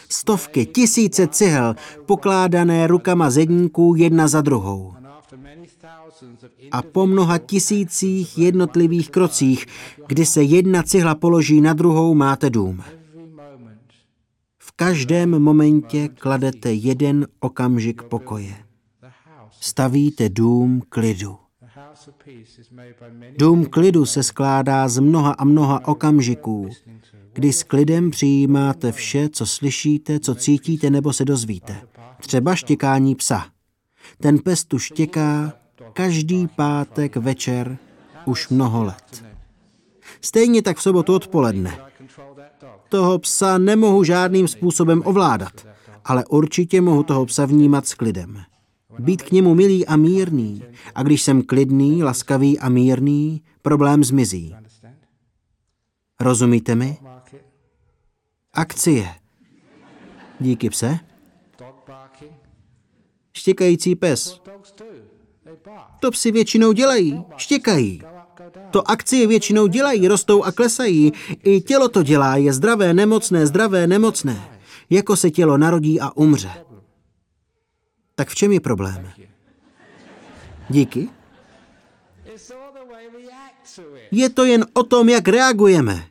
Stovky, 0.09 0.67
tisíce 0.67 1.27
cihel, 1.27 1.75
pokládané 2.07 2.87
rukama 2.87 3.31
zedníků 3.31 3.95
jedna 3.97 4.29
za 4.29 4.41
druhou. 4.41 4.95
A 6.71 6.83
po 6.83 7.07
mnoha 7.07 7.39
tisících 7.39 8.39
jednotlivých 8.39 9.11
krocích, 9.11 9.67
kdy 10.07 10.27
se 10.27 10.43
jedna 10.43 10.83
cihla 10.83 11.15
položí 11.15 11.61
na 11.61 11.73
druhou, 11.73 12.15
máte 12.15 12.51
dům. 12.51 12.83
V 14.59 14.73
každém 14.77 15.43
momentě 15.43 16.09
kladete 16.09 16.73
jeden 16.73 17.27
okamžik 17.41 18.03
pokoje. 18.03 18.55
Stavíte 19.63 20.29
dům 20.29 20.83
klidu. 20.89 21.39
Dům 23.39 23.67
klidu 23.67 24.07
se 24.07 24.23
skládá 24.23 24.89
z 24.89 24.99
mnoha 24.99 25.33
a 25.33 25.45
mnoha 25.45 25.89
okamžiků, 25.89 26.69
kdy 27.33 27.53
s 27.53 27.63
klidem 27.63 28.11
přijímáte 28.11 28.93
vše, 28.93 29.29
co 29.29 29.47
slyšíte, 29.47 30.21
co 30.21 30.35
cítíte 30.35 30.91
nebo 30.91 31.13
se 31.13 31.25
dozvíte. 31.25 31.83
Třeba 32.21 32.55
štěkání 32.55 33.15
psa. 33.15 33.47
Ten 34.21 34.39
pes 34.39 34.65
tu 34.65 34.79
štěká 34.79 35.53
každý 35.93 36.47
pátek 36.57 37.17
večer 37.17 37.79
už 38.25 38.49
mnoho 38.49 38.85
let. 38.85 39.25
Stejně 40.21 40.63
tak 40.63 40.77
v 40.77 40.83
sobotu 40.83 41.15
odpoledne. 41.15 41.79
Toho 42.89 43.19
psa 43.19 43.59
nemohu 43.59 44.05
žádným 44.05 44.49
způsobem 44.49 45.03
ovládat, 45.05 45.67
ale 46.05 46.25
určitě 46.25 46.81
mohu 46.81 47.03
toho 47.03 47.27
psa 47.27 47.47
vnímat 47.47 47.87
s 47.87 47.95
klidem. 47.95 48.45
Být 48.99 49.23
k 49.23 49.31
němu 49.31 49.55
milý 49.55 49.87
a 49.87 49.97
mírný. 49.97 50.63
A 50.95 51.03
když 51.03 51.23
jsem 51.23 51.43
klidný, 51.43 52.03
laskavý 52.03 52.59
a 52.59 52.69
mírný, 52.69 53.43
problém 53.63 54.05
zmizí. 54.05 54.55
Rozumíte 56.21 56.75
mi? 56.75 56.99
Akcie. 58.53 59.09
Díky 60.41 60.71
pse. 60.71 60.99
Štěkající 63.33 63.95
pes. 63.95 64.41
To 66.01 66.11
psi 66.11 66.31
většinou 66.31 66.73
dělají, 66.73 67.25
štěkají. 67.37 68.03
To 68.71 68.91
akcie 68.91 69.27
většinou 69.27 69.67
dělají, 69.67 70.09
rostou 70.09 70.43
a 70.43 70.53
klesají. 70.53 71.13
I 71.45 71.61
tělo 71.61 71.89
to 71.89 72.03
dělá, 72.03 72.37
je 72.37 72.53
zdravé, 72.53 72.95
nemocné, 72.95 73.47
zdravé, 73.47 73.87
nemocné. 73.87 74.49
Jako 74.91 75.17
se 75.17 75.31
tělo 75.31 75.59
narodí 75.59 76.01
a 76.01 76.17
umře. 76.17 76.51
Tak 78.23 78.29
v 78.29 78.35
čem 78.35 78.53
je 78.53 78.61
problém? 78.61 79.11
Díky. 80.69 81.09
Je 84.11 84.31
to 84.31 84.45
jen 84.45 84.67
o 84.73 84.83
tom, 84.83 85.09
jak 85.09 85.29
reagujeme. 85.29 86.07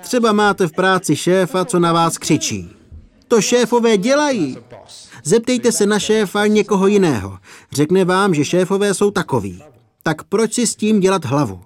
Třeba 0.00 0.32
máte 0.32 0.66
v 0.66 0.72
práci 0.72 1.16
šéfa, 1.16 1.64
co 1.64 1.78
na 1.78 1.92
vás 1.92 2.18
křičí. 2.18 2.70
To 3.28 3.40
šéfové 3.40 3.96
dělají. 3.96 4.56
Zeptejte 5.24 5.72
se 5.72 5.86
na 5.86 5.98
šéfa 5.98 6.46
někoho 6.46 6.86
jiného. 6.86 7.38
Řekne 7.72 8.04
vám, 8.04 8.34
že 8.34 8.44
šéfové 8.44 8.94
jsou 8.94 9.10
takový. 9.10 9.62
Tak 10.02 10.24
proč 10.24 10.52
si 10.52 10.66
s 10.66 10.76
tím 10.76 11.00
dělat 11.00 11.24
hlavu? 11.24 11.60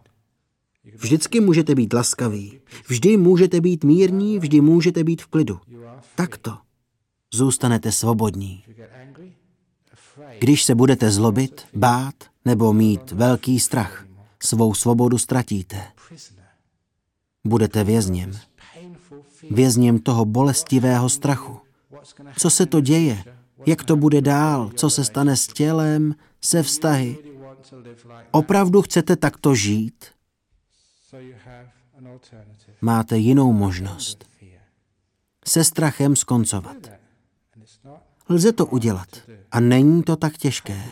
Vždycky 0.96 1.40
můžete 1.40 1.74
být 1.74 1.92
laskaví. 1.92 2.60
Vždy 2.86 3.16
můžete 3.16 3.60
být 3.60 3.84
mírní, 3.84 4.38
vždy 4.38 4.60
můžete 4.60 5.04
být 5.04 5.22
v 5.22 5.26
klidu. 5.26 5.60
Takto 6.14 6.67
zůstanete 7.34 7.92
svobodní. 7.92 8.64
Když 10.38 10.64
se 10.64 10.74
budete 10.74 11.10
zlobit, 11.10 11.66
bát 11.74 12.14
nebo 12.44 12.72
mít 12.72 13.12
velký 13.12 13.60
strach, 13.60 14.06
svou 14.42 14.74
svobodu 14.74 15.18
ztratíte. 15.18 15.84
Budete 17.44 17.84
vězněm. 17.84 18.32
Vězněm 19.50 19.98
toho 19.98 20.24
bolestivého 20.24 21.08
strachu. 21.08 21.60
Co 22.38 22.50
se 22.50 22.66
to 22.66 22.80
děje? 22.80 23.24
Jak 23.66 23.84
to 23.84 23.96
bude 23.96 24.20
dál? 24.20 24.70
Co 24.74 24.90
se 24.90 25.04
stane 25.04 25.36
s 25.36 25.46
tělem, 25.46 26.14
se 26.40 26.62
vztahy? 26.62 27.18
Opravdu 28.30 28.82
chcete 28.82 29.16
takto 29.16 29.54
žít? 29.54 30.06
Máte 32.80 33.18
jinou 33.18 33.52
možnost. 33.52 34.24
Se 35.46 35.64
strachem 35.64 36.16
skoncovat. 36.16 36.97
Lze 38.28 38.52
to 38.52 38.66
udělat 38.66 39.08
a 39.50 39.60
není 39.60 40.02
to 40.02 40.16
tak 40.16 40.36
těžké. 40.36 40.82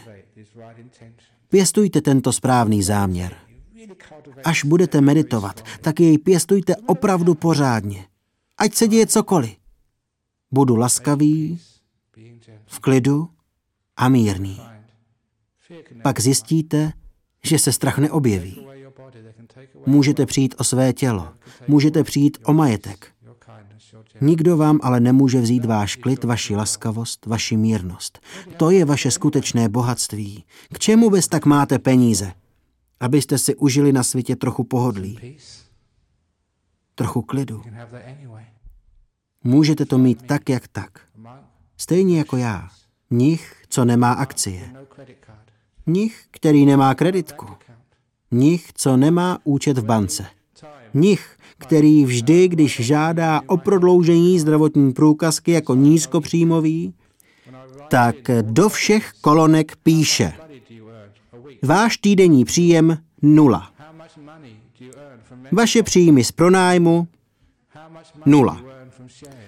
Pěstujte 1.49 2.01
tento 2.01 2.33
správný 2.33 2.83
záměr. 2.83 3.37
Až 4.45 4.65
budete 4.65 5.01
meditovat, 5.01 5.65
tak 5.81 6.01
jej 6.01 6.19
pěstujte 6.19 6.77
opravdu 6.77 7.35
pořádně. 7.35 8.07
Ať 8.59 8.75
se 8.75 8.89
děje 8.89 9.07
cokoliv. 9.07 9.57
Budu 10.51 10.77
laskavý, 10.77 11.61
v 12.67 12.79
klidu 12.81 13.29
a 13.97 14.09
mírný. 14.09 14.61
Pak 16.03 16.21
zjistíte, 16.21 16.93
že 17.45 17.59
se 17.59 17.73
strach 17.73 17.99
neobjeví. 17.99 18.67
Můžete 19.87 20.27
přijít 20.27 20.55
o 20.59 20.65
své 20.65 20.93
tělo, 20.93 21.29
můžete 21.69 22.05
přijít 22.05 22.39
o 22.45 22.53
majetek, 22.53 23.13
Nikdo 24.21 24.57
vám 24.57 24.81
ale 24.83 25.01
nemůže 25.01 25.41
vzít 25.41 25.65
váš 25.65 25.97
klid, 25.97 26.25
vaši 26.25 26.57
laskavost, 26.57 27.27
vaši 27.27 27.57
mírnost. 27.57 28.19
To 28.57 28.71
je 28.71 28.85
vaše 28.85 29.11
skutečné 29.11 29.69
bohatství. 29.69 30.45
K 30.73 30.79
čemu 30.79 31.11
bez 31.11 31.29
tak 31.29 31.47
máte 31.47 31.79
peníze? 31.79 32.33
Abyste 33.01 33.39
si 33.39 33.55
užili 33.55 33.93
na 33.93 34.03
světě 34.03 34.37
trochu 34.37 34.65
pohodlí. 34.65 35.39
Trochu 36.95 37.23
klidu. 37.23 37.63
Můžete 39.45 39.85
to 39.85 39.99
mít 39.99 40.27
tak, 40.27 40.49
jak 40.49 40.69
tak. 40.69 41.01
Stejně 41.77 42.19
jako 42.19 42.37
já. 42.37 42.69
Nich, 43.11 43.63
co 43.69 43.85
nemá 43.85 44.13
akcie. 44.13 44.73
Nich, 45.87 46.25
který 46.31 46.67
nemá 46.67 46.95
kreditku. 46.95 47.47
Nich, 48.31 48.73
co 48.75 48.97
nemá 48.97 49.39
účet 49.45 49.79
v 49.79 49.85
bance. 49.85 50.27
Nich, 50.95 51.36
který 51.59 52.05
vždy, 52.05 52.49
když 52.49 52.81
žádá 52.81 53.41
o 53.47 53.57
prodloužení 53.57 54.41
zdravotní 54.41 54.93
průkazky 54.93 55.51
jako 55.51 55.75
nízkopříjmový, 55.75 56.95
tak 57.89 58.17
do 58.43 58.69
všech 58.69 59.13
kolonek 59.21 59.77
píše 59.83 60.33
Váš 61.63 61.97
týdenní 61.97 62.45
příjem 62.45 62.99
nula. 63.23 63.71
Vaše 65.53 65.83
příjmy 65.83 66.25
z 66.25 66.33
pronájmu 66.33 67.09
nula. 68.27 68.61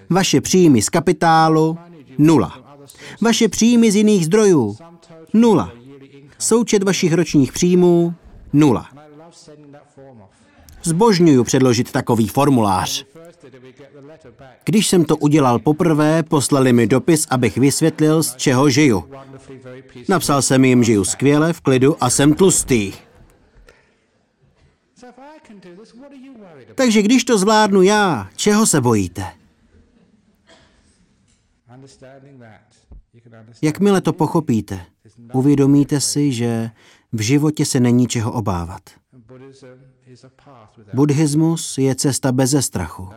Vaše 0.09 0.41
příjmy 0.41 0.81
z 0.81 0.89
kapitálu 0.89 1.77
nula. 2.17 2.77
Vaše 3.21 3.47
příjmy 3.47 3.91
z 3.91 3.95
jiných 3.95 4.25
zdrojů 4.25 4.77
nula. 5.33 5.71
Součet 6.37 6.83
vašich 6.83 7.13
ročních 7.13 7.51
příjmů 7.51 8.13
nula. 8.53 8.89
Zbožňuju 10.83 11.43
předložit 11.43 11.91
takový 11.91 12.27
formulář. 12.27 13.05
Když 14.65 14.87
jsem 14.87 15.05
to 15.05 15.17
udělal 15.17 15.59
poprvé, 15.59 16.23
poslali 16.23 16.73
mi 16.73 16.87
dopis, 16.87 17.27
abych 17.29 17.57
vysvětlil, 17.57 18.23
z 18.23 18.35
čeho 18.35 18.69
žiju. 18.69 19.03
Napsal 20.09 20.41
jsem 20.41 20.65
jim, 20.65 20.83
žiju 20.83 21.03
skvěle, 21.03 21.53
v 21.53 21.61
klidu 21.61 22.03
a 22.03 22.09
jsem 22.09 22.33
tlustý. 22.33 22.93
Takže 26.75 27.01
když 27.01 27.23
to 27.23 27.37
zvládnu 27.37 27.81
já, 27.81 28.29
čeho 28.35 28.65
se 28.65 28.81
bojíte? 28.81 29.25
Jakmile 33.61 34.01
to 34.01 34.13
pochopíte, 34.13 34.85
uvědomíte 35.33 36.01
si, 36.01 36.31
že 36.31 36.71
v 37.11 37.21
životě 37.21 37.65
se 37.65 37.79
není 37.79 38.07
čeho 38.07 38.31
obávat. 38.31 38.81
Buddhismus 40.93 41.77
je 41.77 41.95
cesta 41.95 42.31
beze 42.31 42.61
strachu. 42.61 43.09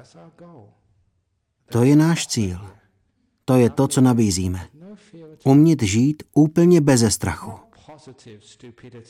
To 1.72 1.82
je 1.82 1.96
náš 1.96 2.26
cíl. 2.26 2.58
To 3.44 3.54
je 3.54 3.70
to, 3.70 3.88
co 3.88 4.00
nabízíme. 4.00 4.68
Umět 5.44 5.82
žít 5.82 6.22
úplně 6.34 6.80
beze 6.80 7.10
strachu. 7.10 7.52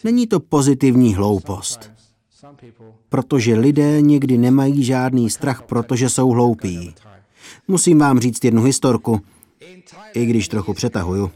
Není 0.05 0.27
to 0.27 0.41
pozitivní 0.41 1.15
hloupost, 1.15 1.91
protože 3.09 3.55
lidé 3.55 4.01
někdy 4.01 4.39
nemají 4.39 4.85
žádný 4.85 5.31
strach, 5.31 5.63
protože 5.63 6.09
jsou 6.09 6.29
hloupí. 6.29 6.95
Musím 7.69 7.99
vám 7.99 8.21
říct 8.21 8.45
jednu 8.45 8.63
historku, 8.63 9.21
i 10.15 10.27
když 10.27 10.49
trochu 10.49 10.75
přetahuju. 10.75 11.31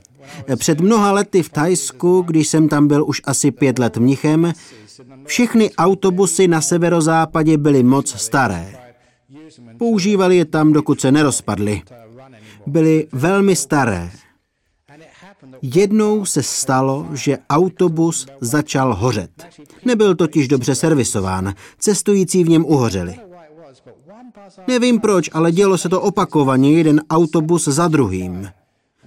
Před 0.56 0.80
mnoha 0.80 1.12
lety 1.12 1.42
v 1.42 1.48
Tajsku, 1.48 2.22
když 2.22 2.48
jsem 2.48 2.68
tam 2.68 2.88
byl 2.88 3.04
už 3.06 3.22
asi 3.24 3.50
pět 3.50 3.78
let 3.78 3.96
mnichem, 3.96 4.52
všechny 5.26 5.74
autobusy 5.74 6.48
na 6.48 6.60
severozápadě 6.60 7.56
byly 7.56 7.82
moc 7.82 8.20
staré. 8.20 8.72
Používali 9.78 10.36
je 10.36 10.44
tam, 10.44 10.72
dokud 10.72 11.00
se 11.00 11.12
nerozpadly. 11.12 11.82
Byly 12.66 13.08
velmi 13.12 13.56
staré. 13.56 14.10
Jednou 15.62 16.24
se 16.24 16.42
stalo, 16.42 17.06
že 17.12 17.38
autobus 17.50 18.26
začal 18.40 18.94
hořet. 18.94 19.30
Nebyl 19.84 20.14
totiž 20.14 20.48
dobře 20.48 20.74
servisován, 20.74 21.54
cestující 21.78 22.44
v 22.44 22.48
něm 22.48 22.64
uhořeli. 22.64 23.14
Nevím 24.68 25.00
proč, 25.00 25.30
ale 25.32 25.52
dělo 25.52 25.78
se 25.78 25.88
to 25.88 26.00
opakovaně, 26.00 26.72
jeden 26.72 27.00
autobus 27.10 27.64
za 27.64 27.88
druhým. 27.88 28.48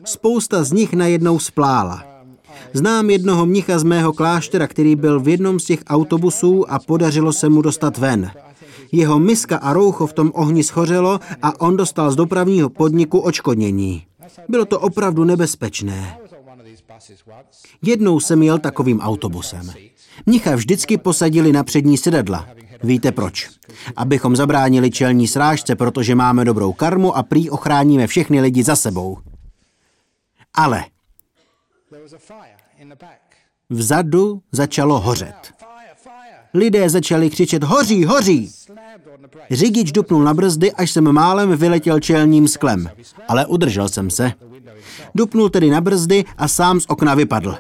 Spousta 0.03 0.63
z 0.63 0.71
nich 0.71 0.93
najednou 0.93 1.39
splála. 1.39 2.08
Znám 2.73 3.09
jednoho 3.09 3.45
mnicha 3.45 3.79
z 3.79 3.83
mého 3.83 4.13
kláštera, 4.13 4.67
který 4.67 4.95
byl 4.95 5.19
v 5.19 5.27
jednom 5.27 5.59
z 5.59 5.65
těch 5.65 5.79
autobusů 5.87 6.71
a 6.71 6.79
podařilo 6.79 7.33
se 7.33 7.49
mu 7.49 7.61
dostat 7.61 7.97
ven. 7.97 8.31
Jeho 8.91 9.19
miska 9.19 9.57
a 9.57 9.73
roucho 9.73 10.07
v 10.07 10.13
tom 10.13 10.31
ohni 10.35 10.63
schořelo 10.63 11.19
a 11.41 11.61
on 11.61 11.77
dostal 11.77 12.11
z 12.11 12.15
dopravního 12.15 12.69
podniku 12.69 13.19
očkodnění. 13.19 14.05
Bylo 14.49 14.65
to 14.65 14.79
opravdu 14.79 15.23
nebezpečné. 15.23 16.17
Jednou 17.81 18.19
jsem 18.19 18.43
jel 18.43 18.59
takovým 18.59 18.99
autobusem. 18.99 19.71
Mnicha 20.25 20.55
vždycky 20.55 20.97
posadili 20.97 21.51
na 21.51 21.63
přední 21.63 21.97
sedadla. 21.97 22.47
Víte 22.83 23.11
proč? 23.11 23.49
Abychom 23.95 24.35
zabránili 24.35 24.91
čelní 24.91 25.27
srážce, 25.27 25.75
protože 25.75 26.15
máme 26.15 26.45
dobrou 26.45 26.73
karmu 26.73 27.17
a 27.17 27.23
prý 27.23 27.49
ochráníme 27.49 28.07
všechny 28.07 28.41
lidi 28.41 28.63
za 28.63 28.75
sebou. 28.75 29.17
Ale 30.53 30.85
vzadu 33.69 34.41
začalo 34.51 34.99
hořet. 34.99 35.53
Lidé 36.53 36.89
začali 36.89 37.29
křičet 37.29 37.63
hoří, 37.63 38.05
hoří. 38.05 38.51
Řidič 39.51 39.91
dupnul 39.91 40.23
na 40.23 40.33
brzdy, 40.33 40.71
až 40.71 40.91
jsem 40.91 41.11
málem 41.11 41.57
vyletěl 41.57 41.99
čelním 41.99 42.47
sklem, 42.47 42.89
ale 43.27 43.45
udržel 43.45 43.89
jsem 43.89 44.09
se. 44.09 44.31
Dupnul 45.15 45.49
tedy 45.49 45.69
na 45.69 45.81
brzdy 45.81 46.25
a 46.37 46.47
sám 46.47 46.79
z 46.79 46.85
okna 46.87 47.15
vypadl. 47.15 47.57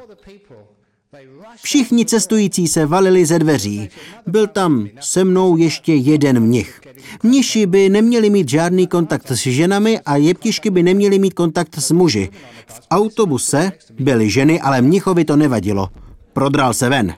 Všichni 1.61 2.05
cestující 2.05 2.67
se 2.67 2.85
valili 2.85 3.25
ze 3.25 3.39
dveří. 3.39 3.89
Byl 4.27 4.47
tam 4.47 4.87
se 4.99 5.23
mnou 5.23 5.57
ještě 5.57 5.93
jeden 5.93 6.39
mnich. 6.39 6.81
Mniši 7.23 7.65
by 7.65 7.89
neměli 7.89 8.29
mít 8.29 8.49
žádný 8.49 8.87
kontakt 8.87 9.31
s 9.31 9.37
ženami 9.37 9.99
a 9.99 10.15
jeptišky 10.15 10.69
by 10.69 10.83
neměli 10.83 11.19
mít 11.19 11.33
kontakt 11.33 11.75
s 11.77 11.91
muži. 11.91 12.29
V 12.67 12.81
autobuse 12.91 13.71
byly 13.99 14.29
ženy, 14.29 14.61
ale 14.61 14.81
mnichovi 14.81 15.25
to 15.25 15.35
nevadilo. 15.35 15.89
Prodral 16.33 16.73
se 16.73 16.89
ven. 16.89 17.13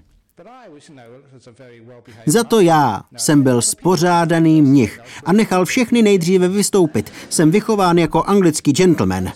Za 2.26 2.44
to 2.44 2.60
já 2.60 3.02
jsem 3.18 3.44
byl 3.44 3.62
spořádaný 3.62 4.62
mnich 4.62 5.00
a 5.26 5.34
nechal 5.34 5.66
všechny 5.66 6.02
nejdříve 6.02 6.48
vystoupit. 6.48 7.12
Jsem 7.30 7.52
vychován 7.52 7.98
jako 7.98 8.24
anglický 8.24 8.72
gentleman. 8.72 9.32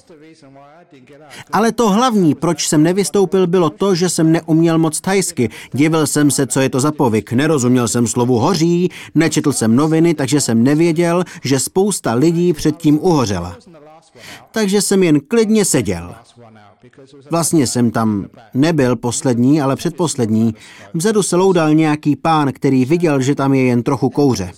Ale 1.51 1.71
to 1.71 1.89
hlavní, 1.89 2.35
proč 2.35 2.67
jsem 2.67 2.83
nevystoupil, 2.83 3.47
bylo 3.47 3.69
to, 3.69 3.95
že 3.95 4.09
jsem 4.09 4.31
neuměl 4.31 4.77
moc 4.77 5.01
tajsky. 5.01 5.49
Divil 5.73 6.07
jsem 6.07 6.31
se, 6.31 6.47
co 6.47 6.59
je 6.59 6.69
to 6.69 6.79
za 6.79 6.91
povyk. 6.91 7.33
Nerozuměl 7.33 7.87
jsem 7.87 8.07
slovu 8.07 8.39
hoří, 8.39 8.89
nečetl 9.15 9.51
jsem 9.51 9.75
noviny, 9.75 10.13
takže 10.13 10.41
jsem 10.41 10.63
nevěděl, 10.63 11.23
že 11.43 11.59
spousta 11.59 12.13
lidí 12.13 12.53
předtím 12.53 12.99
uhořela. 13.01 13.57
Takže 14.51 14.81
jsem 14.81 15.03
jen 15.03 15.19
klidně 15.19 15.65
seděl. 15.65 16.15
Vlastně 17.31 17.67
jsem 17.67 17.91
tam 17.91 18.25
nebyl 18.53 18.95
poslední, 18.95 19.61
ale 19.61 19.75
předposlední. 19.75 20.55
Vzadu 20.93 21.23
se 21.23 21.35
loudal 21.35 21.73
nějaký 21.73 22.15
pán, 22.15 22.53
který 22.53 22.85
viděl, 22.85 23.21
že 23.21 23.35
tam 23.35 23.53
je 23.53 23.63
jen 23.63 23.83
trochu 23.83 24.09
kouře. 24.09 24.51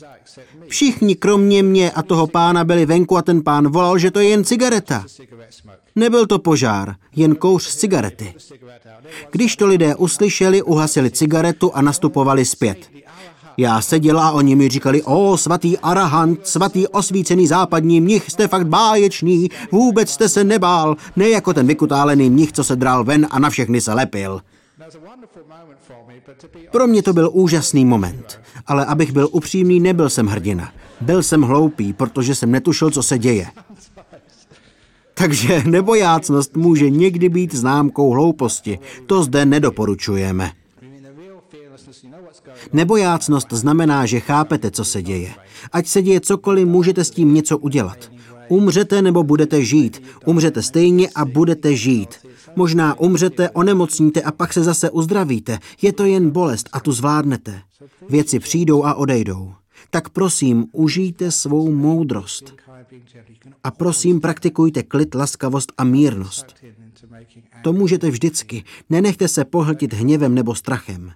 Všichni 0.67 1.15
kromě 1.15 1.63
mě 1.63 1.91
a 1.91 2.03
toho 2.03 2.27
pána 2.27 2.63
byli 2.63 2.85
venku 2.85 3.17
a 3.17 3.21
ten 3.21 3.43
pán 3.43 3.67
volal, 3.67 3.97
že 3.97 4.11
to 4.11 4.19
je 4.19 4.29
jen 4.29 4.43
cigareta. 4.43 5.05
Nebyl 5.95 6.25
to 6.25 6.39
požár, 6.39 6.95
jen 7.15 7.35
kouř 7.35 7.63
z 7.63 7.75
cigarety. 7.75 8.33
Když 9.31 9.55
to 9.55 9.67
lidé 9.67 9.95
uslyšeli, 9.95 10.61
uhasili 10.61 11.11
cigaretu 11.11 11.75
a 11.75 11.81
nastupovali 11.81 12.45
zpět. 12.45 12.89
Já 13.59 13.81
seděl 13.81 14.19
a 14.19 14.31
oni 14.31 14.55
mi 14.55 14.69
říkali, 14.69 15.03
o 15.03 15.37
svatý 15.37 15.77
Arahant, 15.77 16.47
svatý 16.47 16.87
osvícený 16.87 17.47
západní 17.47 18.01
mnich, 18.01 18.31
jste 18.31 18.47
fakt 18.47 18.67
báječný, 18.67 19.49
vůbec 19.71 20.11
jste 20.11 20.29
se 20.29 20.43
nebál, 20.43 20.95
ne 21.15 21.29
jako 21.29 21.53
ten 21.53 21.67
vykutálený 21.67 22.29
mnich, 22.29 22.51
co 22.51 22.63
se 22.63 22.75
drál 22.75 23.03
ven 23.03 23.27
a 23.31 23.39
na 23.39 23.49
všechny 23.49 23.81
se 23.81 23.93
lepil. 23.93 24.41
Pro 26.71 26.87
mě 26.87 27.03
to 27.03 27.13
byl 27.13 27.29
úžasný 27.33 27.85
moment, 27.85 28.41
ale 28.67 28.85
abych 28.85 29.11
byl 29.11 29.29
upřímný, 29.31 29.79
nebyl 29.79 30.09
jsem 30.09 30.27
hrdina. 30.27 30.73
Byl 31.01 31.23
jsem 31.23 31.41
hloupý, 31.41 31.93
protože 31.93 32.35
jsem 32.35 32.51
netušil, 32.51 32.91
co 32.91 33.03
se 33.03 33.17
děje. 33.17 33.47
Takže 35.13 35.63
nebojácnost 35.65 36.55
může 36.55 36.89
někdy 36.89 37.29
být 37.29 37.55
známkou 37.55 38.11
hlouposti. 38.11 38.79
To 39.05 39.23
zde 39.23 39.45
nedoporučujeme. 39.45 40.51
Nebojácnost 42.73 43.53
znamená, 43.53 44.05
že 44.05 44.19
chápete, 44.19 44.71
co 44.71 44.85
se 44.85 45.01
děje. 45.01 45.33
Ať 45.71 45.87
se 45.87 46.01
děje 46.01 46.19
cokoliv, 46.19 46.67
můžete 46.67 47.03
s 47.03 47.11
tím 47.11 47.33
něco 47.33 47.57
udělat. 47.57 48.11
Umřete 48.47 49.01
nebo 49.01 49.23
budete 49.23 49.63
žít. 49.63 50.03
Umřete 50.25 50.61
stejně 50.61 51.09
a 51.15 51.25
budete 51.25 51.75
žít. 51.75 52.15
Možná 52.57 52.99
umřete, 52.99 53.49
onemocníte 53.49 54.21
a 54.21 54.31
pak 54.31 54.53
se 54.53 54.63
zase 54.63 54.89
uzdravíte. 54.89 55.59
Je 55.81 55.93
to 55.93 56.05
jen 56.05 56.29
bolest 56.29 56.69
a 56.73 56.79
tu 56.79 56.91
zvládnete. 56.91 57.61
Věci 58.09 58.39
přijdou 58.39 58.85
a 58.85 58.95
odejdou. 58.95 59.53
Tak 59.89 60.09
prosím, 60.09 60.65
užijte 60.71 61.31
svou 61.31 61.71
moudrost. 61.71 62.55
A 63.63 63.71
prosím, 63.71 64.19
praktikujte 64.19 64.83
klid, 64.83 65.15
laskavost 65.15 65.71
a 65.77 65.83
mírnost. 65.83 66.55
To 67.63 67.73
můžete 67.73 68.09
vždycky. 68.09 68.63
Nenechte 68.89 69.27
se 69.27 69.45
pohltit 69.45 69.93
hněvem 69.93 70.35
nebo 70.35 70.55
strachem. 70.55 71.11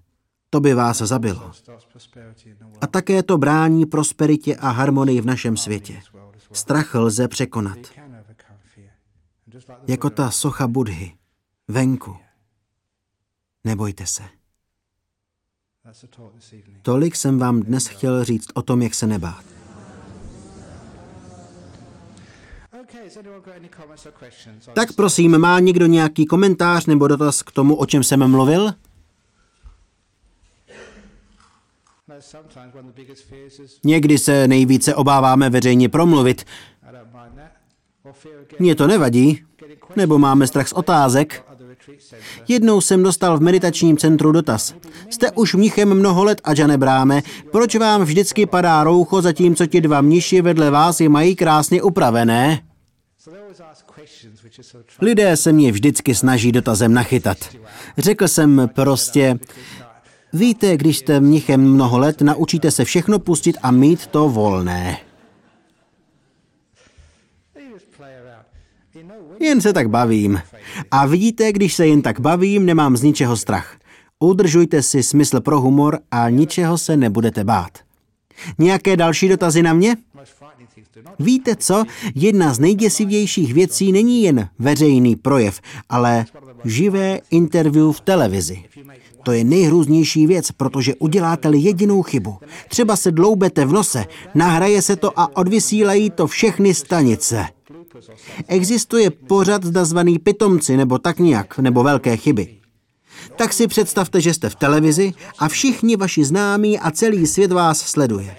To 0.49 0.59
by 0.59 0.73
vás 0.73 0.97
zabilo. 0.97 1.51
A 2.81 2.87
také 2.87 3.23
to 3.23 3.37
brání 3.37 3.85
prosperitě 3.85 4.55
a 4.55 4.69
harmonii 4.69 5.21
v 5.21 5.25
našem 5.25 5.57
světě. 5.57 6.01
Strach 6.51 6.95
lze 6.95 7.27
překonat. 7.27 7.77
Jako 9.87 10.09
ta 10.09 10.31
socha 10.31 10.67
Budhy. 10.67 11.20
Venku. 11.71 12.17
Nebojte 13.63 14.05
se. 14.05 14.23
Tolik 16.81 17.15
jsem 17.15 17.39
vám 17.39 17.61
dnes 17.61 17.87
chtěl 17.87 18.23
říct 18.23 18.47
o 18.53 18.61
tom, 18.61 18.81
jak 18.81 18.93
se 18.93 19.07
nebát. 19.07 19.45
Tak 24.73 24.93
prosím, 24.93 25.37
má 25.37 25.59
někdo 25.59 25.85
nějaký 25.85 26.25
komentář 26.25 26.85
nebo 26.85 27.07
dotaz 27.07 27.41
k 27.41 27.51
tomu, 27.51 27.75
o 27.75 27.85
čem 27.85 28.03
jsem 28.03 28.31
mluvil? 28.31 28.73
Někdy 33.83 34.17
se 34.17 34.47
nejvíce 34.47 34.95
obáváme 34.95 35.49
veřejně 35.49 35.89
promluvit. 35.89 36.45
Mně 38.59 38.75
to 38.75 38.87
nevadí. 38.87 39.45
Nebo 39.95 40.19
máme 40.19 40.47
strach 40.47 40.67
z 40.67 40.73
otázek. 40.73 41.45
Jednou 42.47 42.81
jsem 42.81 43.03
dostal 43.03 43.37
v 43.37 43.41
meditačním 43.41 43.97
centru 43.97 44.31
dotaz. 44.31 44.75
Jste 45.09 45.31
už 45.31 45.55
mnichem 45.55 45.93
mnoho 45.93 46.23
let 46.23 46.41
a 46.43 46.77
Bráme, 46.77 47.21
proč 47.51 47.75
vám 47.75 48.03
vždycky 48.03 48.45
padá 48.45 48.83
roucho, 48.83 49.21
zatímco 49.21 49.65
ti 49.65 49.81
dva 49.81 50.01
mniši 50.01 50.41
vedle 50.41 50.69
vás 50.69 51.01
je 51.01 51.09
mají 51.09 51.35
krásně 51.35 51.81
upravené? 51.81 52.61
Lidé 55.01 55.37
se 55.37 55.51
mě 55.51 55.71
vždycky 55.71 56.15
snaží 56.15 56.51
dotazem 56.51 56.93
nachytat. 56.93 57.37
Řekl 57.97 58.27
jsem 58.27 58.69
prostě, 58.75 59.39
víte, 60.33 60.77
když 60.77 60.97
jste 60.97 61.19
mnichem 61.19 61.73
mnoho 61.73 61.99
let, 61.99 62.21
naučíte 62.21 62.71
se 62.71 62.85
všechno 62.85 63.19
pustit 63.19 63.57
a 63.63 63.71
mít 63.71 64.07
to 64.07 64.29
volné. 64.29 64.97
Jen 69.41 69.61
se 69.61 69.73
tak 69.73 69.89
bavím. 69.89 70.41
A 70.91 71.05
vidíte, 71.05 71.51
když 71.51 71.73
se 71.73 71.87
jen 71.87 72.01
tak 72.01 72.19
bavím, 72.19 72.65
nemám 72.65 72.97
z 72.97 73.03
ničeho 73.03 73.37
strach. 73.37 73.77
Udržujte 74.19 74.81
si 74.81 75.03
smysl 75.03 75.41
pro 75.41 75.61
humor 75.61 75.99
a 76.11 76.29
ničeho 76.29 76.77
se 76.77 76.97
nebudete 76.97 77.43
bát. 77.43 77.79
Nějaké 78.57 78.97
další 78.97 79.27
dotazy 79.29 79.63
na 79.63 79.73
mě? 79.73 79.95
Víte 81.19 81.55
co? 81.55 81.83
Jedna 82.15 82.53
z 82.53 82.59
nejděsivějších 82.59 83.53
věcí 83.53 83.91
není 83.91 84.23
jen 84.23 84.49
veřejný 84.59 85.15
projev, 85.15 85.61
ale 85.89 86.25
živé 86.65 87.19
interview 87.31 87.91
v 87.91 88.01
televizi. 88.01 88.63
To 89.23 89.31
je 89.31 89.43
nejhrůznější 89.43 90.27
věc, 90.27 90.51
protože 90.51 90.95
uděláte-li 90.95 91.57
jedinou 91.57 92.01
chybu. 92.01 92.37
Třeba 92.69 92.95
se 92.95 93.11
dloubete 93.11 93.65
v 93.65 93.73
nose, 93.73 94.05
nahraje 94.35 94.81
se 94.81 94.95
to 94.95 95.19
a 95.19 95.35
odvysílají 95.37 96.09
to 96.09 96.27
všechny 96.27 96.73
stanice. 96.73 97.45
Existuje 98.47 99.09
pořad 99.09 99.63
nazvaný 99.63 100.19
pitomci 100.19 100.77
nebo 100.77 100.97
tak 100.97 101.19
nějak, 101.19 101.59
nebo 101.59 101.83
velké 101.83 102.17
chyby. 102.17 102.57
Tak 103.35 103.53
si 103.53 103.67
představte, 103.67 104.21
že 104.21 104.33
jste 104.33 104.49
v 104.49 104.55
televizi 104.55 105.13
a 105.39 105.47
všichni 105.47 105.95
vaši 105.95 106.25
známí 106.25 106.79
a 106.79 106.91
celý 106.91 107.27
svět 107.27 107.51
vás 107.51 107.79
sleduje. 107.79 108.35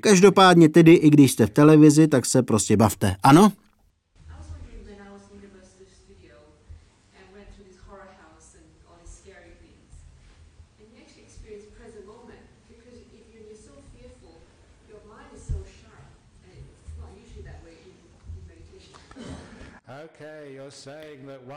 Každopádně 0.00 0.68
tedy, 0.68 0.94
i 0.94 1.10
když 1.10 1.32
jste 1.32 1.46
v 1.46 1.50
televizi, 1.50 2.08
tak 2.08 2.26
se 2.26 2.42
prostě 2.42 2.76
bavte. 2.76 3.16
Ano? 3.22 3.52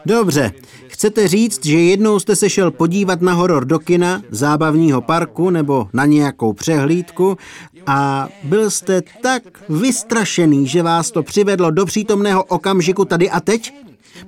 Dobře, 0.06 0.52
chcete 0.88 1.28
říct, 1.28 1.66
že 1.66 1.80
jednou 1.80 2.20
jste 2.20 2.36
se 2.36 2.50
šel 2.50 2.72
podívat 2.72 3.22
na 3.22 3.34
horor 3.34 3.66
do 3.66 3.80
kina, 3.80 4.22
zábavního 4.30 5.02
parku 5.02 5.50
nebo 5.50 5.88
na 5.94 6.06
nějakou 6.06 6.54
přehlídku 6.54 7.38
a 7.88 8.30
byl 8.44 8.70
jste 8.70 9.02
tak 9.22 9.44
vystrašený, 9.70 10.68
že 10.68 10.84
vás 10.84 11.12
to 11.12 11.24
přivedlo 11.24 11.72
do 11.72 11.86
přítomného 11.86 12.44
okamžiku 12.44 13.06
tady 13.06 13.30
a 13.30 13.40
teď? 13.40 13.74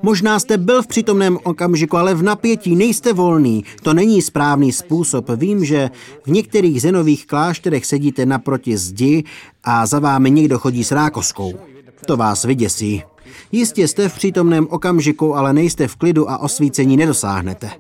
Možná 0.02 0.40
jste 0.40 0.58
byl 0.58 0.82
v 0.82 0.88
přítomném 0.88 1.38
okamžiku, 1.44 1.98
ale 1.98 2.16
v 2.16 2.24
napětí 2.24 2.76
nejste 2.76 3.14
volný. 3.14 3.66
To 3.84 3.94
není 3.94 4.22
správný 4.22 4.72
způsob. 4.72 5.30
Vím, 5.36 5.66
že 5.66 5.90
v 6.26 6.32
některých 6.32 6.82
zenových 6.82 7.28
klášterech 7.28 7.86
sedíte 7.86 8.26
naproti 8.26 8.78
zdi 8.78 9.24
a 9.64 9.86
za 9.86 10.00
vámi 10.00 10.32
někdo 10.32 10.60
chodí 10.60 10.84
s 10.84 10.92
rákoskou. 10.92 11.54
To 12.06 12.18
vás 12.18 12.44
vyděsí. 12.44 13.04
Jistě 13.52 13.88
jste 13.88 14.10
v 14.10 14.16
přítomném 14.16 14.68
okamžiku, 14.70 15.36
ale 15.36 15.54
nejste 15.54 15.88
v 15.88 15.96
klidu 15.96 16.30
a 16.30 16.38
osvícení 16.38 16.98
nedosáhnete. 16.98 17.72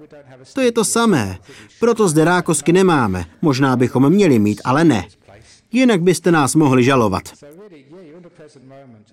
To 0.53 0.61
je 0.61 0.71
to 0.71 0.85
samé. 0.85 1.37
Proto 1.79 2.07
zde 2.07 2.25
rákosky 2.25 2.73
nemáme. 2.73 3.25
Možná 3.41 3.75
bychom 3.75 4.09
měli 4.09 4.39
mít, 4.39 4.61
ale 4.63 4.83
ne. 4.83 5.07
Jinak 5.71 6.01
byste 6.01 6.31
nás 6.31 6.55
mohli 6.55 6.83
žalovat. 6.83 7.23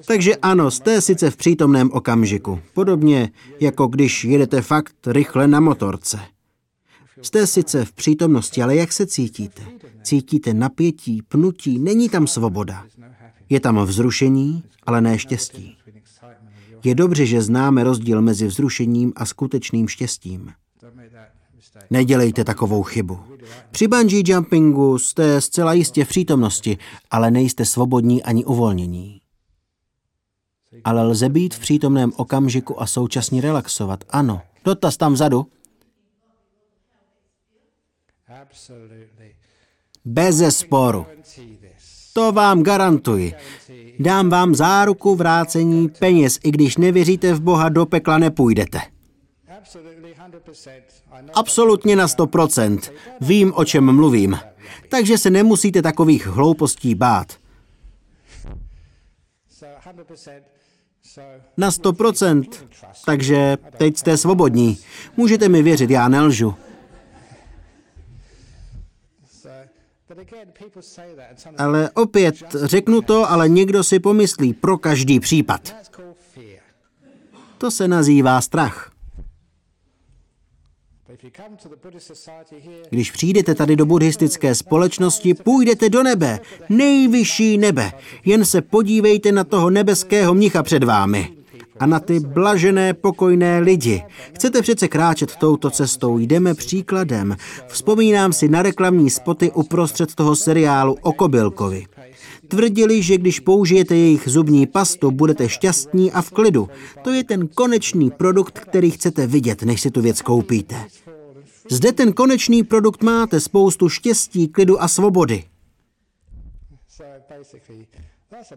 Takže 0.06 0.36
ano, 0.36 0.70
jste 0.70 1.00
sice 1.00 1.30
v 1.30 1.36
přítomném 1.36 1.90
okamžiku. 1.92 2.60
Podobně 2.74 3.30
jako 3.60 3.86
když 3.86 4.24
jedete 4.24 4.62
fakt 4.62 4.94
rychle 5.06 5.48
na 5.48 5.60
motorce. 5.60 6.20
Jste 7.22 7.46
sice 7.46 7.84
v 7.84 7.92
přítomnosti, 7.92 8.62
ale 8.62 8.76
jak 8.76 8.92
se 8.92 9.06
cítíte? 9.06 9.62
Cítíte 10.02 10.54
napětí, 10.54 11.22
pnutí, 11.28 11.78
není 11.78 12.08
tam 12.08 12.26
svoboda. 12.26 12.84
Je 13.48 13.60
tam 13.60 13.84
vzrušení, 13.84 14.62
ale 14.86 15.00
ne 15.00 15.18
štěstí. 15.18 15.77
Je 16.88 16.94
dobře, 16.94 17.26
že 17.26 17.42
známe 17.42 17.84
rozdíl 17.84 18.22
mezi 18.22 18.46
vzrušením 18.46 19.12
a 19.16 19.26
skutečným 19.26 19.88
štěstím. 19.88 20.52
Nedělejte 21.90 22.44
takovou 22.44 22.82
chybu. 22.82 23.20
Při 23.70 23.88
bungee 23.88 24.22
jumpingu 24.26 24.98
jste 24.98 25.40
zcela 25.40 25.72
jistě 25.72 26.04
v 26.04 26.08
přítomnosti, 26.08 26.78
ale 27.10 27.30
nejste 27.30 27.64
svobodní 27.64 28.22
ani 28.22 28.44
uvolnění. 28.44 29.20
Ale 30.84 31.02
lze 31.02 31.28
být 31.28 31.54
v 31.54 31.58
přítomném 31.58 32.12
okamžiku 32.16 32.82
a 32.82 32.86
současně 32.86 33.40
relaxovat. 33.40 34.04
Ano. 34.10 34.40
Dotaz 34.64 34.96
tam 34.96 35.12
vzadu. 35.12 35.46
Bez 40.04 40.56
sporu. 40.56 41.06
To 42.12 42.32
vám 42.32 42.62
garantuji. 42.62 43.34
Dám 43.98 44.28
vám 44.30 44.54
záruku 44.54 45.14
vrácení 45.14 45.88
peněz, 45.88 46.38
i 46.44 46.50
když 46.50 46.76
nevěříte 46.76 47.34
v 47.34 47.40
Boha, 47.40 47.68
do 47.68 47.86
pekla 47.86 48.18
nepůjdete. 48.18 48.80
Absolutně 51.34 51.96
na 51.96 52.06
100%. 52.06 52.78
Vím, 53.20 53.52
o 53.56 53.64
čem 53.64 53.92
mluvím. 53.96 54.38
Takže 54.88 55.18
se 55.18 55.30
nemusíte 55.30 55.82
takových 55.82 56.26
hloupostí 56.26 56.94
bát. 56.94 57.32
Na 61.56 61.70
100%. 61.70 62.44
Takže 63.06 63.56
teď 63.76 63.96
jste 63.96 64.16
svobodní. 64.16 64.78
Můžete 65.16 65.48
mi 65.48 65.62
věřit, 65.62 65.90
já 65.90 66.08
nelžu. 66.08 66.54
Ale 71.58 71.90
opět, 71.90 72.34
řeknu 72.64 73.02
to, 73.02 73.30
ale 73.30 73.48
někdo 73.48 73.84
si 73.84 73.98
pomyslí 73.98 74.54
pro 74.54 74.78
každý 74.78 75.20
případ. 75.20 75.76
To 77.58 77.70
se 77.70 77.88
nazývá 77.88 78.40
strach. 78.40 78.92
Když 82.90 83.10
přijdete 83.10 83.54
tady 83.54 83.76
do 83.76 83.86
buddhistické 83.86 84.54
společnosti, 84.54 85.34
půjdete 85.34 85.88
do 85.88 86.02
nebe, 86.02 86.40
nejvyšší 86.68 87.58
nebe. 87.58 87.92
Jen 88.24 88.44
se 88.44 88.62
podívejte 88.62 89.32
na 89.32 89.44
toho 89.44 89.70
nebeského 89.70 90.34
mnicha 90.34 90.62
před 90.62 90.84
vámi 90.84 91.37
a 91.80 91.86
na 91.86 92.00
ty 92.00 92.20
blažené, 92.20 92.94
pokojné 92.94 93.60
lidi. 93.60 94.02
Chcete 94.34 94.62
přece 94.62 94.88
kráčet 94.88 95.36
touto 95.36 95.70
cestou, 95.70 96.18
jdeme 96.18 96.54
příkladem. 96.54 97.36
Vzpomínám 97.66 98.32
si 98.32 98.48
na 98.48 98.62
reklamní 98.62 99.10
spoty 99.10 99.52
uprostřed 99.52 100.14
toho 100.14 100.36
seriálu 100.36 100.96
o 101.02 101.12
Kobylkovi. 101.12 101.86
Tvrdili, 102.48 103.02
že 103.02 103.18
když 103.18 103.40
použijete 103.40 103.96
jejich 103.96 104.22
zubní 104.26 104.66
pastu, 104.66 105.10
budete 105.10 105.48
šťastní 105.48 106.12
a 106.12 106.22
v 106.22 106.30
klidu. 106.30 106.68
To 107.02 107.10
je 107.10 107.24
ten 107.24 107.48
konečný 107.48 108.10
produkt, 108.10 108.58
který 108.58 108.90
chcete 108.90 109.26
vidět, 109.26 109.62
než 109.62 109.80
si 109.80 109.90
tu 109.90 110.00
věc 110.00 110.22
koupíte. 110.22 110.76
Zde 111.70 111.92
ten 111.92 112.12
konečný 112.12 112.62
produkt 112.64 113.02
máte 113.02 113.40
spoustu 113.40 113.88
štěstí, 113.88 114.48
klidu 114.48 114.82
a 114.82 114.88
svobody. 114.88 115.44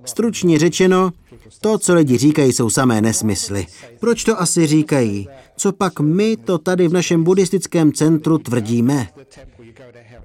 Stručně 0.06 0.60
řečeno, 0.60 1.12
to, 1.62 1.78
co 1.78 1.94
lidi 1.94 2.18
říkají, 2.18 2.54
jsou 2.54 2.70
samé 2.70 3.02
nesmysly. 3.02 3.68
Proč 4.00 4.24
to 4.24 4.42
asi 4.42 4.68
říkají? 4.68 5.28
Co 5.58 5.72
pak 5.72 6.00
my 6.00 6.38
to 6.38 6.58
tady 6.58 6.88
v 6.88 6.94
našem 6.94 7.24
buddhistickém 7.24 7.92
centru 7.92 8.38
tvrdíme? 8.38 9.08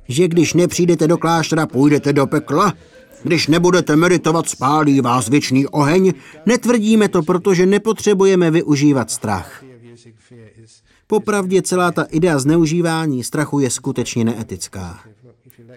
Že 0.08 0.28
když 0.28 0.54
nepřijdete 0.54 1.08
do 1.08 1.18
kláštera, 1.18 1.66
půjdete 1.66 2.12
do 2.12 2.26
pekla? 2.26 2.74
Když 3.22 3.46
nebudete 3.46 3.96
meditovat, 3.96 4.48
spálí 4.48 5.00
vás 5.00 5.28
věčný 5.28 5.66
oheň? 5.66 6.12
Netvrdíme 6.46 7.08
to, 7.08 7.22
protože 7.22 7.66
nepotřebujeme 7.66 8.50
využívat 8.50 9.10
strach. 9.10 9.64
Popravdě 11.06 11.62
celá 11.62 11.92
ta 11.92 12.02
idea 12.02 12.38
zneužívání 12.38 13.24
strachu 13.24 13.60
je 13.60 13.70
skutečně 13.70 14.24
neetická. 14.24 15.00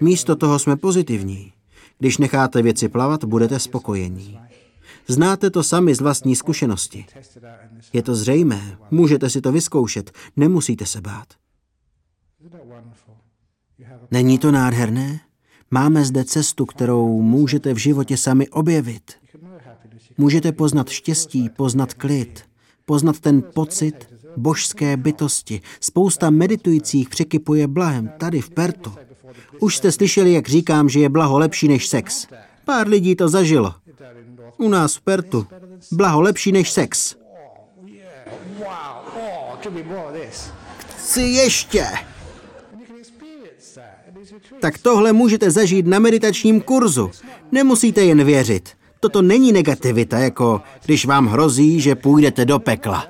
Místo 0.02 0.36
toho 0.36 0.60
jsme 0.60 0.76
pozitivní. 0.76 1.52
Když 2.00 2.18
necháte 2.18 2.62
věci 2.62 2.90
plavat, 2.90 3.24
budete 3.24 3.60
spokojení. 3.60 4.40
Znáte 5.08 5.50
to 5.50 5.64
sami 5.64 5.96
z 5.96 6.02
vlastní 6.02 6.36
zkušenosti. 6.36 7.06
Je 7.94 8.02
to 8.02 8.16
zřejmé, 8.16 8.78
můžete 8.92 9.30
si 9.30 9.42
to 9.42 9.52
vyzkoušet, 9.52 10.12
nemusíte 10.36 10.86
se 10.86 11.02
bát. 11.02 11.28
Není 14.12 14.38
to 14.38 14.52
nádherné? 14.52 15.20
Máme 15.72 16.06
zde 16.06 16.24
cestu, 16.24 16.66
kterou 16.66 17.22
můžete 17.22 17.74
v 17.74 17.78
životě 17.78 18.18
sami 18.18 18.50
objevit. 18.50 19.12
Můžete 20.18 20.52
poznat 20.52 20.90
štěstí, 20.90 21.50
poznat 21.50 21.94
klid, 21.94 22.44
poznat 22.86 23.20
ten 23.20 23.44
pocit 23.54 24.14
božské 24.38 24.98
bytosti. 24.98 25.62
Spousta 25.80 26.30
meditujících 26.30 27.10
překypuje 27.10 27.68
blahem 27.68 28.12
tady 28.18 28.42
v 28.42 28.50
Pertu. 28.50 28.94
Už 29.60 29.78
jste 29.78 29.92
slyšeli, 29.92 30.34
jak 30.34 30.50
říkám, 30.50 30.90
že 30.90 31.00
je 31.00 31.10
blaho 31.10 31.40
lepší 31.40 31.68
než 31.68 31.88
sex. 31.88 32.28
Pár 32.66 32.88
lidí 32.88 33.16
to 33.16 33.30
zažilo. 33.30 33.74
U 34.58 34.70
nás 34.70 34.96
v 34.96 35.02
Pertu. 35.02 35.48
Blaho 35.92 36.22
lepší 36.22 36.52
než 36.52 36.72
sex. 36.72 37.16
Chci 40.98 41.22
ještě. 41.22 41.86
Tak 44.62 44.78
tohle 44.78 45.14
můžete 45.14 45.52
zažít 45.52 45.88
na 45.88 46.00
meditačním 46.00 46.62
kurzu. 46.62 47.12
Nemusíte 47.52 48.02
jen 48.02 48.24
věřit. 48.24 48.70
Toto 49.00 49.22
není 49.22 49.52
negativita, 49.52 50.20
jako 50.20 50.62
když 50.86 51.06
vám 51.06 51.28
hrozí, 51.28 51.82
že 51.82 51.96
půjdete 51.96 52.46
do 52.46 52.60
pekla. 52.60 53.08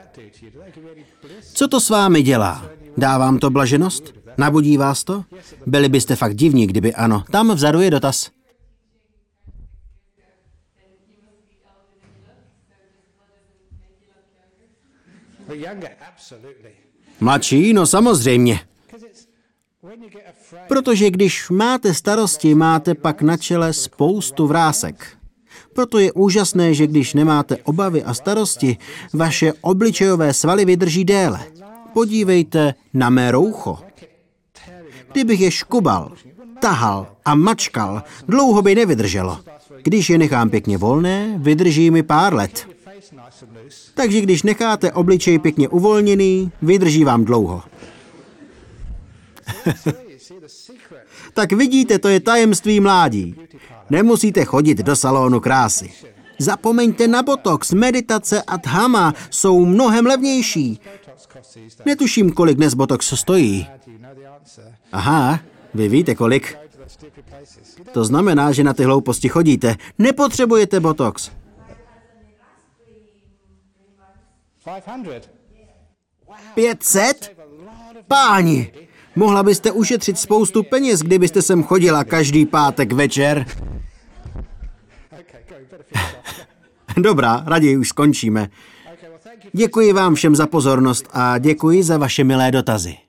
Co 1.54 1.68
to 1.68 1.80
s 1.80 1.90
vámi 1.90 2.22
dělá? 2.22 2.66
Dá 2.98 3.18
vám 3.18 3.40
to 3.40 3.50
blaženost? 3.50 4.14
Nabudí 4.40 4.78
vás 4.78 5.04
to? 5.04 5.24
Byli 5.66 5.90
byste 5.90 6.16
fakt 6.16 6.36
divní, 6.36 6.68
kdyby 6.68 6.94
ano. 6.94 7.24
Tam 7.32 7.52
vzadu 7.52 7.82
je 7.82 7.92
dotaz. 7.92 8.32
Mladší? 17.20 17.74
No 17.74 17.88
samozřejmě. 17.88 18.60
Protože 20.68 21.10
když 21.10 21.50
máte 21.50 21.94
starosti, 21.94 22.56
máte 22.56 22.96
pak 22.96 23.22
na 23.22 23.38
čele 23.38 23.74
spoustu 23.74 24.48
vrásek. 24.48 25.18
Proto 25.74 26.00
je 26.00 26.12
úžasné, 26.12 26.74
že 26.74 26.88
když 26.88 27.14
nemáte 27.14 27.58
obavy 27.58 28.04
a 28.04 28.14
starosti, 28.14 28.78
vaše 29.14 29.54
obličejové 29.62 30.34
svaly 30.34 30.66
vydrží 30.66 31.06
déle. 31.06 31.40
Podívejte 31.94 32.74
na 32.94 33.10
mé 33.10 33.32
roucho. 33.32 33.89
Kdybych 35.12 35.40
je 35.40 35.52
škubal, 35.52 36.12
tahal 36.60 37.08
a 37.26 37.36
mačkal, 37.36 38.04
dlouho 38.28 38.62
by 38.62 38.76
nevydrželo. 38.76 39.40
Když 39.84 40.10
je 40.10 40.18
nechám 40.18 40.50
pěkně 40.50 40.78
volné, 40.78 41.34
vydrží 41.38 41.92
mi 41.92 42.04
pár 42.04 42.34
let. 42.34 42.68
Takže 43.94 44.22
když 44.22 44.44
necháte 44.44 44.92
obličej 44.92 45.40
pěkně 45.40 45.70
uvolněný, 45.70 46.52
vydrží 46.62 47.04
vám 47.04 47.26
dlouho. 47.26 47.64
tak 51.34 51.52
vidíte, 51.52 52.00
to 52.00 52.08
je 52.08 52.20
tajemství 52.20 52.80
mládí. 52.80 53.36
Nemusíte 53.90 54.46
chodit 54.46 54.78
do 54.78 54.96
salonu 54.96 55.40
krásy. 55.40 55.92
Zapomeňte 56.40 57.08
na 57.08 57.24
botox, 57.24 57.72
meditace 57.72 58.42
a 58.42 58.58
dhama 58.58 59.14
jsou 59.30 59.66
mnohem 59.66 60.06
levnější. 60.06 60.80
Netuším, 61.86 62.32
kolik 62.32 62.58
dnes 62.58 62.74
botox 62.74 63.14
stojí. 63.16 63.68
Aha, 64.92 65.40
vy 65.74 65.88
víte 65.88 66.16
kolik. 66.16 66.58
To 67.92 68.06
znamená, 68.06 68.52
že 68.52 68.64
na 68.64 68.74
ty 68.74 68.84
hlouposti 68.84 69.30
chodíte. 69.30 69.76
Nepotřebujete 69.98 70.80
botox. 70.80 71.32
500? 76.54 77.38
Páni, 78.08 78.72
mohla 79.16 79.44
byste 79.44 79.72
ušetřit 79.72 80.20
spoustu 80.20 80.64
peněz, 80.64 81.00
kdybyste 81.00 81.42
sem 81.42 81.64
chodila 81.64 82.04
každý 82.04 82.46
pátek 82.46 82.92
večer. 82.92 83.46
Dobrá, 86.98 87.44
raději 87.48 87.78
už 87.78 87.90
skončíme. 87.90 88.50
Děkuji 89.54 89.94
vám 89.94 90.16
všem 90.16 90.36
za 90.36 90.48
pozornost 90.48 91.08
a 91.14 91.38
děkuji 91.38 91.84
za 91.84 91.98
vaše 91.98 92.24
milé 92.24 92.52
dotazy. 92.52 93.09